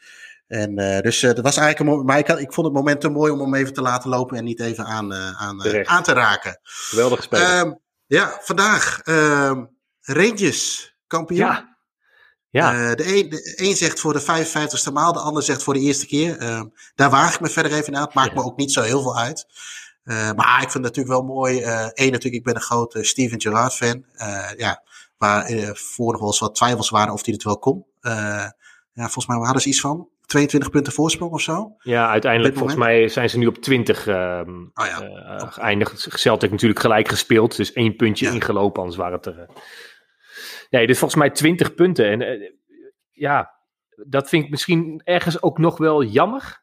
[0.46, 3.08] En uh, dus uh, dat was eigenlijk een maar ik, ik, vond het moment te
[3.08, 6.58] mooi om hem even te laten lopen en niet even aan, aan, aan te raken.
[6.62, 7.66] Geweldig gespeeld.
[7.66, 11.38] Um, ja, vandaag um, Rangers, kampioen.
[11.38, 11.72] Ja.
[12.52, 12.74] Ja.
[12.74, 15.80] Uh, de, een, de een zegt voor de 55ste maal, de ander zegt voor de
[15.80, 16.42] eerste keer.
[16.42, 16.62] Uh,
[16.94, 18.04] daar waag ik me verder even aan.
[18.04, 19.46] Het maakt me ook niet zo heel veel uit.
[20.04, 21.62] Uh, maar ik vind het natuurlijk wel mooi.
[21.64, 24.04] Eén natuurlijk, ik ben een grote Steven Gerrard fan.
[24.56, 24.82] ja,
[25.16, 27.86] waar voor nog wel eens wat twijfels waren of hij het wel kon.
[28.92, 31.76] ja, volgens mij hadden ze iets van 22 punten voorsprong of zo.
[31.78, 34.40] Ja, uiteindelijk volgens mij zijn ze nu op 20 uh,
[34.74, 35.38] oh ja.
[35.38, 36.06] geëindigd.
[36.10, 37.56] Celtic natuurlijk gelijk gespeeld.
[37.56, 38.32] Dus één puntje ja.
[38.32, 39.48] ingelopen, anders waren het er
[40.70, 42.10] Nee, dit is volgens mij 20 punten.
[42.10, 42.50] En uh,
[43.10, 43.54] ja,
[44.06, 46.61] dat vind ik misschien ergens ook nog wel jammer.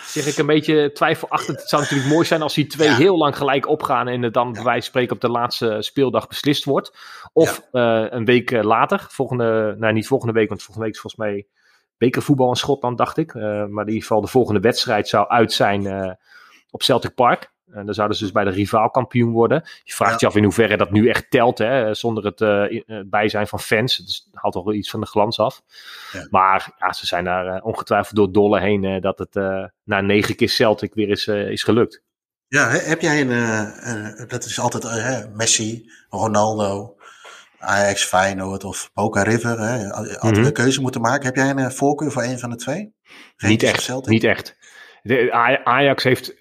[0.00, 1.56] Zeg ik een beetje twijfelachtig.
[1.56, 2.96] Het zou natuurlijk mooi zijn als die twee ja.
[2.96, 6.26] heel lang gelijk opgaan en het dan bij wijze van spreken op de laatste speeldag
[6.26, 6.96] beslist wordt.
[7.32, 8.04] Of ja.
[8.04, 11.46] uh, een week later, volgende, nou niet volgende week, want volgende week is volgens mij
[11.98, 13.34] bekervoetbal in Schotland, dacht ik.
[13.34, 16.12] Uh, maar in ieder geval de volgende wedstrijd zou uit zijn uh,
[16.70, 17.52] op Celtic Park.
[17.74, 19.62] En dan zouden ze dus bij de rivaal kampioen worden.
[19.82, 20.16] Je vraagt ja.
[20.20, 23.96] je af in hoeverre dat nu echt telt, hè, zonder het uh, bijzijn van fans.
[23.96, 25.62] Het haalt toch wel iets van de glans af.
[26.12, 26.26] Ja.
[26.30, 29.34] Maar ja, ze zijn daar uh, ongetwijfeld door dolle heen uh, dat het
[29.84, 32.02] na negen keer Celtic weer is, is gelukt.
[32.48, 36.96] Ja, heb jij een, dat is altijd Messi, Ronaldo,
[37.58, 40.44] Ajax, Feyenoord of Boca River, hè, altijd mm -hmm.
[40.44, 41.24] een keuze moeten maken.
[41.24, 42.94] Heb jij een voorkeur voor een van de twee?
[43.36, 44.10] Geen niet echt, Celtic?
[44.10, 44.56] niet echt.
[45.02, 45.32] De,
[45.64, 46.34] Ajax heeft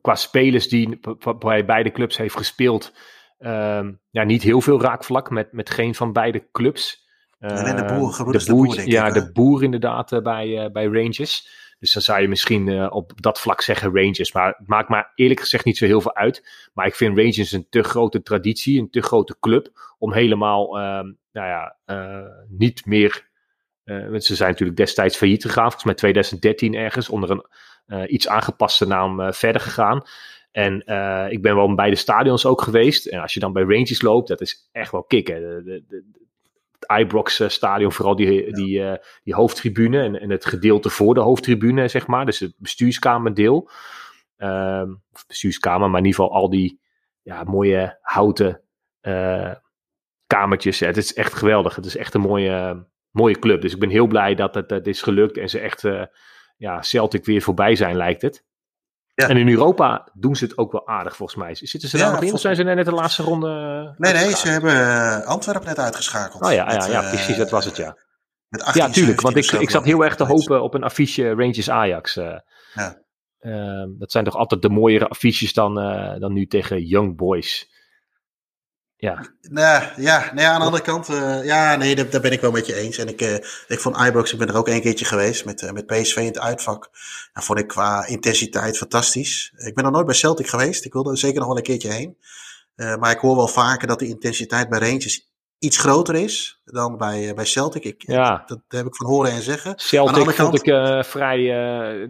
[0.00, 1.00] qua spelers die
[1.38, 2.92] bij beide clubs heeft gespeeld,
[3.38, 7.06] um, ja, niet heel veel raakvlak met, met geen van beide clubs.
[7.38, 10.70] En de boer, de, boer, de boer Ja, ik, de boer inderdaad uh, bij, uh,
[10.70, 11.60] bij Rangers.
[11.78, 14.32] Dus dan zou je misschien op dat vlak zeggen Rangers.
[14.32, 16.68] Maar het maakt me eerlijk gezegd niet zo heel veel uit.
[16.74, 19.70] Maar ik vind Rangers een te grote traditie, een te grote club.
[19.98, 21.76] Om helemaal, nou ja,
[22.48, 23.28] niet meer.
[23.84, 25.62] ze zijn natuurlijk destijds failliet gegaan.
[25.62, 27.08] Volgens mij 2013 ergens.
[27.08, 27.46] Onder een
[28.06, 30.02] iets aangepaste naam uh, verder gegaan.
[30.50, 33.06] En uh, ik ben wel in beide stadions ook geweest.
[33.06, 35.40] En als je dan bij Rangers loopt, dat is echt wel kicken.
[35.40, 36.04] De, de, de,
[36.78, 38.52] het Ibrox stadion, vooral die, ja.
[38.52, 42.26] die, uh, die hoofdtribune en, en het gedeelte voor de hoofdtribune, zeg maar.
[42.26, 43.70] Dus het bestuurskamerdeel.
[44.38, 46.80] Uh, of bestuurskamer, maar in ieder geval al die
[47.22, 48.60] ja, mooie houten
[50.26, 50.78] kamertjes.
[50.78, 51.74] Ja, het is echt geweldig.
[51.74, 53.60] Het is echt een mooie, mooie club.
[53.60, 55.84] Dus ik ben heel blij dat het, het is gelukt en ze echt
[56.62, 58.44] ja, Celtic weer voorbij zijn, lijkt het.
[59.14, 59.28] Ja.
[59.28, 61.54] En in Europa doen ze het ook wel aardig, volgens mij.
[61.54, 63.48] Zitten ze daar ja, nog in of zijn ze net de laatste ronde
[63.96, 66.42] Nee, nee, ze hebben uh, Antwerpen net uitgeschakeld.
[66.42, 67.96] Oh ja, met, ja, ja precies, dat was het, ja.
[68.48, 71.28] Met 18, ja, tuurlijk, want ik, ik zat heel erg te hopen op een affiche
[71.28, 72.16] Rangers-Ajax.
[72.16, 72.38] Uh,
[72.74, 73.00] ja.
[73.40, 75.74] Uh, dat zijn toch altijd de mooiere affiches dan,
[76.18, 77.71] dan nu tegen Young Boys.
[79.02, 79.26] Ja.
[79.40, 82.50] Nou, ja, nee, aan de andere kant, uh, ja, nee, daar, daar, ben ik wel
[82.50, 82.98] met je eens.
[82.98, 83.34] En ik, uh,
[83.68, 86.24] ik vond Ibrox, ik ben er ook een keertje geweest met, uh, met PSV in
[86.24, 86.90] het uitvak.
[87.32, 89.52] Dat vond ik qua intensiteit fantastisch.
[89.56, 90.84] Ik ben nog nooit bij Celtic geweest.
[90.84, 92.16] Ik wilde er zeker nog wel een keertje heen.
[92.98, 97.34] maar ik hoor wel vaker dat de intensiteit bij Rangers iets groter is dan bij,
[97.34, 97.84] bij Celtic.
[97.84, 98.42] Ik, ja.
[98.46, 99.72] Dat, heb ik van horen en zeggen.
[99.76, 100.66] Celtic vond kant...
[100.66, 101.46] ik vrij,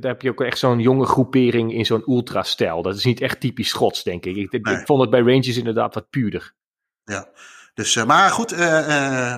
[0.00, 2.82] daar heb je ook echt zo'n jonge groepering in zo'n ultra-stijl.
[2.82, 4.36] Dat is niet echt typisch Schots, denk ik.
[4.36, 4.74] Ik, nee.
[4.74, 6.54] ik vond het bij Rangers inderdaad wat puurder.
[7.04, 7.28] Ja,
[7.74, 8.52] Dus, maar goed,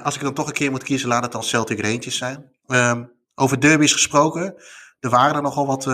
[0.02, 2.52] als ik dan toch een keer moet kiezen, laat het dan Celtic Rangers zijn.
[2.66, 3.04] Ehm,
[3.34, 4.54] over derbies gesproken,
[5.00, 5.84] er waren er nogal wat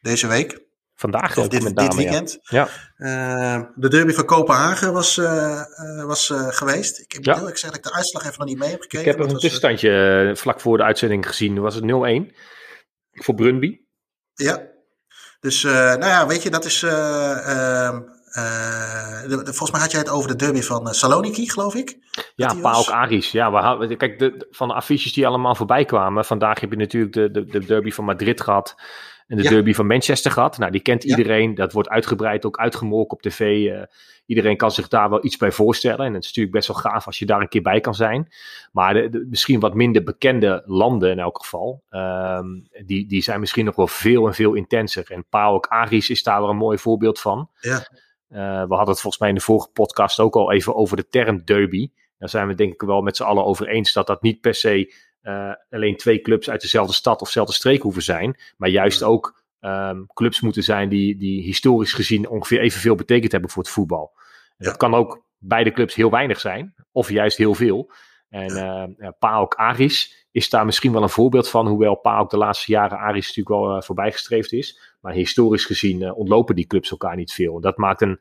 [0.00, 0.68] deze week.
[1.00, 2.38] Vandaag of dit, dit weekend.
[2.42, 2.68] Ja.
[2.98, 5.62] Uh, de derby van Kopenhagen was, uh,
[6.04, 7.00] was geweest.
[7.00, 7.48] Ik heb ja.
[7.48, 9.06] ik zeg dat ik de uitslag even nog niet mee heb gekeken.
[9.06, 11.60] Ik heb een tussenstandje vlak voor de uitzending gezien.
[11.60, 11.86] Was het 0-1
[13.12, 13.80] voor Brunby.
[14.34, 14.68] Ja.
[15.40, 16.80] Dus nou ja, weet je, dat is...
[18.30, 21.98] Ehm, de, volgens mij had jij het over de derby van Saloniki, geloof ik.
[22.34, 23.30] Ja, Paok Aris.
[23.30, 26.24] Ja, we hadden, kijk, de, van de affiches die allemaal voorbij kwamen.
[26.24, 28.74] Vandaag heb je natuurlijk de, de, de derby van Madrid gehad.
[29.30, 30.58] En de derby van Manchester gehad.
[30.58, 31.54] Nou, die kent iedereen.
[31.54, 33.40] Dat wordt uitgebreid ook uitgemolken op tv.
[33.40, 33.82] Uh,
[34.26, 36.06] iedereen kan zich daar wel iets bij voorstellen.
[36.06, 38.32] En het is natuurlijk best wel gaaf als je daar een keer bij kan zijn.
[38.72, 41.82] Maar de, misschien wat minder bekende landen in elk geval.
[41.90, 45.10] Um, die, die zijn misschien nog wel veel en veel intenser.
[45.10, 47.50] En PAOK Aris is daar wel een mooi voorbeeld van.
[47.60, 47.88] Ja.
[48.30, 51.08] Uh, we hadden het volgens mij in de vorige podcast ook al even over de
[51.08, 51.90] term derby.
[52.18, 54.54] Daar zijn we denk ik wel met z'n allen over eens dat dat niet per
[54.54, 58.40] se uh, alleen twee clubs uit dezelfde stad of dezelfde streek hoeven zijn.
[58.56, 63.50] Maar juist ook um, clubs moeten zijn die, die historisch gezien ongeveer evenveel betekend hebben
[63.50, 64.12] voor het voetbal.
[64.56, 64.66] Ja.
[64.66, 67.92] Dat kan ook beide clubs heel weinig zijn, of juist heel veel.
[68.28, 68.52] En
[68.96, 72.98] uh, PAOK Aris is daar misschien wel een voorbeeld van, hoewel PAOK de laatste jaren
[72.98, 74.89] Aris natuurlijk wel uh, voorbijgestreefd is.
[75.00, 77.54] Maar historisch gezien uh, ontlopen die clubs elkaar niet veel.
[77.54, 78.20] En dat maakt een,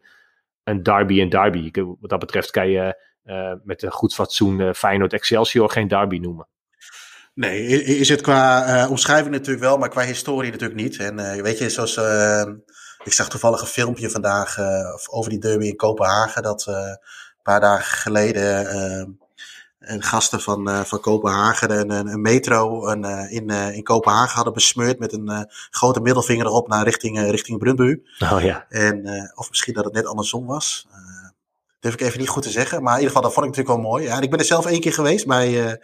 [0.63, 1.71] een derby een derby.
[1.73, 3.07] Wat dat betreft kan je
[3.63, 6.47] met een goed fatsoen Feyenoord Excelsior geen derby noemen.
[7.33, 10.97] Nee, is het qua omschrijving natuurlijk wel, maar qua historie natuurlijk niet.
[10.97, 11.97] En weet je, zoals
[13.03, 14.57] ik zag toevallig een filmpje vandaag
[15.11, 16.97] over die derby in Kopenhagen, dat een
[17.43, 19.19] paar dagen geleden
[19.79, 25.13] een gasten van, van Kopenhagen een, een metro een, in, in Kopenhagen hadden besmeurd met
[25.13, 28.03] een grote middelvinger erop naar richting, richting Brunbu.
[28.19, 28.65] Oh ja.
[28.69, 30.87] En, of misschien dat het net andersom was.
[31.79, 33.81] durf ik even niet goed te zeggen, maar in ieder geval dat vond ik natuurlijk
[33.81, 34.03] wel mooi.
[34.03, 35.79] Ja, en ik ben er zelf één keer geweest bij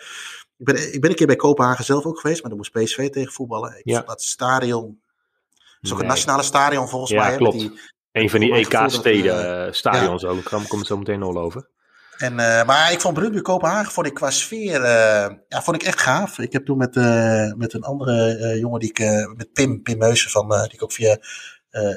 [0.58, 3.10] ik ben, ik ben een keer bij Kopenhagen zelf ook geweest, maar dan moest PSV
[3.10, 3.78] tegen voetballen.
[3.78, 3.96] Ik ja.
[3.96, 5.02] vond dat stadion.
[5.54, 7.36] Het is ook een nationale stadion volgens ja, mij.
[7.36, 7.60] Klopt.
[7.60, 7.80] Die,
[8.12, 10.50] een van die EK-steden, uh, stadions ook.
[10.50, 11.70] Daar kom ik zo meteen al over.
[12.18, 15.84] En, uh, maar ik vond Brugge Kopenhagen vond ik qua sfeer uh, ja, vond ik
[15.84, 16.40] echt gaaf.
[16.40, 19.00] Ik heb toen met, uh, met een andere jongen die ik,
[19.36, 21.18] met Pim, Pim Meusen van, die ik ook via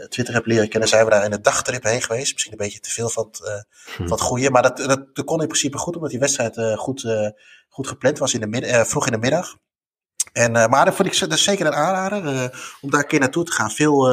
[0.09, 2.33] Twitter heb leren kennen, zijn we daar in de dagtrip heen geweest.
[2.33, 3.65] Misschien een beetje te veel van het,
[3.97, 4.03] hm.
[4.03, 4.51] van het goede.
[4.51, 7.07] Maar dat, dat, dat, kon in principe goed, omdat die wedstrijd goed,
[7.69, 9.57] goed gepland was in de middag, vroeg in de middag.
[10.33, 12.51] En, maar dat vond ik dat is zeker een aanrader
[12.81, 13.71] om daar een keer naartoe te gaan.
[13.71, 14.11] Veel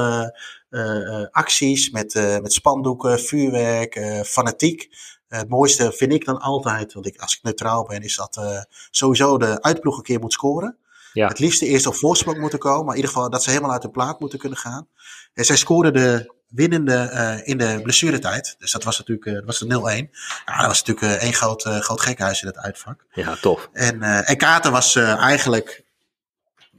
[1.31, 4.89] acties met, met spandoeken, vuurwerk, fanatiek.
[5.27, 9.37] Het mooiste vind ik dan altijd, want ik, als ik neutraal ben, is dat sowieso
[9.37, 10.77] de uitploeg een keer moet scoren.
[11.15, 11.27] Ja.
[11.27, 13.81] Het liefste eerst op voorsprong moeten komen, maar in ieder geval dat ze helemaal uit
[13.81, 14.87] de plaat moeten kunnen gaan.
[15.33, 18.55] En zij scoorden de winnende uh, in de blessuretijd.
[18.57, 20.11] Dus dat was natuurlijk uh, dat was de 0-1.
[20.45, 23.05] Ja, dat was natuurlijk één groot, groot gekhuis in het uitvak.
[23.13, 23.69] Ja, tof.
[23.73, 25.83] En, en Kaarten was eigenlijk...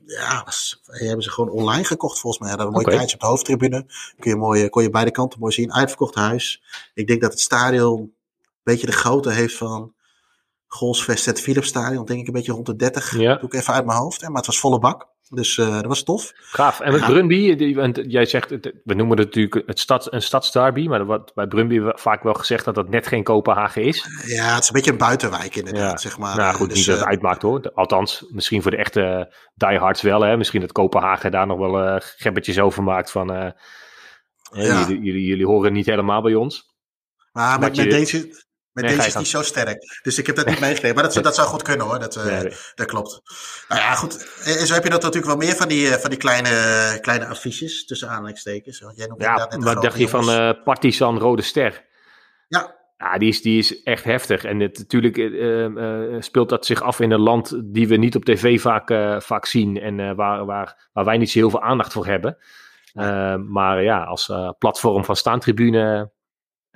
[0.06, 2.56] Ja, was, hebben ze gewoon online gekocht volgens mij.
[2.56, 3.02] Dat een mooi okay.
[3.02, 3.86] op de hoofdtribune.
[4.18, 5.72] Kun je mooi, kon je beide kanten mooi zien.
[5.72, 6.62] Uitverkocht huis.
[6.94, 8.14] Ik denk dat het stadion
[8.72, 9.94] beetje de grootte heeft van...
[10.66, 13.18] Golsvest het Philips Stadion, denk ik een beetje rond de 30.
[13.18, 13.36] Ja.
[13.36, 14.20] Doe ik even uit mijn hoofd.
[14.20, 15.14] Hè, maar het was volle bak.
[15.28, 16.32] Dus uh, dat was tof.
[16.34, 16.80] Gaaf.
[16.80, 17.06] En met ja.
[17.06, 17.54] Brunby,
[18.08, 18.50] jij zegt,
[18.84, 22.34] we noemen het natuurlijk het stad, een stadsderby, maar er wordt bij Brunby vaak wel
[22.34, 24.06] gezegd dat dat net geen Kopenhagen is.
[24.24, 25.96] Ja, het is een beetje een buitenwijk inderdaad, ja.
[25.96, 26.36] zeg maar.
[26.36, 27.70] Nou goed, dus, niet dat het uitmaakt hoor.
[27.74, 30.20] Althans, misschien voor de echte diehards wel.
[30.20, 30.36] Hè.
[30.36, 33.50] Misschien dat Kopenhagen daar nog wel uh, gebbetjes over maakt van, uh,
[34.50, 34.80] ja.
[34.80, 36.74] jullie, jullie, jullie, horen niet helemaal bij ons.
[37.32, 38.45] Maar met, met deze,
[38.76, 40.00] met nee, deze is niet zo sterk.
[40.02, 40.94] Dus ik heb dat niet meegekregen.
[40.94, 41.98] Maar dat, dat zou goed kunnen hoor.
[41.98, 42.52] Dat, uh, nee, nee.
[42.74, 43.20] dat klopt.
[43.68, 44.40] Nou ja, goed.
[44.44, 47.86] En zo heb je dat natuurlijk wel meer van die, van die kleine, kleine affiches
[47.86, 48.84] tussen aanhalingstekens.
[48.94, 51.84] Jij noemt ja, net wat dacht je van uh, Partizan Rode Ster?
[52.48, 52.74] Ja.
[52.96, 54.44] Ja, die is, die is echt heftig.
[54.44, 58.24] En het, natuurlijk uh, speelt dat zich af in een land die we niet op
[58.24, 59.80] tv vaak, vaak zien.
[59.80, 62.38] En waar, waar, waar wij niet zo heel veel aandacht voor hebben.
[63.48, 66.14] maar ja, als platform van staantribune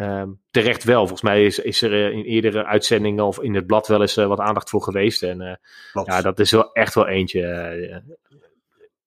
[0.01, 0.99] Um, terecht wel.
[0.99, 4.17] Volgens mij is, is er uh, in eerdere uitzendingen of in het blad wel eens
[4.17, 5.23] uh, wat aandacht voor geweest.
[5.23, 8.03] En uh, ja, dat is wel echt wel eentje.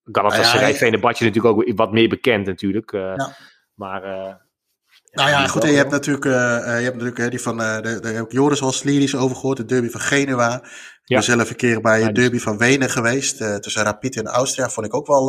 [0.04, 2.92] Galatasaray, ja, ja, Venebadje natuurlijk ook wat meer bekend natuurlijk.
[2.92, 3.36] Ja.
[3.74, 4.42] Maar...
[5.14, 6.30] nou ja, goed, en je hebt natuurlijk, je
[6.82, 10.00] hebt natuurlijk die van, daar heb ik Joris al lyrisch over gehoord, de derby van
[10.00, 10.62] Genua.
[11.04, 14.68] Ik ben zelf een keer bij het derby van Wenen geweest, tussen Rapid en Austria.
[14.68, 15.26] Vond ik ook wel,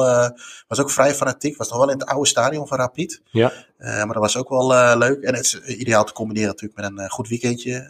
[0.68, 1.58] was ook vrij fanatiek.
[1.58, 3.22] Was nog wel in het oude stadion van Rapid.
[3.32, 3.52] Ja.
[3.78, 5.24] Maar dat was ook wel leuk.
[5.24, 7.88] En het is ideaal te combineren natuurlijk met een goed weekendje.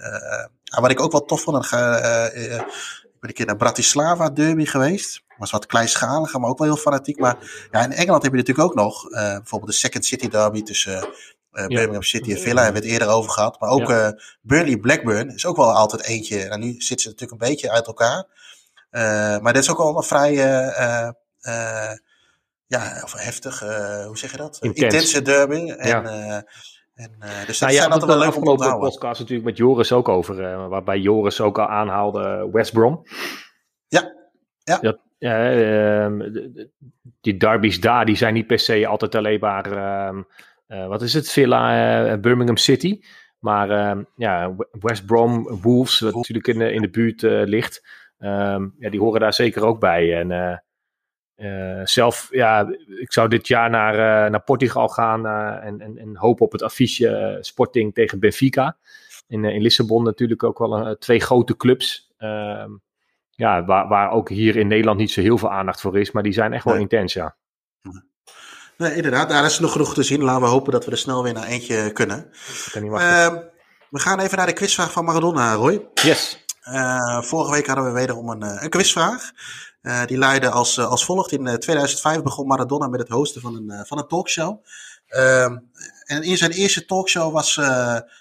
[0.82, 5.24] Wat ik ook wel tof vond, ik ben een keer naar Bratislava derby geweest.
[5.38, 7.20] Was wat kleinschaliger, maar ook wel heel fanatiek.
[7.20, 7.38] Maar
[7.72, 11.08] ja, in Engeland heb je natuurlijk ook nog bijvoorbeeld de Second City derby tussen
[11.68, 13.60] Birmingham City en Villa hebben we het eerder over gehad.
[13.60, 14.20] Maar ook ja.
[14.42, 16.48] Burnley Blackburn is ook wel altijd eentje.
[16.48, 18.26] Nou, nu zitten ze natuurlijk een beetje uit elkaar.
[19.42, 20.34] maar dit is ook al een vrij
[22.68, 23.60] ja, of heftig,
[24.06, 24.58] hoe zeg je dat?
[24.62, 25.70] Intense derby.
[25.70, 26.44] En, ja.
[26.96, 28.90] En, uh, dus dat nou ja, zijn altijd wel leuk om te onthouden.
[28.90, 33.04] podcast natuurlijk met Joris ook over, uh, waarbij Joris ook al aanhaalde West Brom.
[33.88, 34.14] Ja,
[34.64, 34.80] ja.
[34.80, 36.08] Dat, uh,
[37.22, 40.22] die derbies daar, die zijn niet per se altijd alleen maar, ehm,
[40.68, 43.02] wat is het, Villa, Birmingham City.
[43.40, 47.88] Maar ehm, ja, West Brom, Wolves, wat natuurlijk in de, in de buurt ligt,
[48.18, 50.20] ehm, ja, die horen daar zeker ook bij.
[50.20, 50.62] En
[51.38, 52.68] uh, zelf, ja,
[53.00, 56.52] ik zou dit jaar naar, uh, naar Portugal gaan uh, en, en, en hopen op
[56.52, 58.78] het affiche Sporting tegen Benfica.
[59.28, 62.14] In, in Lissabon natuurlijk ook wel twee grote clubs.
[62.18, 62.72] Ehm,
[63.30, 66.24] ja, waar, waar ook hier in Nederland niet zo heel veel aandacht voor is, maar
[66.24, 67.36] die zijn echt wel intens, ja.
[68.78, 70.24] Nee, inderdaad, daar is nog genoeg te zien.
[70.24, 72.32] Laten we hopen dat we er snel weer naar eentje kunnen.
[72.72, 73.38] Kan niet ehm,
[73.90, 75.88] we gaan even naar de quizvraag van Maradona, Roy.
[75.94, 76.46] Yes.
[77.22, 79.32] vorige week hadden we wederom een, een quizvraag.
[79.86, 81.32] Uh, die leidde als, als volgt.
[81.32, 84.66] In 2005 eh, begon Maradona met het hosten van een, van een talkshow.
[85.08, 85.58] Ehm,
[86.04, 87.56] en in zijn eerste talkshow was,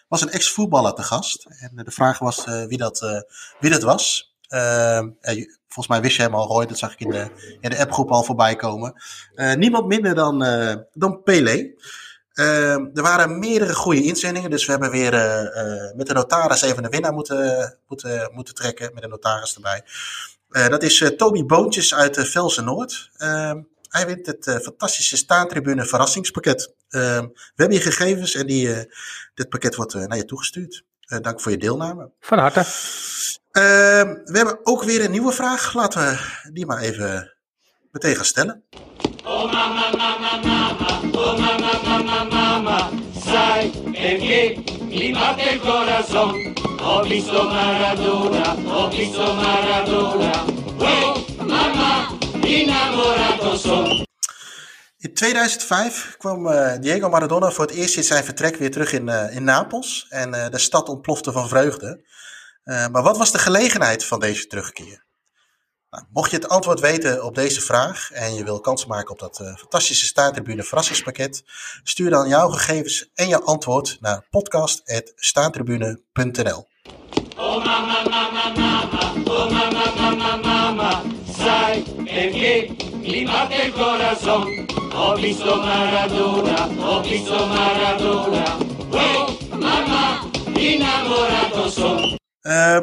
[0.09, 1.47] was een ex-voetballer te gast.
[1.49, 3.25] En de vraag was wie, dat,
[3.61, 4.35] wie dat was.
[5.75, 6.67] Volgens mij wist je hem al, Roy.
[6.67, 9.03] Dat zag ik in de, in de appgroep al voorbij komen.
[9.57, 10.39] niemand minder dan,
[10.93, 11.73] dan Pelé.
[12.33, 15.13] Ehm, er waren meerdere goede inzendingen, dus we hebben weer
[15.97, 19.83] met de notaris even de winnaar moeten, moeten, moeten trekken, met de notaris erbij.
[20.55, 23.11] Uh, dat is uh, Toby Boontjes uit uh, Velsen Noord.
[23.17, 26.75] Ehm, hij wint het fantastische staantribune verrassingspakket.
[26.89, 28.89] Ehm, we hebben je gegevens en die,
[29.35, 30.85] dit pakket wordt naar je toegestuurd.
[31.07, 32.11] Dank voor je deelname.
[32.21, 32.61] Van harte.
[33.51, 35.75] Ehm, we hebben ook weer een nieuwe vraag.
[35.75, 37.37] Laten we die maar even
[37.91, 38.65] meteen gaan stellen.
[39.25, 42.89] Oh mama, mama, mama, oh mama, mama, mama,
[43.27, 46.53] sai perché mi batte il corazon.
[46.81, 50.45] Ho visto Maradona, ho visto Maradona.
[50.79, 54.05] Oh, mama, innamorato son.
[55.05, 59.09] In 2005 kwam uh, Diego Maradona voor het eerst in zijn vertrek weer terug in,
[59.09, 60.07] uh, in Napels.
[60.09, 62.05] En uh, de stad ontplofte van vreugde.
[62.65, 65.05] maar wat was de gelegenheid van deze terugkeer?
[65.91, 69.19] Nou, mocht je het antwoord weten op deze vraag en je wil kans maken op
[69.19, 71.43] dat fantastische staantribune verrassingspakket,
[71.83, 76.67] stuur dan jouw gegevens en je antwoord naar podcast.staantribune.nl.
[81.45, 84.67] sai perché mi batte il corazon.
[84.93, 88.57] Ho visto Maradona, ho visto Maradona.
[88.91, 92.17] Oh mama, innamorato son.
[92.43, 92.81] Uh,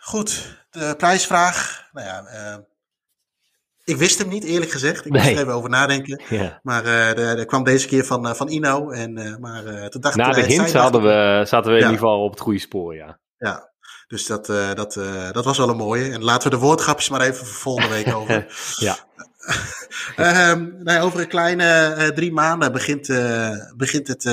[0.00, 1.88] goed, de prijsvraag.
[1.92, 2.56] Nou ja, uh,
[3.84, 5.06] ik wist hem niet, eerlijk gezegd.
[5.06, 6.22] Ik moest er even over nadenken.
[6.28, 6.60] Ja.
[6.62, 8.90] Maar uh, er kwam deze keer van, uh, van Ino.
[8.90, 12.24] En, uh, maar toen dacht Na de hint hadden we, zaten we in ieder geval
[12.24, 13.18] op het goede spoor, ja.
[13.38, 13.69] Ja,
[14.10, 14.98] dus dat, dat,
[15.32, 16.12] dat was wel een mooie.
[16.12, 18.46] En laten we de woordgrapjes maar even voor volgende week over.
[18.76, 18.98] ja.
[20.50, 23.06] um, nou, over een kleine drie maanden begint,
[23.76, 24.24] begint het,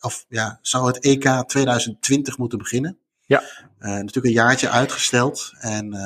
[0.00, 2.98] of ja, zou het EK 2020 moeten beginnen.
[3.26, 3.42] Ja.
[3.80, 5.52] Uh, natuurlijk een jaartje uitgesteld.
[5.58, 6.00] En uh,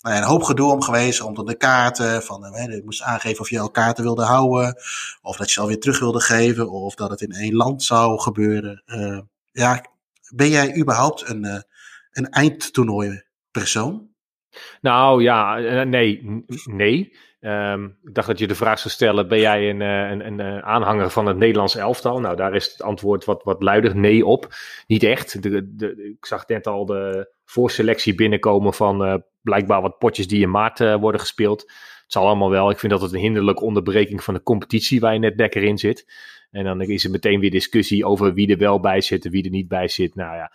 [0.00, 1.20] nou ja, een hoop gedoe om geweest.
[1.20, 2.22] Om de kaarten.
[2.22, 4.76] Van, uh, je moest aangeven of je al kaarten wilde houden.
[5.22, 6.70] Of dat je ze alweer terug wilde geven.
[6.70, 8.82] Of dat het in één land zou gebeuren.
[9.52, 9.84] ja,
[10.34, 11.64] ben jij überhaupt een,
[12.10, 14.08] een eindtoernooi persoon?
[14.80, 16.44] Nou ja, nee.
[16.64, 17.16] Nee.
[17.40, 21.10] Um, ik dacht dat je de vraag zou stellen: ben jij een, een, een, aanhanger
[21.10, 22.20] van het Nederlands elftal?
[22.20, 24.48] Nou, daar is het antwoord wat, wat luider: nee op.
[24.86, 25.44] Niet echt.
[25.44, 31.20] Ik zag net al de voorselectie binnenkomen van blijkbaar wat potjes die in maart worden
[31.20, 31.60] gespeeld.
[31.60, 32.70] Het zal allemaal wel.
[32.70, 35.78] Ik vind dat het een hinderlijke onderbreking van de competitie waar je net lekker in
[35.78, 36.12] zit.
[36.50, 39.44] En dan is er meteen weer discussie over wie er wel bij zit en wie
[39.44, 40.14] er niet bij zit.
[40.14, 40.52] Nou ja.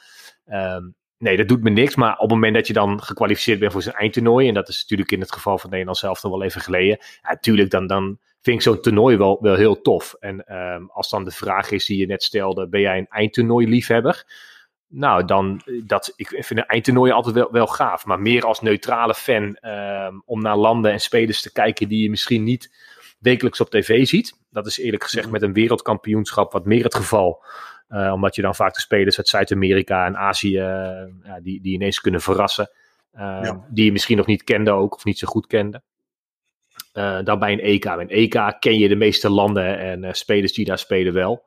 [0.76, 1.96] Um, nee, dat doet me niks.
[1.96, 4.82] Maar op het moment dat je dan gekwalificeerd bent voor zijn eindtoernooi, en dat is
[4.82, 8.20] natuurlijk in het geval van Nederland zelf dan wel even geleden, ja, natuurlijk, dan, dan
[8.42, 10.16] vind ik zo'n toernooi wel, wel heel tof.
[10.20, 14.26] En um, als dan de vraag is die je net stelde, ben jij een eindtoernooi-liefhebber?
[14.88, 18.06] Nou, dan, dat, ik vind een eindtoernooi altijd wel, wel gaaf.
[18.06, 22.10] Maar meer als neutrale fan um, om naar landen en spelers te kijken die je
[22.10, 22.74] misschien niet
[23.20, 24.34] wekelijks op tv ziet.
[24.50, 27.44] Dat is eerlijk gezegd met een wereldkampioenschap wat meer het geval.
[27.90, 31.74] Uh, omdat je dan vaak de spelers uit Zuid-Amerika en Azië, uh, ja, die, die
[31.74, 32.70] ineens kunnen verrassen.
[33.14, 33.66] Uh, ja.
[33.70, 35.82] Die je misschien nog niet kende ook, of niet zo goed kende.
[37.24, 37.84] dan bij een EK.
[37.84, 41.46] Bij een EK ken je de meeste landen en spelers die daar spelen wel.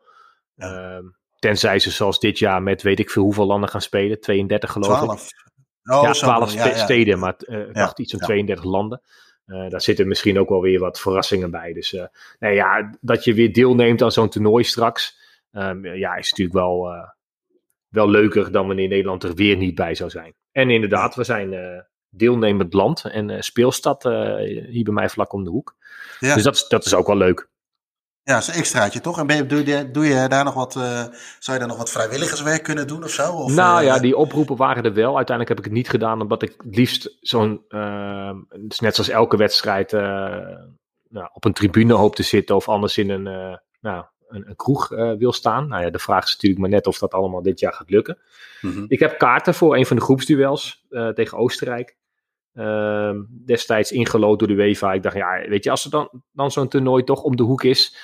[0.55, 0.97] Ja.
[0.97, 1.05] Ehm,
[1.39, 4.20] tenzij ze zoals dit jaar met weet ik veel hoeveel landen gaan spelen.
[4.20, 5.30] 32 geloof 12.
[5.30, 5.47] ik.
[5.95, 9.03] Oh, ja, 12 ja, steden, maar ik dacht iets van 32 landen.
[9.49, 11.72] Uh, daar zitten misschien ook wel weer wat verrassingen bij.
[11.72, 12.05] Dus uh,
[12.39, 15.18] nou ja, dat je weer deelneemt aan zo'n toernooi straks.
[15.53, 16.88] Um, ja, is natuurlijk wel,
[17.88, 20.34] wel leuker dan wanneer Nederland er weer niet bij zou zijn.
[20.53, 24.03] En inderdaad, we zijn deelnemend land en speelstad
[24.68, 25.76] hier bij mij vlak om de hoek.
[26.18, 26.34] Ja.
[26.34, 27.49] Dus dat is, dat is ook wel leuk.
[28.22, 29.18] Ja, dat is een extraatje toch?
[29.18, 30.82] En ben je, doe, je, doe je daar nog wat, uh,
[31.38, 33.32] zou je daar nog wat vrijwilligerswerk kunnen doen of zo?
[33.32, 35.16] Of, nou uh, ja, die oproepen waren er wel.
[35.16, 38.30] Uiteindelijk heb ik het niet gedaan, omdat ik het liefst zo'n, uh,
[38.78, 43.59] net zoals elke wedstrijd, nou, op een tribune hoop te zitten of anders in een,
[43.80, 45.68] nou, een, een kroeg wil staan.
[45.68, 48.18] Nou ja, de vraag is natuurlijk maar net of dat allemaal dit jaar gaat lukken.
[48.61, 48.85] Mm -hmm.
[48.89, 51.97] Ik heb kaarten voor een van de groepsduels tegen Oostenrijk.
[52.59, 54.93] Ehm, destijds ingelood door de UEFA.
[54.93, 57.62] Ik dacht, ja, weet je, als er dan, dan zo'n toernooi toch om de hoek
[57.62, 57.97] is,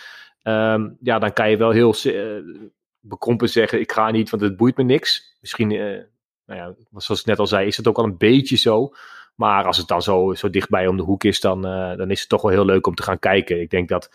[0.42, 2.42] um, ja, dan kan je wel heel uh,
[3.00, 5.36] bekrompen zeggen, ik ga niet, want het boeit me niks.
[5.40, 6.00] Misschien, uh,
[6.46, 8.92] nou ja, zoals ik net al zei, is het ook al een beetje zo.
[9.34, 12.20] Maar als het dan zo, zo dichtbij om de hoek is, dan, uh, dan is
[12.20, 13.60] het toch wel heel leuk om te gaan kijken.
[13.60, 14.10] Ik denk dat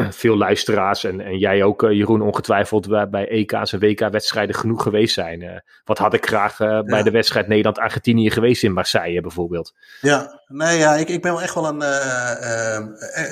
[0.10, 5.62] veel luisteraars en, en jij ook, Jeroen, ongetwijfeld bij EK's en WK-wedstrijden genoeg geweest zijn.
[5.84, 7.02] wat had ik graag bij ja.
[7.02, 9.74] de wedstrijd Nederland-Argentinië geweest in Marseille bijvoorbeeld?
[10.00, 11.80] Ja, nee, ja, ik, ik ben wel echt wel een,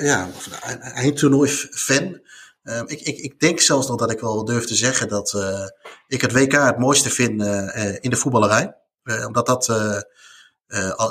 [0.05, 0.27] ja,
[0.61, 2.19] een eindtoernooi-fan.
[2.63, 5.65] Um, ik, ik, ik denk zelfs nog dat ik wel durf te zeggen dat uh,
[6.07, 8.75] ik het WK het mooiste vind uh, in de voetballerij.
[9.03, 9.65] Uh, omdat dat,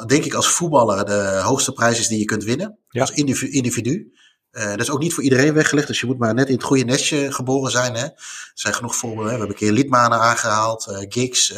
[0.07, 2.79] denk ik, als voetballer de hoogste prijs is die je kunt winnen.
[2.89, 3.01] Ja.
[3.01, 3.53] Als individu.
[3.53, 4.13] individu.
[4.51, 6.85] Dat is ook niet voor iedereen weggelegd, dus je moet maar net in het goede
[6.85, 7.95] nestje geboren zijn.
[7.95, 8.05] Hè.
[8.05, 9.27] Er zijn genoeg voorbeelden.
[9.27, 9.33] Hè.
[9.33, 11.53] We hebben een keer Liedmanen aangehaald, Giggs.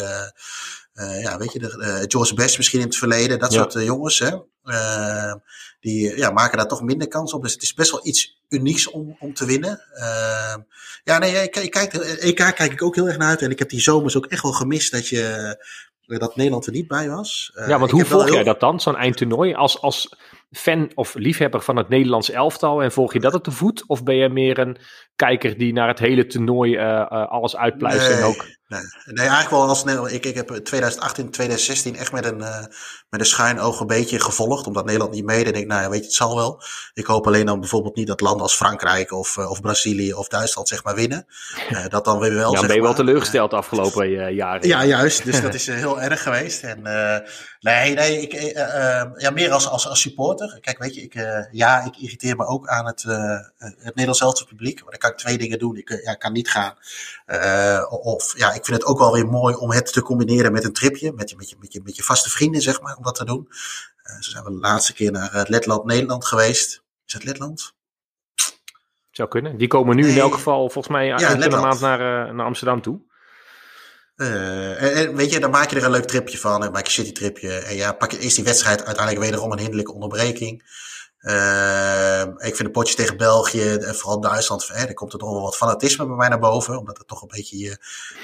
[1.21, 3.59] ja, weet je, de, George Best misschien in het verleden, dat ja.
[3.59, 4.19] soort jongens.
[4.19, 4.31] Hè.
[5.81, 7.43] die ja, maken daar toch minder kans op.
[7.43, 9.81] Dus het is best wel iets unieks om, om te winnen.
[9.95, 10.55] Uh,
[11.05, 13.43] ja, nee, ik, ik kijk, EK kijk ik ook heel erg naar uit.
[13.43, 15.57] En ik heb die zomers ook echt wel gemist dat, je,
[16.07, 17.53] dat Nederland er niet bij was.
[17.55, 18.35] Uh, ja, want hoe volg heel...
[18.35, 19.55] jij dat dan, zo'n eindtoernooi?
[19.55, 20.17] Als, als
[20.53, 23.85] fan of liefhebber van het Nederlands elftal en volg je dat op de voet?
[23.87, 24.77] Of ben je meer een
[25.17, 28.47] kijker die naar het hele toernooi uh, alles uitpluist nee, en ook...
[28.73, 32.59] Nee, nee, eigenlijk wel als ik, ik heb 2018, 2016 echt met een, uh,
[33.09, 35.55] met een schuin oog een beetje gevolgd, omdat Nederland niet meedeed.
[35.55, 36.63] En ik, nou ja, weet je, het zal wel.
[36.95, 40.69] Ik hoop alleen dan bijvoorbeeld niet dat landen als Frankrijk of, of Brazilië of Duitsland
[40.69, 41.27] zeg maar winnen.
[41.89, 42.53] Dat dan weer wel.
[42.53, 44.69] Ja, dan ben je wel maar, teleurgesteld de afgelopen jaren.
[44.69, 45.25] Ja, juist.
[45.25, 46.63] Dus dat is heel erg geweest.
[46.63, 46.83] En
[47.61, 48.33] nee, nee, ik,
[49.17, 50.59] ja, meer als, als, als supporter.
[50.61, 53.03] Kijk, weet je, ik, ja, ik irriteer me ook aan het,
[53.59, 54.85] het Nederlands publiek.
[54.85, 55.77] Maar kan ik twee dingen doen.
[55.77, 56.75] Ik ja, kan niet gaan.
[57.89, 60.73] of ja, ik vind het ook wel weer mooi om het te combineren met een
[60.73, 61.13] tripje.
[61.13, 63.25] Met je, met je, met je, met je vaste vrienden, zeg maar, om dat te
[63.25, 63.49] doen.
[63.49, 66.83] Uh, zo zijn we de laatste keer naar Letland, Nederland geweest.
[67.07, 67.75] Is het Letland?
[69.11, 69.57] Zou kunnen.
[69.57, 70.13] Die komen nu nee.
[70.13, 73.01] in elk geval volgens mij ja, de maand naar, naar Amsterdam toe.
[74.17, 76.61] Uh, en, weet je, dan maak je er een leuk tripje van.
[76.61, 77.53] Dan maak je een citytripje.
[77.53, 80.63] En ja, pak je eerst die wedstrijd uiteindelijk wederom een hinderlijke onderbreking.
[81.23, 85.31] Uh, ik vind de potjes tegen België en vooral Duitsland, hè, er komt er toch
[85.31, 87.77] wel wat fanatisme bij mij naar boven, omdat het toch een beetje je,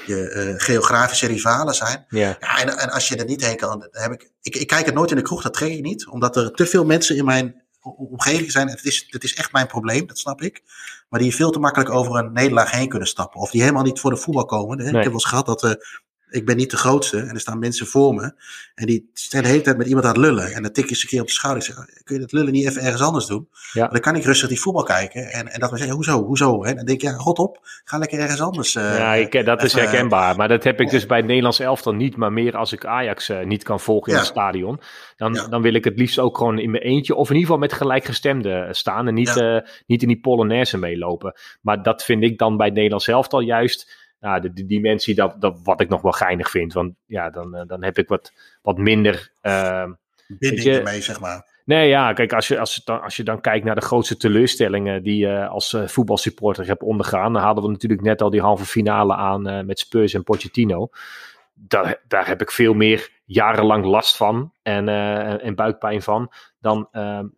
[0.05, 2.05] je uh, geografische rivalen zijn.
[2.09, 2.35] Yeah.
[2.39, 4.85] Ja, en, en als je er niet heen kan, dan heb ik, ik, ik kijk
[4.85, 7.25] het nooit in de kroeg, dat trek ik niet, omdat er te veel mensen in
[7.25, 8.69] mijn omgeving zijn.
[8.69, 10.63] Het is, het is echt mijn probleem, dat snap ik.
[11.09, 13.39] Maar die veel te makkelijk over een nederlaag heen kunnen stappen.
[13.39, 14.77] Of die helemaal niet voor de voetbal komen.
[14.77, 14.87] Nee.
[14.87, 15.71] Ik heb wel eens gehad dat uh,
[16.29, 18.33] ik ben niet de grootste en er staan mensen voor me.
[18.75, 20.53] En die zijn de hele tijd met iemand aan het lullen.
[20.53, 21.63] En dan tik je eens een keer op de schouder.
[21.63, 23.47] Ik zeg, kun je dat lullen niet even ergens anders doen?
[23.73, 23.87] Ja.
[23.87, 25.31] Dan kan ik rustig die voetbal kijken.
[25.31, 26.63] En, en dat we zeggen, hoezo, hoezo?
[26.63, 28.75] En dan denk ik, ja, god op, ga lekker ergens anders.
[28.75, 30.35] Uh, ja, ik, dat is herkenbaar.
[30.35, 32.15] Maar dat heb ik dus bij het Nederlands elftal niet.
[32.15, 34.23] Maar meer als ik Ajax uh, niet kan volgen in ja.
[34.23, 34.79] het stadion.
[35.15, 35.47] Dan, ja.
[35.47, 37.15] dan wil ik het liefst ook gewoon in mijn eentje.
[37.15, 39.07] Of in ieder geval met gelijkgestemden staan.
[39.07, 41.33] En niet, uh, niet in die Polonaise meelopen.
[41.61, 45.41] Maar dat vind ik dan bij het Nederlands elftal juist nou, de, de dimensie dat,
[45.41, 46.73] dat wat ik nog wel geinig vind.
[46.73, 49.31] Want ja, dan, uh, dan heb ik wat, wat minder.
[49.41, 49.85] Uh,
[50.27, 51.47] Binding je, ermee, zeg maar.
[51.69, 54.17] Nee, ja, kijk, als je, als, je dan, als je dan kijkt naar de grootste
[54.17, 58.29] teleurstellingen die je uh, als uh, voetbalsupporter hebt ondergaan, dan hadden we natuurlijk net al
[58.29, 60.89] die halve finale aan uh, met Spurs en Pochettino.
[61.53, 64.87] Daar, daar heb ik veel meer jarenlang last van en,
[65.41, 66.89] en buikpijn van dan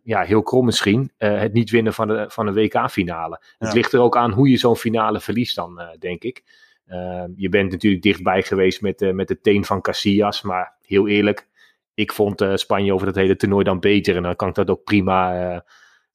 [0.02, 3.40] ja, heel krom misschien het niet winnen van de, van een WK-finale.
[3.40, 3.66] Ja.
[3.66, 6.42] Het ligt er ook aan hoe je zo'n finale verliest dan, denk ik.
[6.88, 10.42] Uh, je bent natuurlijk dichtbij geweest met, uh, met de teen van Casillas.
[10.42, 11.46] Maar heel eerlijk,
[11.94, 14.16] ik vond uh, Spanje over het hele toernooi dan beter.
[14.16, 15.32] En dan kan ik dat ook prima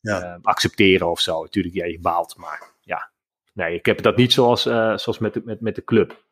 [0.01, 0.39] ja.
[0.41, 1.41] accepteren of zo.
[1.41, 2.37] Natuurlijk, ja, je baalt.
[2.37, 3.09] Maar ja,
[3.53, 6.25] nee, ik heb dat niet zoals, zoals met, de, met, met de club.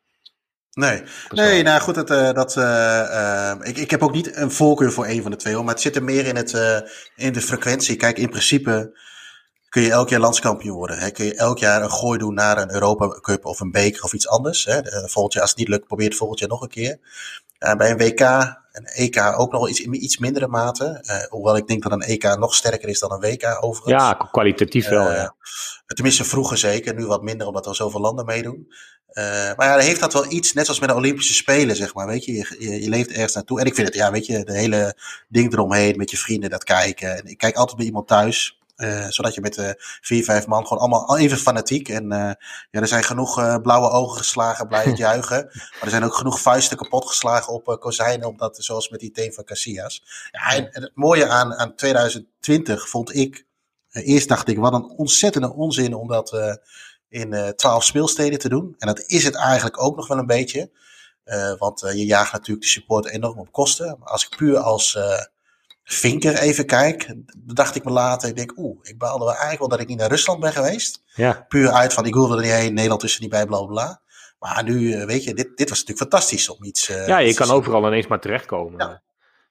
[0.70, 2.56] Nee, nee nou goed, dat, dat,
[3.66, 5.54] ik, ik heb ook niet een voorkeur voor een van de twee.
[5.54, 6.52] Hoor, maar het zit er meer in, het,
[7.16, 7.96] in de frequentie.
[7.96, 8.98] Kijk, in principe
[9.76, 10.98] kun je elk jaar landskampioen worden.
[10.98, 11.10] Hè?
[11.10, 14.12] Kun je elk jaar een gooi doen naar een Europa Cup of een beker of
[14.12, 14.64] iets anders.
[14.64, 14.80] Hè?
[15.08, 16.98] Volgend jaar, als het niet lukt, probeer het volgend jaar nog een keer.
[17.58, 18.20] Uh, bij een WK
[18.72, 21.04] Een EK ook nog iets, in iets mindere mate.
[21.28, 24.02] hoewel ik denk dat een EK nog sterker is dan een WK overigens.
[24.02, 25.10] Ja, kwalitatief wel.
[25.10, 25.34] ja.
[25.86, 26.94] Tenminste, vroeger zeker.
[26.94, 28.72] Nu wat minder, omdat er zoveel landen meedoen.
[29.56, 32.06] maar ja, heeft dat wel iets, net zoals met de Olympische Spelen, zeg maar.
[32.06, 33.60] Weet je, je, je, je leeft ergens naartoe.
[33.60, 34.98] En ik vind het, ja, weet je, de hele
[35.28, 37.16] ding eromheen met je vrienden dat kijken.
[37.16, 38.58] En ik kijk altijd bij iemand thuis.
[38.76, 39.70] Uh, zodat je met uh,
[40.00, 41.88] vier, vijf man gewoon allemaal even fanatiek.
[41.88, 42.18] En uh,
[42.70, 45.44] ja, er zijn genoeg blauwe ogen geslagen bij het juichen.
[45.52, 48.28] maar er zijn ook genoeg vuisten kapot geslagen op kozijnen.
[48.28, 50.02] Omdat, zoals met die thee van Casillas.
[50.30, 53.46] Ja, en, en, het mooie aan, aan 2020 vond ik.
[53.90, 56.58] eerst dacht ik, wat een ontzettende onzin om dat
[57.08, 58.74] in twaalf speelsteden te doen.
[58.78, 60.70] En dat is het eigenlijk ook nog wel een beetje.
[61.58, 63.96] want je jaagt natuurlijk de support enorm op kosten.
[63.98, 64.98] Maar als ik puur als
[65.88, 69.68] Vinker even kijk, dacht ik me later, ik denk, oeh, ik baalde wel eigenlijk wel
[69.68, 71.02] dat ik niet naar Rusland ben geweest.
[71.14, 71.44] Ja.
[71.48, 74.00] Puur uit van, ik wilde er niet heen, Nederland is er niet bij, bla bla.
[74.38, 76.90] Maar nu, eh, weet je, dit, dit was natuurlijk fantastisch om iets...
[76.90, 78.78] Uh, ja, je kan overal ineens maar terechtkomen.
[78.78, 79.02] Ja.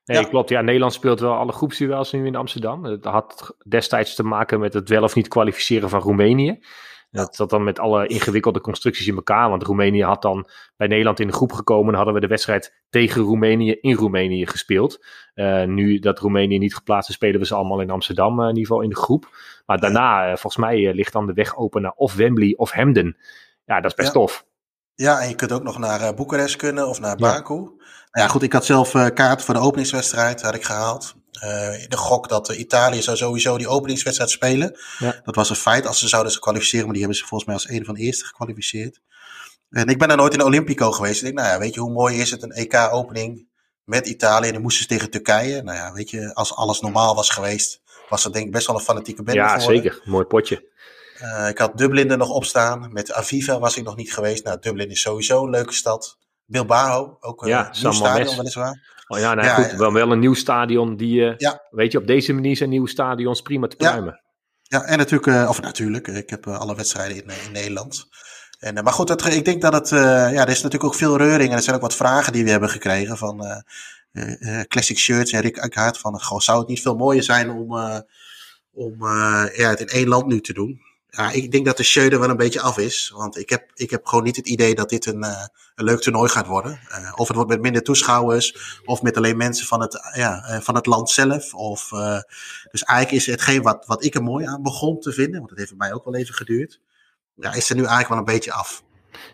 [0.06, 0.24] Nee, ja.
[0.24, 0.50] klopt.
[0.50, 2.84] Ja, Nederland speelt wel alle groepsduels nu in Amsterdam.
[2.84, 6.60] Dat had destijds te maken met het wel of niet kwalificeren van Roemenië.
[7.16, 9.50] Dat zat dan met alle ingewikkelde constructies in elkaar.
[9.50, 10.48] Want Roemenië had dan
[10.78, 11.90] bij Nederland in de groep gekomen.
[11.90, 15.06] En hadden we de wedstrijd tegen Roemenië in Roemenië gespeeld.
[15.36, 18.48] Uh, nu dat Roemenië niet geplaatst is, spelen we ze allemaal in Amsterdam uh, in
[18.48, 19.30] ieder geval in de groep.
[19.66, 23.18] Maar daarna, uh, volgens mij, ligt dan de weg open naar of Wembley of Hemden.
[23.66, 24.20] Ja, dat is best ja.
[24.20, 24.46] tof.
[24.96, 27.54] Ja, en je kunt ook nog naar Boekarest kunnen of naar Baku.
[27.54, 27.60] Ja.
[27.60, 27.78] Nou
[28.12, 31.16] ja, goed, ik had zelf kaart voor de openingswedstrijd, had ik gehaald.
[31.44, 34.80] Uh, de gok dat uh, Italië zou sowieso die openingswedstrijd spelen.
[35.00, 35.22] Ja.
[35.24, 37.56] Dat was een feit als ze zouden ze kwalificeren, maar die hebben ze volgens mij
[37.56, 39.02] als een van de eerste gekwalificeerd.
[39.70, 41.18] En ik ben er nooit in de Olympico geweest.
[41.18, 43.48] Ik denk, nou ja, weet je, hoe mooi is het, een EK-opening
[43.84, 44.48] met Italië.
[44.48, 45.62] En dan moesten ze tegen Turkije.
[45.62, 48.76] Nou ja, weet je, als alles normaal was geweest, was dat denk ik best wel
[48.76, 49.76] een fanatieke bende Ja, geworden.
[49.84, 50.02] zeker.
[50.06, 50.74] Mooi potje.
[51.22, 52.94] Uh, ik had Dublin er nog op staan.
[52.94, 54.44] Met Aviva was ik nog niet geweest.
[54.44, 56.18] Nou, Dublin is sowieso een leuke stad.
[56.46, 58.95] Bilbao, ook een ja, nieuw stadion weliswaar.
[59.08, 61.62] Oh ja, nou ja, goed, wel, wel een nieuw stadion die, uh, ja.
[61.70, 64.22] weet je, op deze manier zijn nieuwe stadions prima te pruimen.
[64.62, 68.08] Ja, ja en natuurlijk, uh, of natuurlijk, ik heb uh, alle wedstrijden in, in Nederland.
[68.60, 71.50] En, maar goed, dat, ik denk dat het, ja, er is natuurlijk ook veel reuring
[71.50, 73.64] en er zijn ook wat vragen die we hebben gekregen van
[74.68, 77.72] Classic Shirts en Rick Eickhout van, goh, zou het niet veel mooier zijn om,
[78.72, 79.08] om
[79.56, 80.85] ja, het in één land nu te doen?
[81.18, 83.12] Ja, ik denk dat de show er wel een beetje af is.
[83.16, 85.46] Want ik heb, ik heb gewoon niet het idee dat dit een, uh,
[85.76, 86.80] een leuk toernooi gaat worden.
[86.90, 88.80] Uh, of het wordt met minder toeschouwers.
[88.86, 91.54] Of met alleen mensen van het, ja, uh, van het land zelf.
[91.54, 91.90] Of,
[92.72, 95.38] dus eigenlijk is hetgeen wat, wat ik er mooi aan begon te vinden.
[95.38, 96.80] Want het heeft bij mij ook wel even geduurd.
[97.36, 98.84] Ja, is er nu eigenlijk wel een beetje af.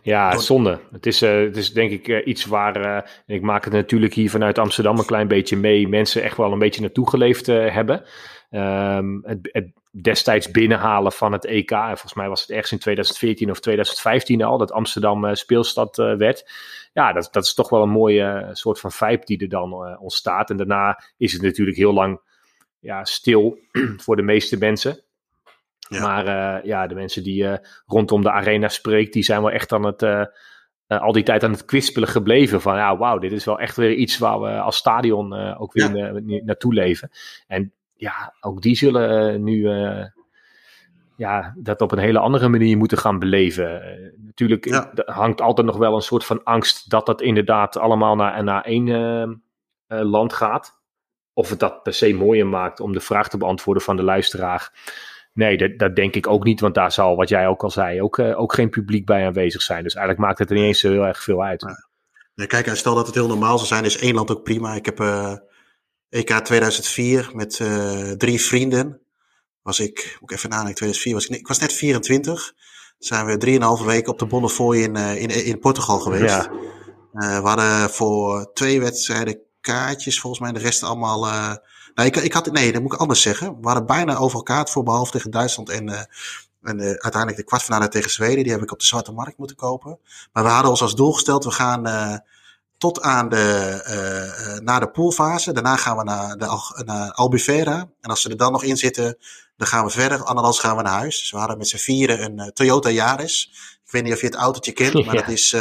[0.01, 0.79] Ja, zonde.
[0.91, 4.13] Het is, uh, het is denk ik uh, iets waar, uh, ik maak het natuurlijk
[4.13, 8.03] hier vanuit Amsterdam een klein beetje mee, mensen echt wel een beetje naartoe geleefd hebben.
[8.54, 12.80] Um, het, het, destijds binnenhalen van het EK, en volgens mij was het ergens in
[12.80, 16.52] 2014 of 2015 al, dat Amsterdam speelstad werd.
[16.93, 20.49] Ja, dat, dat is toch wel een mooie soort van vibe die er dan ontstaat.
[20.49, 22.22] En daarna is het natuurlijk heel lang
[22.80, 23.58] ja, stil
[24.04, 24.99] voor de meeste mensen.
[25.89, 26.02] Ja.
[26.02, 30.02] Maar ja, de mensen die rondom de arena spreekt, die zijn wel echt aan het,
[30.02, 30.26] uh,
[30.88, 32.62] al die tijd aan het kwispelen gebleven.
[32.62, 35.95] Van ja, wauw, dit is wel echt weer iets waar we als stadion ook weer
[35.95, 36.12] ja.
[36.12, 37.12] na, naartoe leven.
[37.47, 39.70] En ja, ook die zullen nu
[41.16, 43.82] ja, dat op een hele andere manier moeten gaan beleven.
[44.18, 44.91] natuurlijk ja.
[45.06, 49.43] hangt altijd nog wel een soort van angst dat dat inderdaad allemaal naar, naar één
[49.88, 50.80] land gaat.
[51.34, 54.72] Of het dat per se mooier maakt om de vraag te beantwoorden van de luisteraar.
[55.34, 58.02] Nee, dat, dat, denk ik ook niet, want daar zal, wat jij ook al zei,
[58.02, 59.84] ook, uh, ook geen publiek bij aanwezig zijn.
[59.84, 61.66] Dus eigenlijk maakt het er niet eens zo heel erg veel uit.
[62.36, 64.74] Nee, kijk, stel dat het heel normaal zou zijn, is één land ook prima.
[64.74, 65.36] Ik heb uh,
[66.12, 69.01] EK 2004 met uh, drie vrienden.
[69.62, 72.53] Was ik, moet ik even nadenken, 2004 was ik, ik was net 24.
[72.99, 76.24] Zijn we drieënhalve weken op de Bonnefoy in, in, in Portugal geweest.
[76.34, 76.51] Ja.
[77.41, 81.28] we hadden voor twee wedstrijden kaartjes, volgens mij de rest allemaal
[81.95, 83.55] nou, ik, ik had, nee, dat moet ik anders zeggen.
[83.55, 85.89] We waren bijna over elkaar voor, behalve tegen Duitsland en,
[86.62, 88.43] en uiteindelijk de kwartfinale tegen Zweden.
[88.43, 89.99] Die heb ik op de zwarte markt moeten kopen.
[90.34, 91.86] Maar we hadden ons als doel gesteld, we gaan
[92.82, 95.51] tot aan de, naar de poolfase.
[95.51, 97.89] Daarna gaan we naar, de, naar Albufeira.
[98.01, 99.17] En als ze er dan nog in zitten,
[99.57, 100.23] dan gaan we verder.
[100.23, 101.19] Anders gaan we naar huis.
[101.19, 103.49] Dus we hadden met z'n vieren een Toyota Yaris.
[103.86, 105.55] Ik weet niet of je het autootje kent, maar dat is...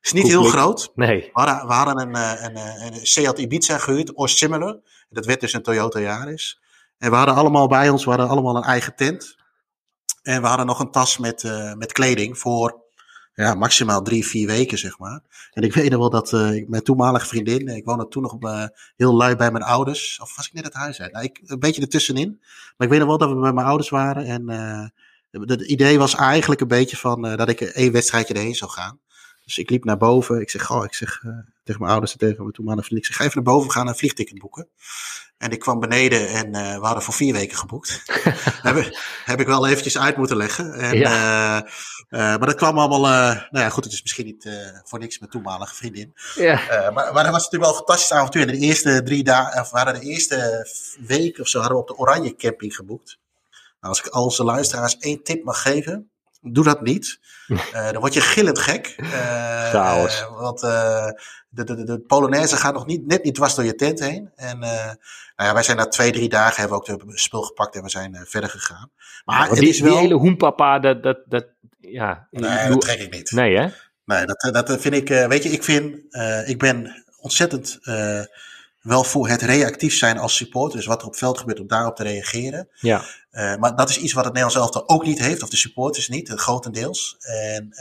[0.00, 0.92] is niet heel groot.
[0.94, 1.20] Nee.
[1.20, 4.80] We hadden, we hadden een, een, een, een Seat Ibiza gehuurd, or similar.
[5.08, 6.60] Dat werd dus een Toyota Yaris.
[6.98, 9.36] En we hadden allemaal bij ons, we hadden allemaal een eigen tent.
[10.22, 12.83] En we hadden nog een tas met, uh, met kleding voor
[13.34, 15.20] ja, maximaal drie, vier weken, zeg maar.
[15.52, 18.64] En ik weet nog wel dat uh, mijn toenmalige vriendin, ik woonde toen nog uh,
[18.96, 20.20] heel lui bij mijn ouders.
[20.20, 21.12] Of was ik net het huis uit?
[21.12, 22.38] Nou, ik, een beetje ertussenin.
[22.76, 24.24] Maar ik weet nog wel dat we bij mijn ouders waren.
[24.26, 24.48] En
[25.30, 28.98] het idee was eigenlijk een beetje van dat ik één wedstrijdje erheen zou gaan.
[29.44, 30.40] Dus ik liep naar boven.
[30.40, 31.20] Ik zeg, oh, ik zeg
[31.64, 33.00] tegen mijn ouders en tegen mijn toenmalige vriend.
[33.00, 34.68] Ik zeg, ga even naar boven, gaan een vliegticket boeken.
[35.38, 36.50] En ik kwam beneden en
[36.80, 38.02] we hadden voor vier weken geboekt.
[38.62, 38.90] heb,
[39.24, 40.72] heb ik wel eventjes uit moeten leggen.
[40.72, 41.68] En, ja.
[42.14, 43.00] Uh, uh, maar dat kwam allemaal,
[43.50, 44.48] nou ja goed, het is misschien niet
[44.84, 46.14] voor niks mijn toenmalige vriendin.
[46.34, 46.60] Ja.
[46.90, 48.46] maar, maar dat was natuurlijk wel een fantastisch avontuur.
[48.46, 50.68] de eerste drie dagen, of waren de eerste
[51.06, 53.18] week of zo, hadden we op de Oranje Camping geboekt.
[53.80, 56.10] Nou, als ik al onze luisteraars één tip mag geven,
[56.40, 57.18] doe dat niet.
[57.48, 57.58] Uh,
[57.92, 58.96] dan word je gillend gek.
[59.00, 64.00] Uh, want de, de, de Polonaise gaat nog niet, net niet dwars door je tent
[64.00, 64.30] heen.
[64.36, 64.58] En
[65.36, 67.82] nou ja, wij zijn na twee, drie dagen hebben we ook de spul gepakt en
[67.82, 68.90] we zijn verder gegaan.
[69.24, 69.90] Maar ja, die, is wel...
[69.90, 71.46] die hele hoenpapa, dat, dat, dat,
[71.88, 72.28] ja.
[72.30, 73.30] Nee, dat trek ik niet.
[73.30, 73.68] Nee, hè?
[74.04, 75.96] Nee, dat, dat vind ik, weet je, ik vind,
[76.46, 77.78] ik ben ontzettend
[78.80, 80.76] wel voor het reactief zijn als supporter.
[80.76, 82.68] Dus wat er op veld gebeurt, om daarop te reageren.
[82.74, 83.04] Ja.
[83.32, 86.08] Uh, maar dat is iets wat het Nederlands elftal ook niet heeft, of de supporters
[86.08, 87.16] niet, grotendeels.
[87.20, 87.74] En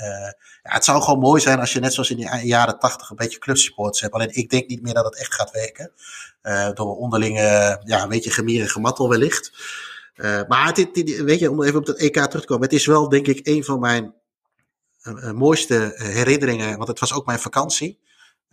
[0.63, 3.15] ja, het zou gewoon mooi zijn als je net zoals in de jaren tachtig een
[3.15, 4.13] beetje clubsupporters hebt.
[4.13, 5.91] Alleen ik denk niet meer dat het echt gaat werken.
[6.75, 9.51] Door onderlinge, ja, een beetje gemier en gemattel wellicht.
[10.47, 12.63] Maar dit, dit, weet je, om even op het EK terug te komen.
[12.63, 14.13] Het is wel, denk ik, een van mijn
[15.33, 18.02] mooiste herinneringen, want het was ook mijn vakantie.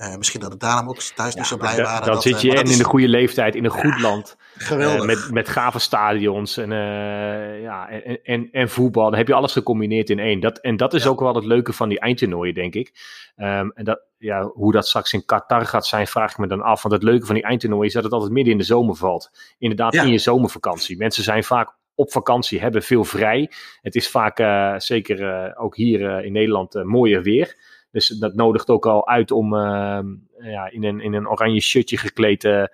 [0.01, 2.05] Uh, misschien dat het daarom ook thuis niet zo blij da, waren.
[2.05, 4.37] Dan dat, zit je en in de goede leeftijd, in een goed land.
[4.57, 5.01] Geweldig.
[5.01, 9.11] Uh, met, met gave stadions en, uh, ja, en, en, en, voetbal.
[9.11, 10.41] Dan heb je alles gecombineerd in één.
[10.41, 11.09] Dat, en dat is ja.
[11.09, 12.93] ook wel het leuke van die eindtoernooien, denk ik.
[13.37, 16.63] Um, en dat, ja, hoe dat straks in Qatar gaat zijn, vraag ik me dan
[16.63, 16.83] af.
[16.83, 19.31] Want het leuke van die eindtoernooien is dat het altijd midden in de zomer valt.
[19.59, 20.97] Inderdaad, in je zomervakantie.
[20.97, 23.51] Mensen zijn vaak op vakantie, hebben veel vrij.
[23.83, 24.39] Het is vaak,
[24.83, 27.57] zeker ook hier in Nederland, mooier weer.
[27.91, 30.01] Dus dat nodigt ook al uit om uh,
[30.39, 32.65] ja, in, een, in een oranje shirtje gekleed uh,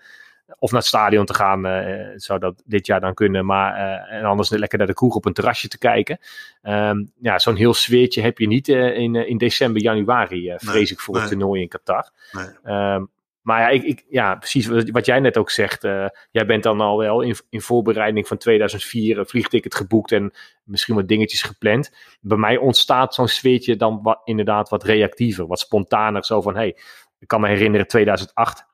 [0.59, 1.67] of naar het stadion te gaan.
[1.67, 3.47] Uh, zou dat dit jaar dan kunnen.
[3.47, 3.75] Maar,
[4.09, 6.19] en anders lekker naar de kroeg op een terrasje te kijken.
[6.63, 11.01] Um, ja, zo'n heel sfeertje heb je niet in, in december, januari, vrees nee, ik
[11.01, 11.23] voor nee.
[11.23, 12.11] het toernooi in Qatar.
[12.33, 12.77] Nee.
[12.95, 13.11] Um,
[13.47, 15.85] maar ja, ik, ik, ja, precies wat jij net ook zegt.
[15.85, 20.33] Uh, jij bent dan al wel in, in voorbereiding van 2004 een vliegticket geboekt en
[20.65, 21.97] misschien wat dingetjes gepland.
[22.21, 26.25] Bij mij ontstaat zo'n sfeertje dan wat, inderdaad wat reactiever, wat spontaner.
[26.25, 26.77] Zo van, hey,
[27.19, 28.67] ik kan me herinneren 2008,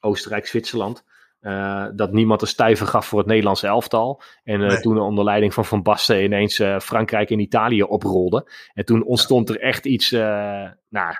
[0.00, 1.04] Oostenrijk-Zwitserland.
[1.40, 4.22] Uh, dat niemand een stijver gaf voor het Nederlandse elftal.
[4.44, 4.80] En uh, nee.
[4.80, 8.50] toen onder leiding van Van Basten ineens Frankrijk en Italië oprolde.
[8.72, 11.14] En toen ontstond er echt iets, nou,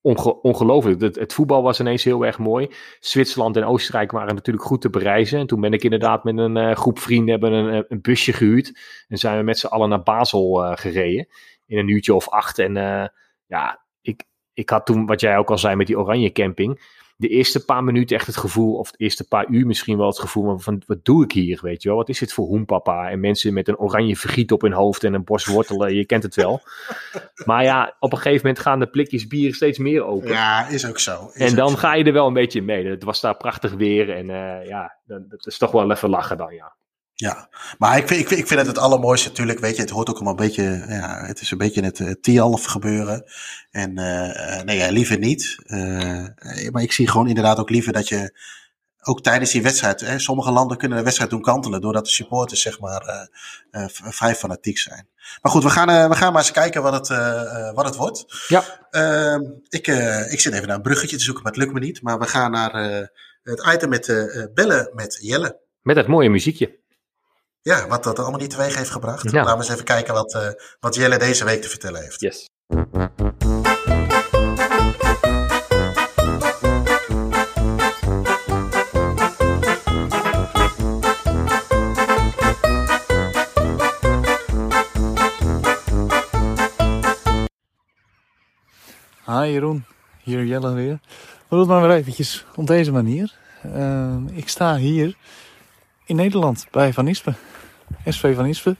[0.00, 1.00] onge ongelooflijk.
[1.00, 2.70] Het, het, voetbal was ineens heel erg mooi.
[3.00, 5.38] Zwitserland en Oostenrijk waren natuurlijk goed te bereizen.
[5.38, 8.78] En toen ben ik inderdaad met een uh, groep vrienden hebben een, een, busje gehuurd.
[9.08, 11.28] En zijn we met z'n allen naar Basel uh, gereden.
[11.66, 12.58] In een uurtje of acht.
[12.58, 12.74] En
[13.46, 16.80] ja, ik, ik had toen, wat jij ook al zei met die oranje camping
[17.18, 20.18] de eerste paar minuten echt het gevoel, of de eerste paar uur misschien wel het
[20.18, 21.98] gevoel van, wat doe ik hier, weet je wel?
[21.98, 23.10] Wat is dit voor hoenpapa?
[23.10, 26.22] En mensen met een oranje vergiet op hun hoofd en een bos wortelen, je kent
[26.22, 26.60] het wel.
[27.44, 30.28] Maar ja, op een gegeven moment gaan de plikjes bier steeds meer open.
[30.28, 31.30] Ja, is ook zo.
[31.32, 32.86] Is en dan ga je er wel een beetje mee.
[32.86, 36.54] Het was daar prachtig weer en uh, ja, dat is toch wel even lachen dan,
[36.54, 36.76] ja.
[37.20, 39.90] Ja, maar ik vind, ik, vind, ik vind het het allermooiste natuurlijk, weet je, het
[39.90, 43.24] hoort ook allemaal een beetje, ja, het is een beetje het uh, Tialf gebeuren.
[43.70, 45.56] En uh, nee, ja, liever niet.
[45.66, 46.26] Uh,
[46.70, 48.38] maar ik zie gewoon inderdaad ook liever dat je,
[49.02, 52.60] ook tijdens die wedstrijd, hè, sommige landen kunnen de wedstrijd doen kantelen, doordat de supporters
[52.60, 53.28] zeg maar
[53.70, 55.08] uh, vrij fanatiek zijn.
[55.42, 57.08] Maar goed, we gaan, we gaan maar eens kijken wat het,
[57.74, 58.44] wat het wordt.
[58.48, 58.64] Ja.
[58.90, 59.86] Ehm, ik,
[60.30, 62.02] ik zit even naar een bruggetje te zoeken, maar het lukt me niet.
[62.02, 62.72] Maar we gaan naar
[63.42, 64.06] het item met
[64.54, 65.58] bellen met Jelle.
[65.82, 66.78] Met dat mooie muziekje
[67.68, 69.30] ja, wat dat allemaal niet teweeg heeft gebracht.
[69.30, 69.42] Ja.
[69.42, 70.48] Laten we eens even kijken wat, uh,
[70.80, 72.20] wat Jelle deze week te vertellen heeft.
[72.20, 72.48] Yes.
[89.26, 89.84] Hi Jeroen,
[90.22, 91.00] hier Jelle weer.
[91.02, 93.34] We doen het maar weer eventjes op deze manier.
[93.66, 95.16] Uh, ik sta hier
[96.04, 97.36] in Nederland bij Van Ispen.
[98.04, 98.76] SV van Ispen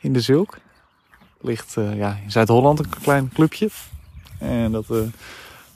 [0.00, 0.58] in de Zulk.
[1.40, 3.68] Ligt uh, ja, in Zuid-Holland een klein clubje.
[4.38, 4.98] En dat uh,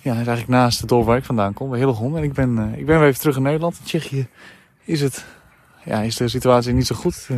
[0.00, 2.16] ja, is eigenlijk naast het dorp waar ik vandaan kom, bij Hillegom.
[2.16, 3.78] En ik ben, uh, ik ben weer even terug in Nederland.
[3.78, 4.28] In Tsjechië
[4.84, 5.24] is, het,
[5.84, 7.28] ja, is de situatie niet zo goed.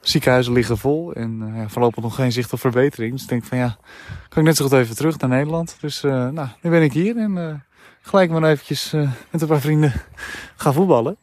[0.00, 3.12] ziekenhuizen liggen vol en ja, voorlopig nog geen zicht op verbetering.
[3.12, 3.76] Dus ik denk van ja,
[4.28, 5.76] kan ik net zo goed even terug naar Nederland.
[5.80, 7.62] Dus nou, nu ben ik hier en
[8.00, 8.90] gelijk maar eventjes
[9.30, 9.92] met een paar vrienden
[10.56, 11.16] gaan voetballen.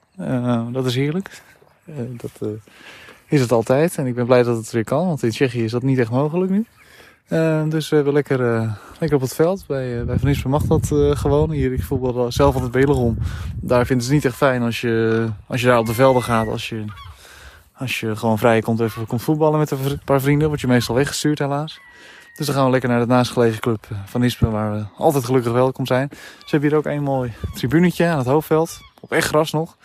[0.72, 1.42] dat is heerlijk.
[2.10, 2.32] dat
[3.28, 3.98] is het altijd.
[3.98, 6.12] En ik ben blij dat het weer kan, want in Tsjechië is dat niet echt
[6.12, 6.66] mogelijk nu.
[7.30, 9.66] Uh, dus we hebben lekker, uh, lekker op het veld.
[9.68, 10.88] Bij, uh, bij Van Ispen mag dat
[11.18, 11.52] gewoon.
[11.52, 13.18] Hier, ik voetbal zelf altijd Belegom.
[13.56, 16.24] Daar vinden ze het niet echt fijn als je, als je daar op de velden
[16.24, 16.48] gaat.
[16.48, 16.86] Als je,
[17.74, 20.48] als je gewoon vrij komt, even komt voetballen met een paar vrienden.
[20.48, 21.80] Word je meestal weggestuurd helaas.
[22.36, 25.52] Dus dan gaan we lekker naar de naastgelegen club van Ispen, waar we altijd gelukkig
[25.52, 26.10] welkom zijn.
[26.12, 28.80] Ze hebben hier ook een mooi tribunetje aan het hoofdveld.
[29.00, 29.78] Op echt gras nog.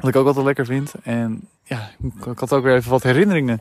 [0.00, 0.94] Wat ik ook altijd lekker vind.
[1.02, 1.90] En ja,
[2.30, 3.60] ik had ook weer even wat herinneringen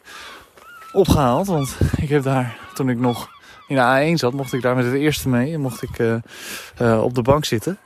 [0.91, 1.47] opgehaald.
[1.47, 3.29] Want ik heb daar, toen ik nog
[3.67, 5.53] in de A1 zat, mocht ik daar met het eerste mee.
[5.53, 6.15] En mocht ik uh,
[6.81, 7.77] uh, op de bank zitten.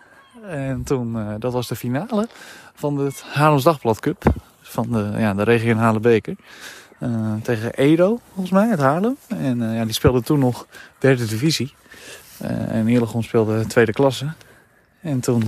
[0.47, 2.27] En toen, uh, dat was de finale
[2.73, 4.23] van het Haarlems Dagblad Cup.
[4.61, 6.35] Van de, ja, de regionale beker.
[7.41, 9.17] tegen Edo, volgens mij, uit Haarlem.
[9.27, 10.67] En ja, die speelde toen nog
[10.97, 11.73] derde divisie.
[12.67, 14.33] en Hillegom speelde tweede klasse.
[15.01, 15.43] En toen,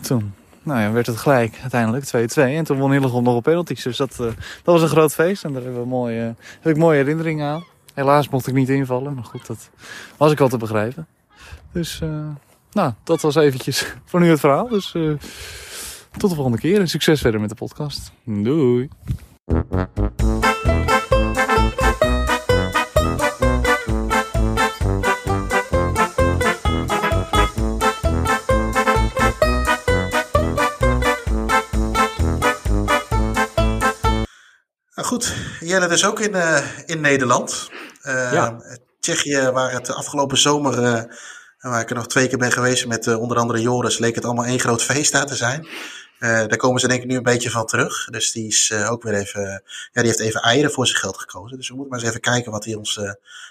[0.00, 0.34] toen
[0.66, 2.10] nou ja, werd het gelijk uiteindelijk 2-2.
[2.34, 3.82] En toen won Hillegom nog op penalties.
[3.82, 4.34] Dus dat, dat
[4.64, 5.44] was een groot feest.
[5.44, 7.64] En daar hebben we mooie, heb ik mooie herinneringen aan.
[7.94, 9.70] Helaas mocht ik niet invallen, maar goed, dat
[10.16, 11.06] was ik wel te begrijpen.
[11.72, 12.26] Dus, uh,
[12.72, 14.68] nou, dat was eventjes voor nu het verhaal.
[14.68, 14.94] Dus
[16.16, 18.12] tot de volgende keer en succes verder met de podcast.
[18.24, 18.88] Doei!
[35.06, 37.70] Goed, Jelle dus ook in, uh, in Nederland.
[38.02, 38.56] Uh, ja.
[39.00, 41.02] Tsjechië, waar het afgelopen zomer, uh,
[41.60, 44.44] waar ik er nog twee keer ben geweest met onder andere Joris, leek het allemaal
[44.44, 45.68] één groot feest daar te zijn.
[46.18, 48.04] daar komen ze denk ik nu een beetje van terug.
[48.04, 49.62] Dus die is ook weer even,
[49.92, 51.56] ja, die heeft even eieren voor zijn geld gekozen.
[51.56, 52.94] Dus we moeten maar eens even kijken wat hij ons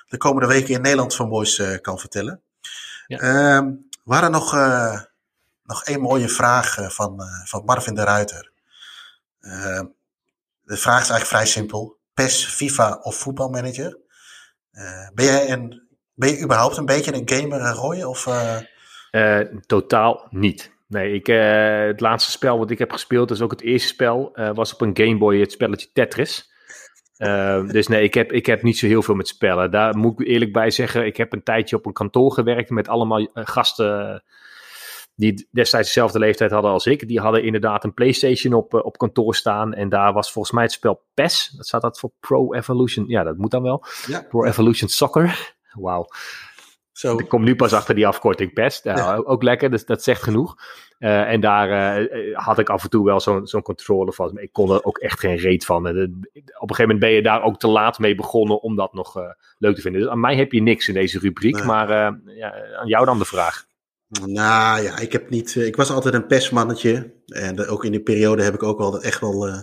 [0.08, 2.42] de komende weken in Nederland van moois kan vertellen.
[3.08, 3.18] Ja.
[3.18, 3.72] Ehm,
[4.04, 4.52] waren nog,
[5.64, 8.52] nog één mooie vraag van, van Marvin de Ruiter.
[9.42, 9.86] Ehm,
[10.66, 12.00] de vraag is eigenlijk vrij simpel.
[12.14, 14.00] PES, FIFA of voetbalmanager?
[14.72, 18.02] Uh, ben, jij een, ben je überhaupt een beetje een gamer, eh, Roy?
[18.02, 18.26] Of.
[19.12, 20.74] Uh, totaal niet.
[20.88, 21.28] Nee, ik,
[21.88, 24.82] het laatste spel wat ik heb gespeeld, dat is ook het eerste spel, was op
[24.82, 26.52] een Game Boy het spelletje Tetris.
[27.68, 29.72] dus nee, ik heb, ik heb niet zo heel veel met spellen.
[29.72, 32.88] Daar moet ik eerlijk bij zeggen, ik heb een tijdje op een kantoor gewerkt met
[32.88, 34.24] allemaal gasten
[35.16, 37.08] die destijds dezelfde leeftijd hadden als ik.
[37.08, 39.74] Die hadden inderdaad een PlayStation op, uh, op kantoor staan.
[39.74, 41.54] En daar was volgens mij het spel PES.
[41.58, 43.06] Dat staat dat voor Pro Evolution.
[43.08, 43.86] Ja, dat moet dan wel.
[44.08, 44.26] Ja.
[44.30, 45.56] Pro Evolution Soccer.
[45.72, 46.08] Wauw.
[46.92, 47.18] Zo.
[47.18, 48.80] Ik kom nu pas achter die afkorting PES.
[48.84, 50.56] Ja, Ook lekker, dus dat zegt genoeg.
[51.00, 54.34] Uh, en daar uh, had ik af en toe wel zo'n zo'n controle van.
[54.34, 55.88] Maar ik kon er ook echt geen reet van.
[55.88, 58.94] En, op een gegeven moment ben je daar ook te laat mee begonnen om dat
[58.94, 59.16] nog
[59.58, 60.02] leuk te vinden.
[60.02, 61.56] Dus aan mij heb je niks in deze rubriek.
[61.56, 61.66] Nee.
[61.66, 61.90] Maar
[62.26, 63.66] ja, aan jou dan de vraag.
[64.08, 65.56] Nou ja, ik heb niet.
[65.56, 67.14] Ik was altijd een PES-mannetje.
[67.26, 69.62] En ook in die periode heb ik ook wel echt wel uh,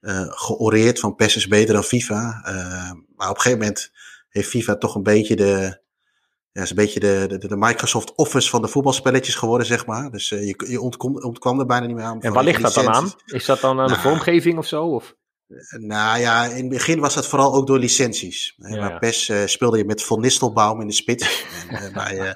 [0.00, 2.42] uh, georeerd van PES is beter dan FIFA.
[2.46, 3.90] Uh, maar op een gegeven moment
[4.28, 5.78] heeft FIFA toch een beetje de.
[6.52, 10.10] Ja, is een beetje de, de, de Microsoft Office van de voetbalspelletjes geworden, zeg maar.
[10.10, 12.20] Dus je, je ontkom, ontkwam er bijna niet meer aan.
[12.20, 13.12] En waar ligt dat dan aan?
[13.26, 14.84] Is dat dan aan nou, de vormgeving of zo?
[14.84, 15.16] Of?
[15.78, 18.54] Nou ja, in het begin was dat vooral ook door licenties.
[18.56, 21.44] Ja, maar PES uh, speelde je met Van Nistelbaum in de spits.
[21.68, 22.30] en, uh, bij, uh,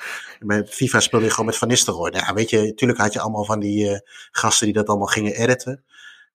[0.46, 2.10] bij, FIFA speelde je gewoon met Van Nistelrooy.
[2.10, 5.84] Nou, weet je, natuurlijk had je allemaal van die gasten die dat allemaal gingen editen.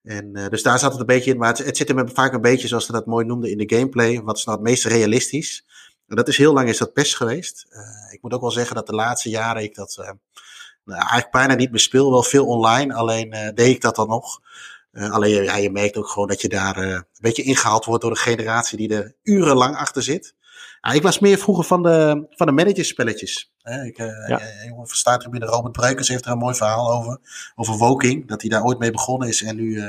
[0.03, 1.37] En, dus daar zat het een beetje in.
[1.37, 4.21] Maar het, zit hem vaak een beetje, zoals ze dat mooi noemden, in de gameplay.
[4.21, 5.65] Wat is nou het meest realistisch?
[6.07, 7.65] En dat is heel lang is dat PES geweest.
[8.11, 9.95] ik moet ook wel zeggen dat de laatste jaren ik dat
[10.85, 12.11] nou, eigenlijk bijna niet meer speel.
[12.11, 14.39] Wel veel online, alleen deed ik dat dan nog.
[14.93, 18.77] Alleen je merkt ook gewoon dat je daar een beetje ingehaald wordt door een generatie
[18.77, 20.35] die er urenlang achter zit.
[20.81, 23.51] Uh, ik was meer vroeger van de, van de managerspelletjes.
[23.85, 24.41] ik, ja.
[24.67, 27.19] jongen van Staattribune Robert Breukers heeft er een mooi verhaal over.
[27.55, 29.83] Over Woking, dat hij daar ooit mee begonnen is en nu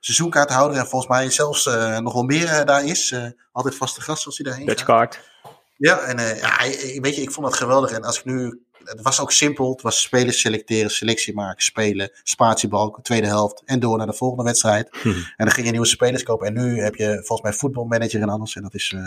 [0.00, 0.78] seizoenkaarthouder.
[0.78, 1.64] En volgens mij zelfs
[2.00, 3.14] nog wel meer daar is.
[3.52, 5.20] altijd vaste gast als hij daarheen Dutch card.
[5.76, 6.56] Ja, en ja,
[7.00, 7.90] weet je, ik vond dat geweldig.
[7.90, 9.70] En als ik nu het was ook simpel.
[9.70, 14.44] Het was spelers selecteren, selectie maken, spelen, spatiebalk, tweede helft en door naar de volgende
[14.44, 14.88] wedstrijd.
[15.02, 15.08] Hm.
[15.08, 16.46] En dan ging je nieuwe spelers kopen.
[16.46, 18.56] En nu heb je volgens mij voetbalmanager en alles.
[18.56, 19.02] En dat is, uh,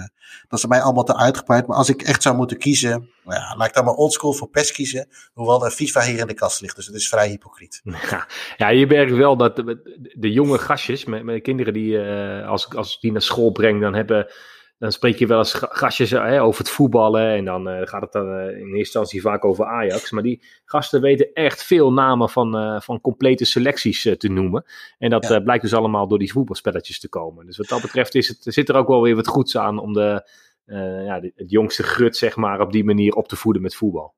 [0.48, 1.68] dat is mij allemaal te uitgebreid.
[1.68, 4.50] Maar als ik echt zou moeten kiezen, nou ja, laat ik dan maar oldschool voor
[4.50, 5.08] PES kiezen.
[5.34, 6.76] Hoewel de FIFA hier in de kast ligt.
[6.76, 7.82] Dus het is vrij hypocriet.
[8.10, 8.28] Ja,
[8.58, 12.70] ja je merkt wel dat de, de jonge gastjes, met, met kinderen die, uh, als,
[12.76, 14.28] als die naar school brengen, dan hebben
[14.78, 17.36] dan spreek je wel eens gastjes hè, over het voetballen.
[17.36, 20.12] En dan uh, gaat het dan uh, in eerste instantie vaak over Ajax.
[20.12, 24.66] Maar die gasten weten echt veel namen van, uh, van complete selecties te noemen.
[24.98, 25.40] En dat ja.
[25.40, 27.46] blijkt dus allemaal door die voetbalspelletjes te komen.
[27.46, 29.94] Dus wat dat betreft is het, zit er ook wel weer wat goeds aan om
[29.94, 30.30] de,
[31.06, 34.14] ja, de, het jongste grut zeg maar, op die manier op te voeden met voetbal.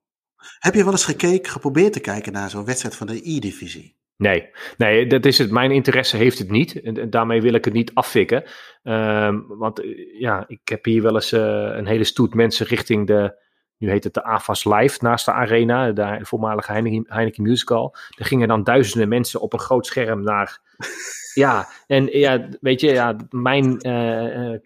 [0.59, 3.95] Heb je wel eens gekeken, geprobeerd te kijken naar zo'n wedstrijd van de E-divisie?
[4.17, 5.51] Nee, nee, dat is het.
[5.51, 6.81] Mijn interesse heeft het niet.
[6.81, 8.43] En daarmee wil ik het niet afvikken.
[8.83, 11.41] Um, want eh, ja, ik heb hier wel eens uh,
[11.75, 13.35] een hele stoet mensen richting de,
[13.77, 17.95] nu heet het de AFAS Live naast de Arena, de voormalige Heineken, Heineken Musical.
[18.17, 20.59] Er gingen dan duizenden mensen op een groot scherm naar.
[21.33, 24.57] ja, en ja, weet je, ja, mijn uh,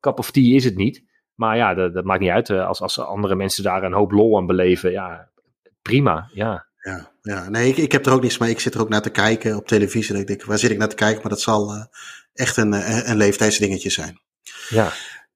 [0.00, 1.04] cup of tea is het niet.
[1.34, 2.50] Maar ja, dat, dat maakt niet uit.
[2.50, 5.28] als, als andere mensen daar een hoop lol aan beleven, ja,
[5.82, 6.28] prima.
[6.32, 6.67] Ja.
[6.88, 7.48] Ja, ja.
[7.48, 8.50] nee, ik, ik heb er ook niets mee.
[8.50, 10.12] Ik zit er ook naar te kijken op televisie.
[10.12, 11.20] Dat ik denk, waar zit ik naar te kijken?
[11.20, 11.82] Maar dat zal uh,
[12.34, 12.72] echt een,
[13.10, 14.20] een leeftijdsdingetje zijn.
[14.68, 14.92] Ja.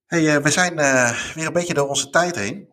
[0.07, 2.69] Hey, uh, we zijn uh, weer een beetje door onze tijd heen.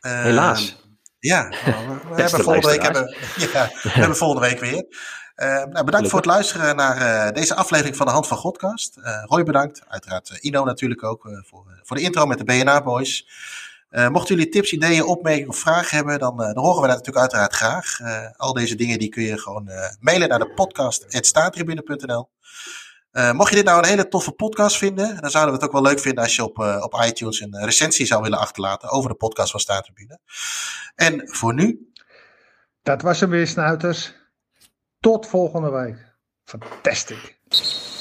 [0.00, 0.86] Helaas.
[1.18, 3.16] Ja, we, we hebben volgende week hebben,
[3.52, 4.84] ja, we hebben volgende week weer.
[5.36, 8.98] Uh, nou, bedankt voor het luisteren naar deze aflevering van de Hand van Godcast.
[9.24, 13.26] Roy bedankt, uiteraard Ino natuurlijk ook voor, voor de intro met de BNA Boys.
[13.90, 17.54] Mochten jullie tips, ideeën, opmerkingen of vragen hebben, dan, dan horen we dat natuurlijk uiteraard
[17.54, 17.98] graag.
[18.36, 19.70] al deze dingen die kun je gewoon
[20.00, 22.30] mailen naar de podcast.staantribune.nl.
[23.32, 25.90] mocht je dit nou een hele toffe podcast vinden, dan zouden we het ook wel
[25.90, 29.50] leuk vinden als je op, op iTunes een recensie zou willen achterlaten over de podcast
[29.50, 30.18] van Staantribune.
[30.94, 31.92] En voor nu.
[32.82, 34.14] Dat was hem weer, snuiters.
[35.00, 36.16] Tot volgende week.
[36.44, 37.97] Fantastisch.